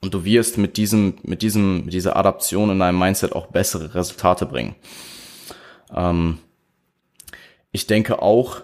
Und 0.00 0.14
du 0.14 0.24
wirst 0.24 0.58
mit 0.58 0.76
diesem, 0.76 1.14
mit 1.22 1.42
diesem, 1.42 1.84
mit 1.84 1.94
dieser 1.94 2.16
Adaption 2.16 2.70
in 2.70 2.78
deinem 2.78 2.98
Mindset 2.98 3.32
auch 3.32 3.46
bessere 3.46 3.94
Resultate 3.94 4.46
bringen. 4.46 4.74
Ähm, 5.94 6.38
ich 7.72 7.86
denke 7.86 8.22
auch, 8.22 8.62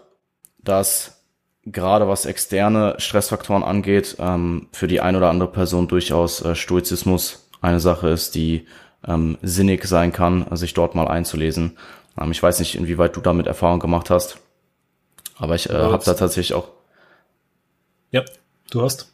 dass 0.58 1.22
gerade 1.64 2.08
was 2.08 2.26
externe 2.26 2.94
Stressfaktoren 2.98 3.62
angeht, 3.62 4.16
ähm, 4.18 4.68
für 4.72 4.88
die 4.88 5.00
ein 5.00 5.16
oder 5.16 5.30
andere 5.30 5.50
Person 5.50 5.88
durchaus 5.88 6.42
äh, 6.44 6.54
Stoizismus 6.54 7.48
eine 7.60 7.80
Sache 7.80 8.08
ist, 8.08 8.34
die 8.34 8.66
ähm, 9.06 9.38
sinnig 9.42 9.84
sein 9.84 10.12
kann, 10.12 10.46
sich 10.56 10.74
dort 10.74 10.94
mal 10.94 11.08
einzulesen. 11.08 11.76
Ähm, 12.20 12.30
ich 12.30 12.42
weiß 12.42 12.58
nicht, 12.58 12.74
inwieweit 12.74 13.16
du 13.16 13.20
damit 13.20 13.46
Erfahrung 13.46 13.80
gemacht 13.80 14.10
hast. 14.10 14.41
Aber 15.38 15.54
ich 15.54 15.70
äh, 15.70 15.74
habe 15.74 16.04
da 16.04 16.14
tatsächlich 16.14 16.54
auch. 16.54 16.68
Ja, 18.10 18.24
du 18.70 18.82
hast. 18.82 19.12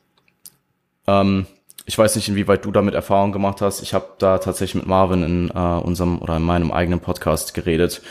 Ähm, 1.06 1.46
ich 1.86 1.96
weiß 1.96 2.16
nicht, 2.16 2.28
inwieweit 2.28 2.64
du 2.64 2.70
damit 2.70 2.94
Erfahrung 2.94 3.32
gemacht 3.32 3.62
hast. 3.62 3.82
Ich 3.82 3.94
habe 3.94 4.08
da 4.18 4.38
tatsächlich 4.38 4.82
mit 4.82 4.86
Marvin 4.86 5.22
in 5.22 5.50
äh, 5.50 5.80
unserem 5.80 6.20
oder 6.20 6.36
in 6.36 6.42
meinem 6.42 6.70
eigenen 6.70 7.00
Podcast 7.00 7.54
geredet, 7.54 8.02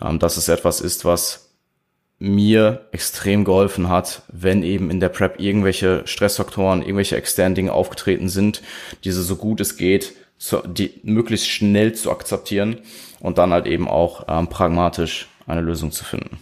ähm, 0.00 0.18
dass 0.18 0.36
es 0.36 0.48
etwas 0.48 0.80
ist, 0.80 1.04
was 1.04 1.46
mir 2.18 2.86
extrem 2.92 3.44
geholfen 3.44 3.88
hat, 3.88 4.22
wenn 4.28 4.62
eben 4.62 4.90
in 4.90 5.00
der 5.00 5.08
Prep 5.08 5.38
irgendwelche 5.40 6.06
Stressfaktoren, 6.06 6.80
irgendwelche 6.80 7.16
externen 7.16 7.54
Dinge 7.54 7.72
aufgetreten 7.72 8.28
sind, 8.28 8.62
diese 9.04 9.22
so 9.22 9.36
gut 9.36 9.60
es 9.60 9.76
geht, 9.76 10.14
zu, 10.38 10.58
die 10.66 11.00
möglichst 11.02 11.48
schnell 11.48 11.94
zu 11.94 12.10
akzeptieren 12.10 12.78
und 13.20 13.38
dann 13.38 13.52
halt 13.52 13.66
eben 13.66 13.88
auch 13.88 14.24
ähm, 14.28 14.48
pragmatisch 14.48 15.28
eine 15.46 15.60
Lösung 15.60 15.92
zu 15.92 16.04
finden. 16.04 16.38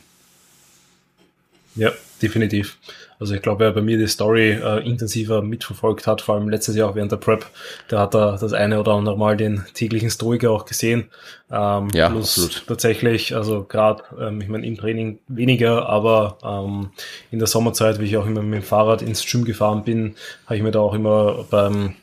Ja, 1.77 1.93
definitiv. 2.23 2.79
Also 3.19 3.35
ich 3.35 3.43
glaube, 3.43 3.61
wer 3.61 3.73
bei 3.73 3.81
mir 3.81 3.97
die 3.97 4.07
Story 4.07 4.51
äh, 4.51 4.87
intensiver 4.87 5.41
mitverfolgt 5.41 6.07
hat, 6.07 6.21
vor 6.21 6.35
allem 6.35 6.49
letztes 6.49 6.77
Jahr 6.77 6.91
auch 6.91 6.95
während 6.95 7.13
der 7.13 7.17
Prep, 7.17 7.47
der 7.91 8.01
hat 8.01 8.15
da 8.15 8.37
das 8.37 8.53
eine 8.53 8.81
oder 8.81 8.93
andere 8.93 9.17
Mal 9.17 9.37
den 9.37 9.65
täglichen 9.73 10.11
Stoiker 10.11 10.51
auch 10.51 10.65
gesehen. 10.65 11.11
Ähm, 11.51 11.89
ja, 11.95 12.09
plus 12.11 12.39
absolut. 12.39 12.67
tatsächlich, 12.67 13.35
also 13.35 13.65
gerade, 13.65 14.03
ähm, 14.21 14.41
ich 14.41 14.49
meine 14.49 14.67
im 14.67 14.77
Training 14.77 15.21
weniger, 15.29 15.89
aber 15.89 16.39
ähm, 16.45 16.91
in 17.31 17.39
der 17.39 17.49
Sommerzeit, 17.49 18.01
wie 18.01 18.05
ich 18.05 18.17
auch 18.17 18.27
immer 18.27 18.43
mit 18.43 18.63
dem 18.63 18.67
Fahrrad 18.67 19.03
ins 19.03 19.25
Gym 19.25 19.45
gefahren 19.45 19.85
bin, 19.85 20.17
habe 20.47 20.57
ich 20.57 20.63
mir 20.63 20.73
da 20.73 20.81
auch 20.81 20.95
immer 20.95 21.45
beim 21.51 21.95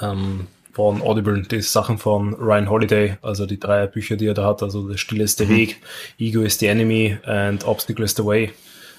ähm, 0.00 0.46
von 0.72 1.02
Audible, 1.02 1.42
die 1.42 1.62
Sachen 1.62 1.98
von 1.98 2.34
Ryan 2.34 2.70
Holiday, 2.70 3.16
also 3.22 3.44
die 3.44 3.58
drei 3.58 3.86
Bücher, 3.86 4.16
die 4.16 4.26
er 4.26 4.34
da 4.34 4.46
hat, 4.46 4.62
also 4.62 4.88
der 4.88 4.96
Stille 4.96 5.24
ist 5.24 5.40
der 5.40 5.48
mhm. 5.48 5.56
Weg, 5.56 5.76
Ego 6.18 6.40
is 6.40 6.58
the 6.58 6.66
Enemy 6.66 7.18
and 7.24 7.66
Obstacle 7.66 8.04
is 8.04 8.14
the 8.16 8.24
Way. 8.24 8.50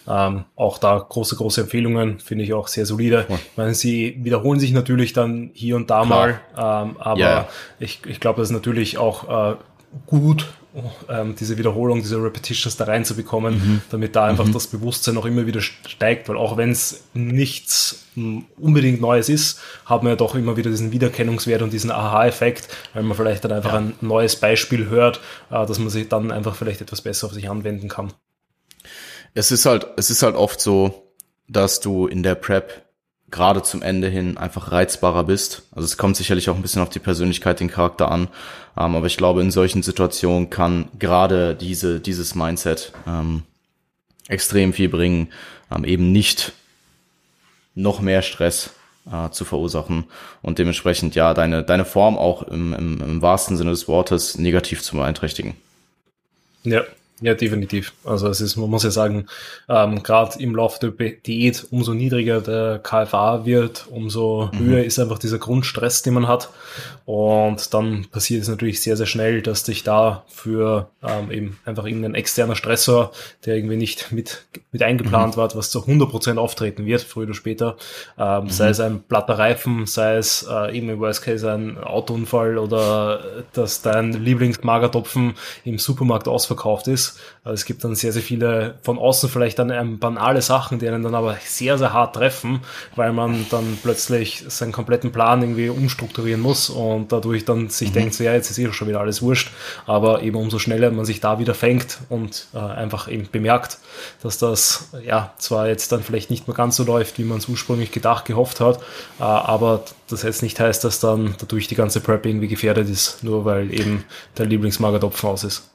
Ähm, 0.08 0.46
auch 0.56 0.78
da 0.78 0.98
große, 0.98 1.36
große 1.36 1.62
Empfehlungen, 1.62 2.20
finde 2.20 2.44
ich 2.44 2.54
auch 2.54 2.68
sehr 2.68 2.86
solide. 2.86 3.26
Ja. 3.30 3.36
Ich 3.36 3.58
meine, 3.58 3.74
sie 3.74 4.18
wiederholen 4.22 4.60
sich 4.60 4.72
natürlich 4.72 5.14
dann 5.14 5.52
hier 5.54 5.76
und 5.76 5.90
da 5.90 6.06
Klar. 6.06 6.06
mal, 6.06 6.42
ähm, 6.58 6.98
aber 7.00 7.20
yeah. 7.20 7.50
ich, 7.80 8.02
ich 8.08 8.20
glaube, 8.20 8.42
das 8.42 8.50
ist 8.50 8.54
natürlich 8.54 8.98
auch 8.98 9.54
äh, 9.54 9.56
gut, 10.08 10.48
ähm, 11.10 11.36
diese 11.38 11.58
Wiederholung, 11.58 12.02
diese 12.02 12.22
Repetitions 12.22 12.78
da 12.78 12.86
reinzubekommen, 12.86 13.56
mhm. 13.56 13.82
damit 13.90 14.16
da 14.16 14.26
einfach 14.26 14.46
mhm. 14.46 14.54
das 14.54 14.68
Bewusstsein 14.68 15.18
auch 15.18 15.26
immer 15.26 15.46
wieder 15.46 15.62
steigt, 15.62 16.30
weil 16.30 16.38
auch 16.38 16.58
wenn 16.58 16.72
es 16.72 17.04
nichts 17.14 18.06
unbedingt 18.58 19.02
Neues 19.02 19.30
ist, 19.30 19.60
hat 19.86 20.04
man 20.04 20.12
ja 20.12 20.16
doch 20.16 20.36
immer 20.36 20.58
wieder 20.58 20.70
diesen 20.70 20.92
Wiedererkennungswert 20.92 21.62
und 21.62 21.74
diesen 21.74 21.92
Aha-Effekt, 21.92 22.70
weil 22.94 23.04
man 23.04 23.18
vielleicht 23.18 23.44
dann 23.44 23.52
einfach 23.52 23.74
ja. 23.74 23.80
ein 23.80 23.94
neues 24.02 24.36
Beispiel 24.38 24.88
hört, 24.90 25.20
äh, 25.50 25.66
dass 25.66 25.80
man 25.80 25.90
sich 25.90 26.08
dann 26.08 26.32
einfach 26.32 26.56
vielleicht 26.56 26.82
etwas 26.82 27.02
besser 27.02 27.28
auf 27.28 27.34
sich 27.34 27.50
anwenden 27.50 27.88
kann. 27.88 28.14
Es 29.34 29.52
ist 29.52 29.66
halt, 29.66 29.88
es 29.98 30.10
ist 30.10 30.24
halt 30.24 30.36
oft 30.36 30.60
so, 30.60 31.12
dass 31.48 31.80
du 31.80 32.08
in 32.08 32.24
der 32.24 32.36
Prep 32.36 32.84
gerade 33.30 33.64
zum 33.64 33.82
Ende 33.82 34.10
hin 34.10 34.38
einfach 34.38 34.72
reizbarer 34.72 35.24
bist. 35.24 35.64
Also 35.72 35.86
es 35.86 35.98
kommt 35.98 36.18
sicherlich 36.18 36.50
auch 36.50 36.56
ein 36.56 36.62
bisschen 36.62 36.82
auf 36.82 36.90
die 36.90 37.00
Persönlichkeit, 37.00 37.60
den 37.60 37.70
Charakter 37.70 38.12
an. 38.12 38.28
Ähm, 38.78 38.96
aber 38.96 39.08
ich 39.08 39.18
glaube, 39.18 39.42
in 39.42 39.52
solchen 39.52 39.84
Situationen 39.84 40.50
kann 40.50 40.90
gerade 41.00 41.56
diese, 41.56 42.00
dieses 42.00 42.36
Mindset 42.36 42.92
ähm, 43.08 43.44
extrem 44.28 44.74
viel 44.74 44.90
bringen. 44.90 45.30
Ähm, 45.74 45.86
eben 45.86 46.12
nicht 46.12 46.54
noch 47.74 48.02
mehr 48.02 48.22
Stress 48.22 48.72
äh, 49.10 49.30
zu 49.30 49.46
verursachen 49.46 50.06
und 50.42 50.60
dementsprechend 50.60 51.16
ja 51.16 51.34
deine, 51.34 51.64
deine 51.64 51.86
Form 51.86 52.18
auch 52.18 52.44
im, 52.44 52.74
im, 52.74 53.02
im 53.02 53.22
wahrsten 53.22 53.58
Sinne 53.58 53.72
des 53.72 53.88
Wortes 53.88 54.38
negativ 54.38 54.82
zu 54.82 54.98
beeinträchtigen. 54.98 55.56
Ja, 56.64 56.84
ja, 57.22 57.36
definitiv. 57.36 57.94
Also 58.04 58.28
es 58.28 58.42
ist, 58.42 58.56
man 58.58 58.70
muss 58.70 58.84
ja 58.84 58.90
sagen, 58.90 59.28
ähm, 59.70 60.02
gerade 60.02 60.42
im 60.42 60.56
Laufe 60.56 60.80
der 60.80 61.12
Diät, 61.12 61.68
umso 61.70 61.94
niedriger 61.94 62.42
der 62.42 62.80
KFA 62.80 63.46
wird, 63.46 63.86
umso 63.92 64.50
mhm. 64.52 64.60
höher 64.60 64.84
ist 64.84 64.98
einfach 64.98 65.20
dieser 65.20 65.38
Grundstress, 65.38 66.02
den 66.02 66.16
man 66.16 66.28
hat. 66.28 66.50
Und 67.06 67.74
dann 67.76 68.08
passiert 68.12 68.42
es 68.42 68.48
natürlich 68.48 68.82
sehr, 68.82 68.98
sehr 68.98 69.06
schnell, 69.06 69.44
dass 69.44 69.64
dich 69.64 69.84
da 69.84 70.24
für 70.30 70.90
ähm, 71.04 71.30
eben 71.32 71.60
einfach 71.64 71.86
irgendein 71.86 72.16
externer 72.16 72.56
Stressor, 72.56 73.12
der 73.46 73.56
irgendwie 73.56 73.78
nicht 73.78 74.12
mit, 74.12 74.46
mit 74.72 74.82
eingeplant 74.82 75.36
mhm. 75.36 75.42
war, 75.42 75.56
was 75.56 75.70
zu 75.70 75.80
100% 75.80 76.38
auftreten 76.38 76.86
wird, 76.86 77.02
früher 77.02 77.26
oder 77.26 77.34
später, 77.36 77.78
ähm, 78.18 78.46
mhm. 78.46 78.50
sei 78.50 78.70
es 78.70 78.80
ein 78.80 79.04
platter 79.04 79.38
Reifen, 79.38 79.86
sei 79.86 80.16
es 80.16 80.48
äh, 80.50 80.76
eben 80.76 80.90
im 80.90 81.00
Worst 81.00 81.22
Case 81.22 81.52
ein 81.52 81.78
Autounfall 81.78 82.58
oder 82.58 83.44
dass 83.54 83.84
dein 83.84 84.14
Lieblingsmagertopfen 84.14 85.36
im 85.66 85.78
Supermarkt 85.78 86.28
ausverkauft 86.28 86.88
ist, 86.88 87.11
also 87.44 87.56
es 87.56 87.66
gibt 87.66 87.84
dann 87.84 87.96
sehr, 87.96 88.12
sehr 88.12 88.22
viele 88.22 88.76
von 88.84 89.00
außen 89.00 89.30
vielleicht 89.30 89.58
dann 89.58 89.72
ähm, 89.72 89.98
banale 89.98 90.42
Sachen, 90.42 90.78
die 90.78 90.88
einen 90.88 91.02
dann 91.02 91.16
aber 91.16 91.38
sehr, 91.44 91.78
sehr 91.78 91.92
hart 91.92 92.16
treffen, 92.16 92.62
weil 92.96 93.14
man 93.14 93.48
dann 93.50 93.80
plötzlich 93.82 94.44
seinen 94.48 94.72
kompletten 94.72 95.12
Plan 95.12 95.42
irgendwie 95.42 95.70
umstrukturieren 95.70 96.42
muss 96.42 96.70
und 96.70 97.12
dadurch 97.12 97.44
dann 97.46 97.70
sich 97.70 97.90
mhm. 97.90 97.94
denkt, 97.94 98.14
so 98.14 98.24
ja, 98.24 98.34
jetzt 98.34 98.52
ist 98.52 98.60
eh 98.60 98.72
schon 98.72 98.88
wieder 98.88 99.00
alles 99.00 99.22
wurscht, 99.22 99.52
aber 99.88 100.22
eben 100.22 100.38
umso 100.38 100.60
schneller 100.60 100.92
man 100.92 101.06
sich 101.06 101.20
da 101.20 101.40
wieder 101.40 101.56
fängt 101.56 102.00
und 102.10 102.48
äh, 102.54 102.60
einfach 102.60 103.08
eben 103.08 103.28
bemerkt, 103.32 103.80
dass 104.22 104.38
das 104.38 104.90
ja 105.04 105.34
zwar 105.38 105.68
jetzt 105.68 105.92
dann 105.92 106.04
vielleicht 106.04 106.30
nicht 106.30 106.48
mehr 106.48 106.56
ganz 106.56 106.76
so 106.76 106.84
läuft, 106.84 107.18
wie 107.18 107.24
man 107.24 107.40
es 107.40 107.48
ursprünglich 107.48 107.92
gedacht, 107.92 108.26
gehofft 108.26 108.60
hat, 108.60 108.78
äh, 109.20 109.24
aber 109.24 109.84
das 110.10 110.24
jetzt 110.24 110.44
nicht 110.44 110.60
heißt, 110.60 110.84
dass 110.84 111.00
dann 111.00 111.36
dadurch 111.40 111.68
die 111.68 111.76
ganze 111.76 112.02
Prep 112.02 112.26
irgendwie 112.26 112.48
gefährdet 112.48 112.90
ist, 112.90 113.24
nur 113.24 113.46
weil 113.46 113.74
eben 113.74 114.04
der 114.38 114.46
Lieblingsmagertopfen 114.46 115.30
aus 115.30 115.44
ist. 115.44 115.72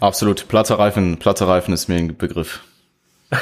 Absolut. 0.00 0.48
Platte 0.48 0.78
Reifen, 0.78 1.18
platte 1.18 1.46
Reifen 1.46 1.72
ist 1.74 1.88
mir 1.88 1.96
ein 1.96 2.16
Begriff. 2.16 2.60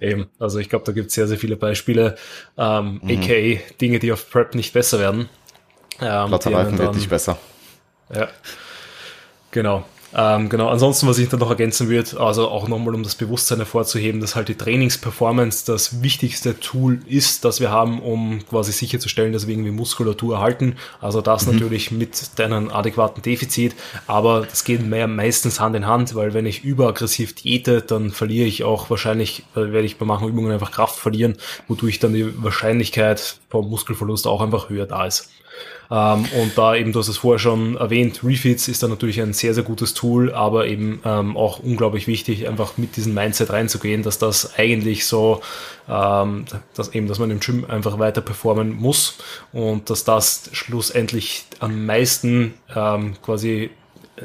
Eben, 0.00 0.28
also 0.38 0.58
ich 0.58 0.68
glaube, 0.68 0.84
da 0.84 0.92
gibt 0.92 1.08
es 1.08 1.14
sehr, 1.14 1.26
sehr 1.26 1.38
viele 1.38 1.56
Beispiele, 1.56 2.16
ähm, 2.56 3.00
mhm. 3.02 3.18
aka 3.18 3.60
Dinge, 3.80 3.98
die 3.98 4.12
auf 4.12 4.30
Prep 4.30 4.54
nicht 4.54 4.72
besser 4.72 5.00
werden. 5.00 5.28
Ähm, 6.00 6.28
platte 6.28 6.52
Reifen 6.52 6.76
dann, 6.76 6.86
wird 6.86 6.94
nicht 6.96 7.10
besser. 7.10 7.38
Ja, 8.14 8.28
genau. 9.50 9.84
Ähm, 10.14 10.48
genau, 10.48 10.68
ansonsten, 10.68 11.06
was 11.06 11.18
ich 11.18 11.28
dann 11.28 11.40
noch 11.40 11.50
ergänzen 11.50 11.88
würde, 11.88 12.18
also 12.18 12.48
auch 12.48 12.66
nochmal, 12.66 12.94
um 12.94 13.02
das 13.02 13.14
Bewusstsein 13.14 13.58
hervorzuheben, 13.58 14.20
dass 14.20 14.34
halt 14.34 14.48
die 14.48 14.56
Trainingsperformance 14.56 15.64
das 15.64 16.02
wichtigste 16.02 16.58
Tool 16.58 17.00
ist, 17.06 17.44
das 17.44 17.60
wir 17.60 17.70
haben, 17.70 18.00
um 18.00 18.44
quasi 18.46 18.72
sicherzustellen, 18.72 19.32
dass 19.32 19.46
wir 19.46 19.54
irgendwie 19.54 19.70
Muskulatur 19.70 20.34
erhalten. 20.36 20.76
Also 21.00 21.20
das 21.20 21.46
mhm. 21.46 21.54
natürlich 21.54 21.92
mit 21.92 22.38
deinem 22.38 22.70
adäquaten 22.70 23.22
Defizit, 23.22 23.74
aber 24.08 24.46
das 24.48 24.64
geht 24.64 24.84
mehr 24.84 25.06
meistens 25.06 25.60
Hand 25.60 25.76
in 25.76 25.86
Hand, 25.86 26.14
weil 26.14 26.34
wenn 26.34 26.46
ich 26.46 26.64
überaggressiv 26.64 27.34
diete, 27.34 27.80
dann 27.80 28.10
verliere 28.10 28.46
ich 28.46 28.64
auch 28.64 28.90
wahrscheinlich, 28.90 29.44
äh, 29.54 29.72
werde 29.72 29.84
ich 29.84 29.98
bei 29.98 30.06
manchen 30.06 30.28
Übungen 30.28 30.50
einfach 30.50 30.72
Kraft 30.72 30.98
verlieren, 30.98 31.36
wodurch 31.68 32.00
dann 32.00 32.14
die 32.14 32.42
Wahrscheinlichkeit 32.42 33.36
vom 33.48 33.70
Muskelverlust 33.70 34.26
auch 34.26 34.40
einfach 34.40 34.70
höher 34.70 34.86
da 34.86 35.06
ist. 35.06 35.30
Ähm, 35.90 36.24
und 36.40 36.56
da 36.56 36.74
eben, 36.76 36.92
du 36.92 37.00
hast 37.00 37.08
es 37.08 37.18
vorher 37.18 37.38
schon 37.38 37.76
erwähnt, 37.76 38.20
Refits 38.22 38.68
ist 38.68 38.82
da 38.82 38.88
natürlich 38.88 39.20
ein 39.20 39.32
sehr, 39.32 39.54
sehr 39.54 39.64
gutes 39.64 39.94
Tool, 39.94 40.32
aber 40.32 40.66
eben 40.66 41.00
ähm, 41.04 41.36
auch 41.36 41.58
unglaublich 41.58 42.06
wichtig, 42.06 42.48
einfach 42.48 42.76
mit 42.76 42.96
diesem 42.96 43.14
Mindset 43.14 43.50
reinzugehen, 43.50 44.02
dass 44.02 44.18
das 44.18 44.56
eigentlich 44.56 45.06
so, 45.06 45.42
ähm, 45.88 46.44
dass 46.74 46.94
eben, 46.94 47.08
dass 47.08 47.18
man 47.18 47.30
im 47.30 47.40
Gym 47.40 47.64
einfach 47.64 47.98
weiter 47.98 48.20
performen 48.20 48.72
muss 48.72 49.18
und 49.52 49.90
dass 49.90 50.04
das 50.04 50.48
schlussendlich 50.52 51.44
am 51.58 51.86
meisten 51.86 52.54
ähm, 52.74 53.14
quasi 53.22 53.70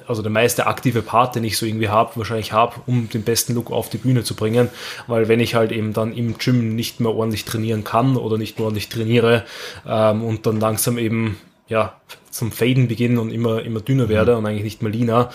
also 0.08 0.22
der 0.22 0.32
meiste 0.32 0.68
aktive 0.68 1.02
Part, 1.02 1.36
den 1.36 1.46
ich 1.46 1.58
so 1.58 1.66
irgendwie 1.66 1.88
habe, 1.88 2.18
wahrscheinlich 2.18 2.52
habe, 2.52 2.82
um 2.86 3.08
den 3.10 3.24
besten 3.24 3.54
Look 3.54 3.72
auf 3.72 3.90
die 3.90 3.98
Bühne 3.98 4.26
zu 4.26 4.36
bringen. 4.36 4.70
Weil 5.08 5.30
wenn 5.30 5.40
ich 5.40 5.56
halt 5.56 5.72
eben 5.72 5.94
dann 5.94 6.14
im 6.14 6.38
Gym 6.38 6.76
nicht 6.76 7.00
mehr 7.00 7.14
ordentlich 7.14 7.46
trainieren 7.46 7.86
kann 7.86 8.18
oder 8.18 8.38
nicht 8.38 8.58
mehr 8.58 8.66
ordentlich 8.66 8.90
trainiere 8.90 9.46
ähm, 9.88 10.22
und 10.24 10.46
dann 10.46 10.60
langsam 10.60 10.98
eben 10.98 11.38
ja, 11.68 12.00
zum 12.30 12.52
Faden 12.52 12.88
beginnen 12.88 13.18
und 13.18 13.32
immer, 13.32 13.62
immer 13.64 13.80
dünner 13.80 14.10
werde 14.10 14.34
mhm. 14.34 14.40
und 14.40 14.46
eigentlich 14.46 14.64
nicht 14.64 14.82
mehr 14.82 14.92
leaner, 14.92 15.30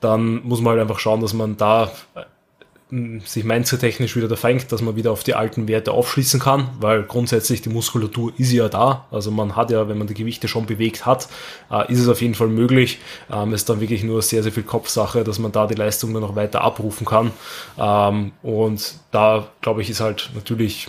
dann 0.00 0.42
muss 0.42 0.60
man 0.60 0.72
halt 0.72 0.82
einfach 0.82 0.98
schauen, 0.98 1.20
dass 1.20 1.34
man 1.34 1.56
da 1.56 1.92
äh, 2.14 2.22
sich 3.24 3.42
mindset-technisch 3.42 4.14
wieder 4.14 4.28
da 4.28 4.36
fängt, 4.36 4.70
dass 4.70 4.80
man 4.80 4.94
wieder 4.94 5.10
auf 5.10 5.24
die 5.24 5.34
alten 5.34 5.66
Werte 5.66 5.90
aufschließen 5.90 6.38
kann, 6.38 6.70
weil 6.78 7.02
grundsätzlich 7.02 7.60
die 7.60 7.68
Muskulatur 7.68 8.32
ist 8.38 8.52
ja 8.52 8.68
da. 8.68 9.06
Also 9.10 9.32
man 9.32 9.56
hat 9.56 9.72
ja, 9.72 9.88
wenn 9.88 9.98
man 9.98 10.06
die 10.06 10.14
Gewichte 10.14 10.46
schon 10.46 10.66
bewegt 10.66 11.04
hat, 11.04 11.28
äh, 11.70 11.92
ist 11.92 12.00
es 12.00 12.08
auf 12.08 12.22
jeden 12.22 12.34
Fall 12.34 12.48
möglich. 12.48 13.00
Ähm, 13.30 13.52
es 13.52 13.62
ist 13.62 13.68
dann 13.68 13.80
wirklich 13.80 14.04
nur 14.04 14.22
sehr, 14.22 14.42
sehr 14.42 14.52
viel 14.52 14.62
Kopfsache, 14.62 15.24
dass 15.24 15.38
man 15.38 15.52
da 15.52 15.66
die 15.66 15.74
Leistung 15.74 16.12
dann 16.14 16.22
noch 16.22 16.36
weiter 16.36 16.60
abrufen 16.60 17.06
kann. 17.06 17.32
Ähm, 17.76 18.32
und 18.42 18.94
da, 19.10 19.48
glaube 19.60 19.82
ich, 19.82 19.90
ist 19.90 20.00
halt 20.00 20.30
natürlich 20.34 20.88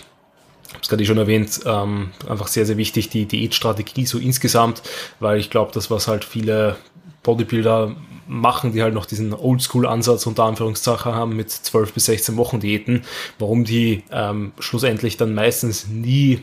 habe 0.78 0.82
es 0.82 0.88
gerade 0.88 1.04
schon 1.04 1.18
erwähnt, 1.18 1.60
ähm, 1.66 2.10
einfach 2.28 2.46
sehr, 2.46 2.64
sehr 2.64 2.76
wichtig, 2.76 3.08
die 3.08 3.26
Diätstrategie 3.26 4.06
so 4.06 4.18
insgesamt, 4.18 4.82
weil 5.20 5.38
ich 5.38 5.50
glaube, 5.50 5.72
das, 5.74 5.90
was 5.90 6.08
halt 6.08 6.24
viele 6.24 6.76
Bodybuilder 7.22 7.96
machen, 8.28 8.72
die 8.72 8.82
halt 8.82 8.94
noch 8.94 9.06
diesen 9.06 9.32
Oldschool-Ansatz 9.32 10.26
unter 10.26 10.44
Anführungszeichen 10.44 11.12
haben 11.12 11.34
mit 11.34 11.50
12 11.50 11.92
bis 11.92 12.04
16 12.06 12.36
Wochen 12.36 12.60
Diäten, 12.60 13.04
warum 13.38 13.64
die 13.64 14.04
ähm, 14.12 14.52
schlussendlich 14.58 15.16
dann 15.16 15.34
meistens 15.34 15.88
nie 15.88 16.40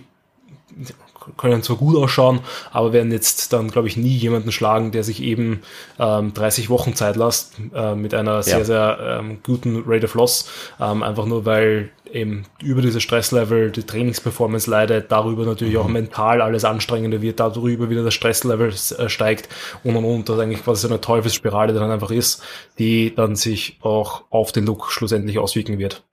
können 1.37 1.63
zwar 1.63 1.77
gut 1.77 1.95
ausschauen, 1.97 2.39
aber 2.71 2.93
werden 2.93 3.11
jetzt 3.11 3.53
dann, 3.53 3.69
glaube 3.69 3.87
ich, 3.87 3.97
nie 3.97 4.15
jemanden 4.15 4.51
schlagen, 4.51 4.91
der 4.91 5.03
sich 5.03 5.21
eben 5.21 5.61
ähm, 5.99 6.33
30 6.33 6.69
Wochen 6.69 6.95
Zeit 6.95 7.15
lässt 7.15 7.53
äh, 7.73 7.95
mit 7.95 8.13
einer 8.13 8.35
ja. 8.35 8.41
sehr, 8.41 8.65
sehr 8.65 9.19
ähm, 9.19 9.39
guten 9.43 9.83
Rate 9.85 10.05
of 10.05 10.15
Loss. 10.15 10.49
Ähm, 10.79 11.03
einfach 11.03 11.25
nur, 11.25 11.45
weil 11.45 11.89
eben 12.11 12.45
über 12.61 12.81
dieses 12.81 13.03
Stresslevel 13.03 13.71
die 13.71 13.83
Trainingsperformance 13.83 14.69
leidet, 14.69 15.11
darüber 15.11 15.45
natürlich 15.45 15.75
mhm. 15.75 15.79
auch 15.79 15.87
mental 15.87 16.41
alles 16.41 16.65
anstrengender 16.65 17.21
wird, 17.21 17.39
darüber 17.39 17.89
wieder 17.89 18.03
das 18.03 18.13
Stresslevel 18.13 18.69
äh, 18.69 19.09
steigt 19.09 19.49
und 19.83 19.95
und 19.95 20.05
und, 20.05 20.29
das 20.29 20.39
eigentlich 20.39 20.63
quasi 20.63 20.81
so 20.81 20.87
eine 20.87 21.01
Teufelsspirale 21.01 21.73
dann 21.73 21.91
einfach 21.91 22.11
ist, 22.11 22.41
die 22.79 23.13
dann 23.13 23.35
sich 23.35 23.77
auch 23.81 24.23
auf 24.29 24.51
den 24.51 24.65
Look 24.65 24.91
schlussendlich 24.91 25.39
auswirken 25.39 25.77
wird. 25.77 26.03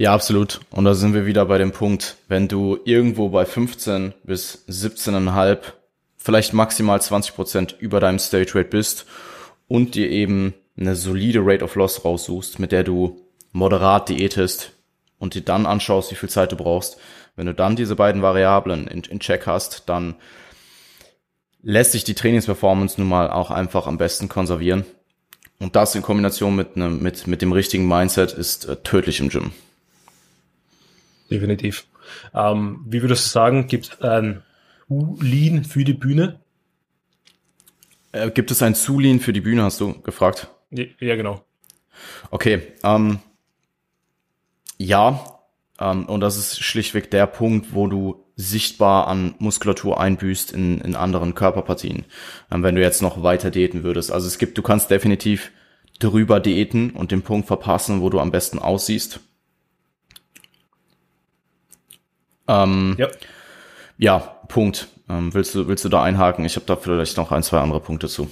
Ja, 0.00 0.14
absolut. 0.14 0.60
Und 0.70 0.86
da 0.86 0.94
sind 0.94 1.12
wir 1.12 1.26
wieder 1.26 1.44
bei 1.44 1.58
dem 1.58 1.72
Punkt, 1.72 2.16
wenn 2.26 2.48
du 2.48 2.78
irgendwo 2.86 3.28
bei 3.28 3.44
15 3.44 4.14
bis 4.24 4.64
17,5, 4.66 5.58
vielleicht 6.16 6.54
maximal 6.54 7.02
20 7.02 7.34
Prozent 7.34 7.76
über 7.80 8.00
deinem 8.00 8.18
Stage 8.18 8.54
Rate 8.54 8.70
bist 8.70 9.04
und 9.68 9.94
dir 9.94 10.08
eben 10.08 10.54
eine 10.74 10.96
solide 10.96 11.40
Rate 11.42 11.62
of 11.62 11.74
Loss 11.74 12.02
raussuchst, 12.02 12.58
mit 12.58 12.72
der 12.72 12.82
du 12.82 13.20
moderat 13.52 14.08
diätest 14.08 14.72
und 15.18 15.34
dir 15.34 15.42
dann 15.42 15.66
anschaust, 15.66 16.10
wie 16.10 16.16
viel 16.16 16.30
Zeit 16.30 16.50
du 16.52 16.56
brauchst. 16.56 16.96
Wenn 17.36 17.44
du 17.44 17.52
dann 17.52 17.76
diese 17.76 17.94
beiden 17.94 18.22
Variablen 18.22 18.86
in, 18.86 19.02
in 19.02 19.20
Check 19.20 19.46
hast, 19.46 19.90
dann 19.90 20.14
lässt 21.60 21.92
sich 21.92 22.04
die 22.04 22.14
Trainingsperformance 22.14 22.98
nun 22.98 23.10
mal 23.10 23.30
auch 23.30 23.50
einfach 23.50 23.86
am 23.86 23.98
besten 23.98 24.30
konservieren. 24.30 24.86
Und 25.58 25.76
das 25.76 25.94
in 25.94 26.00
Kombination 26.00 26.56
mit, 26.56 26.76
einem, 26.76 27.02
mit, 27.02 27.26
mit 27.26 27.42
dem 27.42 27.52
richtigen 27.52 27.86
Mindset 27.86 28.32
ist 28.32 28.64
äh, 28.64 28.76
tödlich 28.76 29.20
im 29.20 29.28
Gym 29.28 29.52
definitiv. 31.30 31.86
Ähm, 32.34 32.84
wie 32.86 33.02
würdest 33.02 33.26
du 33.26 33.30
sagen, 33.30 33.66
gibt 33.66 33.86
es 33.86 34.00
ein 34.00 34.42
Lean 34.88 35.64
für 35.64 35.84
die 35.84 35.94
Bühne? 35.94 36.40
Äh, 38.12 38.30
gibt 38.30 38.50
es 38.50 38.62
ein 38.62 38.74
Zulin 38.74 39.20
für 39.20 39.32
die 39.32 39.40
Bühne, 39.40 39.62
hast 39.62 39.80
du 39.80 40.00
gefragt? 40.02 40.48
Ja, 40.70 40.84
ja 40.98 41.16
genau. 41.16 41.44
Okay, 42.30 42.62
ähm, 42.82 43.20
ja, 44.78 45.40
ähm, 45.78 46.06
und 46.06 46.20
das 46.20 46.36
ist 46.36 46.60
schlichtweg 46.62 47.10
der 47.10 47.26
Punkt, 47.26 47.74
wo 47.74 47.86
du 47.86 48.24
sichtbar 48.36 49.06
an 49.08 49.34
Muskulatur 49.38 50.00
einbüßt 50.00 50.52
in, 50.52 50.80
in 50.80 50.96
anderen 50.96 51.34
Körperpartien, 51.34 52.04
ähm, 52.50 52.62
wenn 52.62 52.74
du 52.74 52.80
jetzt 52.80 53.02
noch 53.02 53.22
weiter 53.22 53.50
diäten 53.50 53.82
würdest. 53.82 54.10
Also 54.10 54.26
es 54.26 54.38
gibt, 54.38 54.56
du 54.56 54.62
kannst 54.62 54.90
definitiv 54.90 55.52
drüber 55.98 56.40
diäten 56.40 56.90
und 56.90 57.12
den 57.12 57.22
Punkt 57.22 57.46
verpassen, 57.46 58.00
wo 58.00 58.08
du 58.08 58.18
am 58.18 58.30
besten 58.30 58.58
aussiehst. 58.58 59.20
Ähm, 62.50 62.96
ja. 62.98 63.08
ja, 63.98 64.18
Punkt. 64.48 64.88
Ähm, 65.08 65.32
willst, 65.34 65.54
du, 65.54 65.68
willst 65.68 65.84
du 65.84 65.88
da 65.88 66.02
einhaken? 66.02 66.44
Ich 66.44 66.56
habe 66.56 66.66
da 66.66 66.76
vielleicht 66.76 67.16
noch 67.16 67.32
ein, 67.32 67.42
zwei 67.42 67.58
andere 67.58 67.80
Punkte 67.80 68.08
zu. 68.08 68.30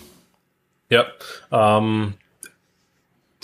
Ja, 0.91 1.05
ähm, 1.53 2.15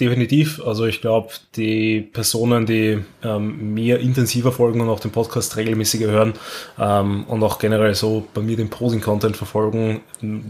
definitiv. 0.01 0.61
Also 0.65 0.87
ich 0.87 1.01
glaube, 1.01 1.29
die 1.57 2.01
Personen, 2.01 2.67
die 2.67 3.05
ähm, 3.23 3.75
mir 3.75 4.01
intensiver 4.01 4.51
folgen 4.51 4.81
und 4.81 4.89
auch 4.89 5.01
den 5.01 5.11
Podcast 5.11 5.57
regelmäßiger 5.57 6.09
hören 6.09 6.35
ähm, 6.79 7.25
und 7.25 7.43
auch 7.43 7.59
generell 7.59 7.95
so 7.95 8.27
bei 8.35 8.41
mir 8.41 8.57
den 8.57 8.71
Posing-Content 8.71 9.37
verfolgen, 9.37 10.01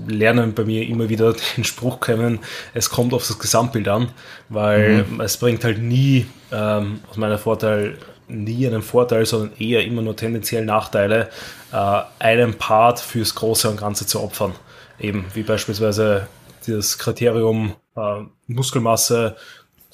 lernen 0.07 0.55
bei 0.55 0.65
mir 0.65 0.87
immer 0.87 1.09
wieder 1.09 1.35
den 1.57 1.65
Spruch 1.65 2.01
kennen, 2.01 2.39
es 2.73 2.91
kommt 2.91 3.13
auf 3.13 3.27
das 3.27 3.39
Gesamtbild 3.39 3.89
an, 3.89 4.09
weil 4.49 5.05
mhm. 5.05 5.21
es 5.21 5.37
bringt 5.37 5.65
halt 5.65 5.79
nie 5.79 6.27
ähm, 6.53 7.01
aus 7.11 7.17
meiner 7.17 7.39
Vorteil 7.39 7.99
nie 8.29 8.67
einen 8.67 8.83
Vorteil, 8.83 9.27
sondern 9.27 9.57
eher 9.59 9.85
immer 9.85 10.03
nur 10.03 10.17
tendenziell 10.17 10.65
Nachteile, 10.65 11.29
äh, 11.73 12.01
einen 12.19 12.55
Part 12.55 13.01
fürs 13.01 13.35
Große 13.35 13.69
und 13.71 13.79
Ganze 13.79 14.07
zu 14.07 14.21
opfern. 14.21 14.53
Eben 14.99 15.25
wie 15.35 15.43
beispielsweise 15.43 16.29
das 16.67 16.99
Kriterium 16.99 17.75
äh, 17.97 18.23
Muskelmasse 18.47 19.37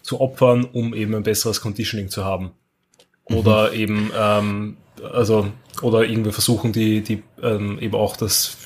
zu 0.03 0.21
opfern, 0.21 0.65
um 0.65 0.95
eben 0.95 1.15
ein 1.15 1.23
besseres 1.23 1.61
Conditioning 1.61 2.09
zu 2.09 2.25
haben. 2.25 2.53
Oder 3.25 3.71
mhm. 3.71 3.77
eben, 3.77 4.13
ähm, 4.17 4.77
also, 5.13 5.49
oder 5.83 6.05
irgendwie 6.05 6.33
versuchen, 6.33 6.73
die, 6.73 7.03
die 7.03 7.23
ähm, 7.43 7.79
eben 7.81 7.95
auch 7.95 8.17
das 8.17 8.57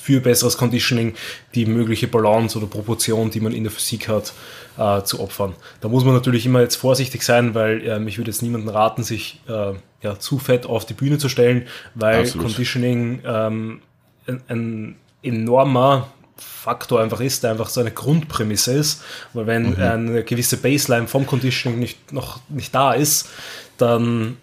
für 0.00 0.20
besseres 0.20 0.56
Conditioning 0.56 1.14
die 1.54 1.66
mögliche 1.66 2.08
Balance 2.08 2.56
oder 2.56 2.66
Proportion, 2.66 3.30
die 3.30 3.40
man 3.40 3.52
in 3.52 3.64
der 3.64 3.72
Physik 3.72 4.08
hat, 4.08 4.32
äh, 4.78 5.02
zu 5.02 5.20
opfern. 5.20 5.54
Da 5.80 5.88
muss 5.88 6.04
man 6.04 6.14
natürlich 6.14 6.46
immer 6.46 6.60
jetzt 6.60 6.76
vorsichtig 6.76 7.22
sein, 7.22 7.54
weil 7.54 7.86
ähm, 7.86 8.08
ich 8.08 8.18
würde 8.18 8.30
jetzt 8.30 8.42
niemanden 8.42 8.68
raten, 8.68 9.02
sich 9.02 9.40
äh, 9.48 9.72
ja, 10.02 10.18
zu 10.18 10.38
fett 10.38 10.66
auf 10.66 10.86
die 10.86 10.94
Bühne 10.94 11.18
zu 11.18 11.28
stellen, 11.28 11.66
weil 11.94 12.20
Absolut. 12.20 12.46
Conditioning 12.46 13.20
ähm, 13.24 13.80
ein, 14.26 14.42
ein 14.48 14.96
enormer 15.22 16.12
Faktor 16.36 17.00
einfach 17.00 17.20
ist, 17.20 17.42
der 17.42 17.50
einfach 17.50 17.68
so 17.68 17.80
eine 17.80 17.90
Grundprämisse 17.90 18.72
ist. 18.72 19.02
Weil 19.32 19.46
wenn 19.46 19.70
mhm. 19.70 19.82
eine 19.82 20.24
gewisse 20.24 20.56
Baseline 20.56 21.08
vom 21.08 21.26
Conditioning 21.26 21.78
nicht, 21.78 22.12
noch 22.12 22.40
nicht 22.48 22.74
da 22.74 22.92
ist, 22.92 23.28
dann 23.76 24.36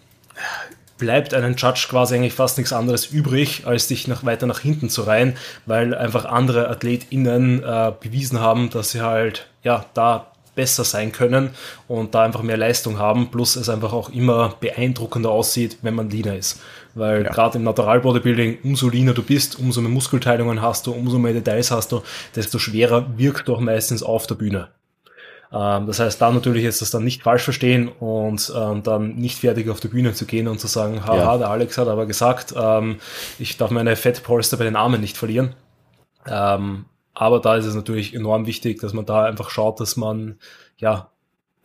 bleibt 0.98 1.34
einem 1.34 1.56
Judge 1.56 1.86
quasi 1.88 2.14
eigentlich 2.14 2.32
fast 2.32 2.58
nichts 2.58 2.72
anderes 2.72 3.06
übrig, 3.06 3.62
als 3.66 3.88
dich 3.88 4.08
noch 4.08 4.24
weiter 4.24 4.46
nach 4.46 4.60
hinten 4.60 4.88
zu 4.88 5.02
reihen, 5.02 5.36
weil 5.66 5.94
einfach 5.94 6.24
andere 6.24 6.68
AthletInnen 6.68 7.62
äh, 7.62 7.92
bewiesen 8.00 8.40
haben, 8.40 8.70
dass 8.70 8.90
sie 8.90 9.02
halt 9.02 9.46
ja 9.62 9.84
da 9.94 10.26
besser 10.54 10.84
sein 10.84 11.12
können 11.12 11.50
und 11.86 12.14
da 12.14 12.22
einfach 12.22 12.42
mehr 12.42 12.56
Leistung 12.56 12.98
haben, 12.98 13.30
plus 13.30 13.54
es 13.56 13.68
einfach 13.68 13.92
auch 13.92 14.08
immer 14.08 14.54
beeindruckender 14.58 15.30
aussieht, 15.30 15.78
wenn 15.82 15.94
man 15.94 16.10
leaner 16.10 16.36
ist. 16.36 16.60
Weil 16.94 17.24
ja. 17.24 17.30
gerade 17.30 17.58
im 17.58 17.64
Natural 17.64 18.00
Bodybuilding, 18.00 18.58
umso 18.64 18.88
leaner 18.88 19.12
du 19.12 19.22
bist, 19.22 19.58
umso 19.58 19.82
mehr 19.82 19.90
Muskelteilungen 19.90 20.62
hast 20.62 20.86
du, 20.86 20.92
umso 20.92 21.18
mehr 21.18 21.34
Details 21.34 21.70
hast 21.70 21.92
du, 21.92 22.02
desto 22.34 22.58
schwerer 22.58 23.06
wirkt 23.18 23.48
du 23.48 23.54
auch 23.54 23.60
meistens 23.60 24.02
auf 24.02 24.26
der 24.26 24.36
Bühne. 24.36 24.68
Ähm, 25.52 25.86
das 25.86 26.00
heißt, 26.00 26.20
da 26.20 26.30
natürlich 26.30 26.64
ist 26.64 26.82
das 26.82 26.90
dann 26.90 27.04
nicht 27.04 27.22
falsch 27.22 27.42
verstehen 27.42 27.88
und 27.88 28.52
ähm, 28.56 28.82
dann 28.82 29.14
nicht 29.16 29.38
fertig 29.38 29.68
auf 29.68 29.80
die 29.80 29.88
Bühne 29.88 30.12
zu 30.12 30.26
gehen 30.26 30.48
und 30.48 30.58
zu 30.58 30.66
sagen, 30.66 31.04
haha, 31.04 31.16
ja. 31.16 31.38
der 31.38 31.50
Alex 31.50 31.78
hat 31.78 31.88
aber 31.88 32.06
gesagt, 32.06 32.54
ähm, 32.56 32.98
ich 33.38 33.56
darf 33.56 33.70
meine 33.70 33.96
Fettpolster 33.96 34.56
bei 34.56 34.64
den 34.64 34.76
Armen 34.76 35.00
nicht 35.00 35.16
verlieren. 35.16 35.54
Ähm, 36.26 36.86
aber 37.14 37.40
da 37.40 37.56
ist 37.56 37.64
es 37.64 37.74
natürlich 37.74 38.14
enorm 38.14 38.46
wichtig, 38.46 38.80
dass 38.80 38.92
man 38.92 39.06
da 39.06 39.24
einfach 39.24 39.50
schaut, 39.50 39.80
dass 39.80 39.96
man 39.96 40.38
ja 40.76 41.10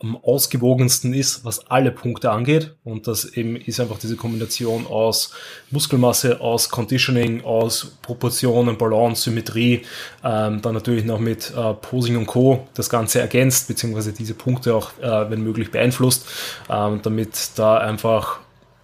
am 0.02 0.16
ausgewogensten 0.16 1.14
ist, 1.14 1.44
was 1.44 1.70
alle 1.70 1.92
Punkte 1.92 2.30
angeht. 2.30 2.74
Und 2.84 3.06
das 3.06 3.24
eben 3.24 3.56
ist 3.56 3.80
einfach 3.80 3.98
diese 3.98 4.16
Kombination 4.16 4.86
aus 4.86 5.32
Muskelmasse, 5.70 6.40
aus 6.40 6.68
Conditioning, 6.68 7.44
aus 7.44 7.96
Proportionen, 8.02 8.76
Balance, 8.76 9.22
Symmetrie, 9.22 9.82
ähm, 10.24 10.60
dann 10.60 10.74
natürlich 10.74 11.04
noch 11.04 11.20
mit 11.20 11.52
äh, 11.56 11.74
Posing 11.74 12.16
und 12.16 12.26
Co. 12.26 12.66
das 12.74 12.90
Ganze 12.90 13.20
ergänzt, 13.20 13.68
beziehungsweise 13.68 14.12
diese 14.12 14.34
Punkte 14.34 14.74
auch, 14.74 14.90
äh, 15.00 15.30
wenn 15.30 15.42
möglich, 15.42 15.70
beeinflusst, 15.70 16.26
ähm, 16.68 17.00
damit 17.02 17.50
da 17.56 17.78
einfach 17.78 18.40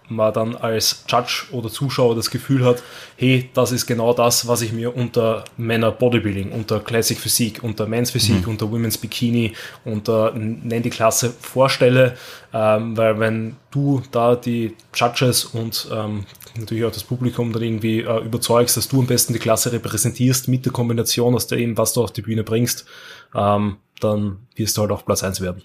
man 0.09 0.33
dann 0.33 0.55
als 0.55 1.03
Judge 1.07 1.45
oder 1.51 1.69
Zuschauer 1.69 2.15
das 2.15 2.29
Gefühl 2.29 2.65
hat, 2.65 2.83
hey, 3.15 3.49
das 3.53 3.71
ist 3.71 3.85
genau 3.85 4.13
das, 4.13 4.47
was 4.47 4.61
ich 4.61 4.73
mir 4.73 4.95
unter 4.95 5.45
Männer 5.57 5.91
Bodybuilding, 5.91 6.51
unter 6.51 6.79
Classic 6.79 7.17
Physik, 7.17 7.63
unter 7.63 7.87
Men's 7.87 8.11
Physik, 8.11 8.45
mhm. 8.45 8.53
unter 8.53 8.71
Women's 8.71 8.97
Bikini, 8.97 9.53
unter 9.85 10.33
nenn 10.33 10.83
die 10.83 10.89
Klasse 10.89 11.33
vorstelle, 11.39 12.17
ähm, 12.53 12.97
weil 12.97 13.19
wenn 13.19 13.55
du 13.71 14.01
da 14.11 14.35
die 14.35 14.75
Judges 14.93 15.45
und 15.45 15.87
ähm, 15.91 16.25
natürlich 16.57 16.85
auch 16.85 16.91
das 16.91 17.03
Publikum 17.03 17.53
dann 17.53 17.63
irgendwie 17.63 18.01
äh, 18.01 18.23
überzeugst, 18.23 18.77
dass 18.77 18.87
du 18.87 18.99
am 18.99 19.07
besten 19.07 19.33
die 19.33 19.39
Klasse 19.39 19.71
repräsentierst 19.71 20.47
mit 20.47 20.65
der 20.65 20.71
Kombination 20.71 21.35
aus 21.35 21.47
dem, 21.47 21.77
was 21.77 21.93
du 21.93 22.03
auf 22.03 22.11
die 22.11 22.21
Bühne 22.21 22.43
bringst, 22.43 22.85
ähm, 23.35 23.77
dann 23.99 24.47
wirst 24.55 24.77
du 24.77 24.81
halt 24.81 24.91
auch 24.91 25.05
Platz 25.05 25.23
1 25.23 25.41
werden. 25.41 25.63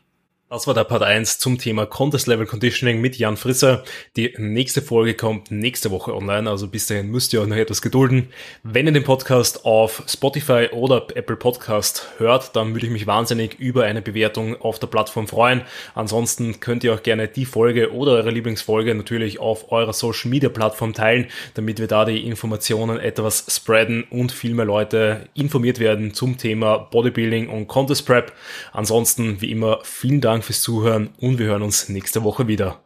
Das 0.54 0.68
war 0.68 0.74
der 0.74 0.84
Part 0.84 1.02
1 1.02 1.40
zum 1.40 1.58
Thema 1.58 1.84
Contest 1.84 2.28
Level 2.28 2.46
Conditioning 2.46 3.00
mit 3.00 3.18
Jan 3.18 3.36
Frisser. 3.36 3.82
Die 4.14 4.32
nächste 4.38 4.82
Folge 4.82 5.14
kommt 5.14 5.50
nächste 5.50 5.90
Woche 5.90 6.14
online, 6.14 6.48
also 6.48 6.68
bis 6.68 6.86
dahin 6.86 7.10
müsst 7.10 7.32
ihr 7.32 7.40
euch 7.40 7.48
noch 7.48 7.56
etwas 7.56 7.82
gedulden. 7.82 8.28
Wenn 8.62 8.86
ihr 8.86 8.92
den 8.92 9.02
Podcast 9.02 9.64
auf 9.64 10.04
Spotify 10.06 10.68
oder 10.70 11.08
Apple 11.16 11.34
Podcast 11.34 12.06
hört, 12.18 12.54
dann 12.54 12.72
würde 12.72 12.86
ich 12.86 12.92
mich 12.92 13.08
wahnsinnig 13.08 13.58
über 13.58 13.82
eine 13.82 14.00
Bewertung 14.00 14.54
auf 14.60 14.78
der 14.78 14.86
Plattform 14.86 15.26
freuen. 15.26 15.62
Ansonsten 15.96 16.60
könnt 16.60 16.84
ihr 16.84 16.94
auch 16.94 17.02
gerne 17.02 17.26
die 17.26 17.46
Folge 17.46 17.92
oder 17.92 18.12
eure 18.12 18.30
Lieblingsfolge 18.30 18.94
natürlich 18.94 19.40
auf 19.40 19.72
eurer 19.72 19.92
Social 19.92 20.30
Media 20.30 20.50
Plattform 20.50 20.92
teilen, 20.92 21.26
damit 21.54 21.80
wir 21.80 21.88
da 21.88 22.04
die 22.04 22.24
Informationen 22.24 23.00
etwas 23.00 23.44
spreaden 23.48 24.04
und 24.08 24.30
viel 24.30 24.54
mehr 24.54 24.66
Leute 24.66 25.28
informiert 25.34 25.80
werden 25.80 26.14
zum 26.14 26.38
Thema 26.38 26.78
Bodybuilding 26.78 27.48
und 27.48 27.66
Contest 27.66 28.06
Prep. 28.06 28.32
Ansonsten, 28.72 29.40
wie 29.40 29.50
immer, 29.50 29.80
vielen 29.82 30.20
Dank 30.44 30.48
fürs 30.48 30.60
Zuhören 30.60 31.08
und 31.20 31.38
wir 31.38 31.46
hören 31.46 31.62
uns 31.62 31.88
nächste 31.88 32.22
Woche 32.22 32.46
wieder. 32.48 32.83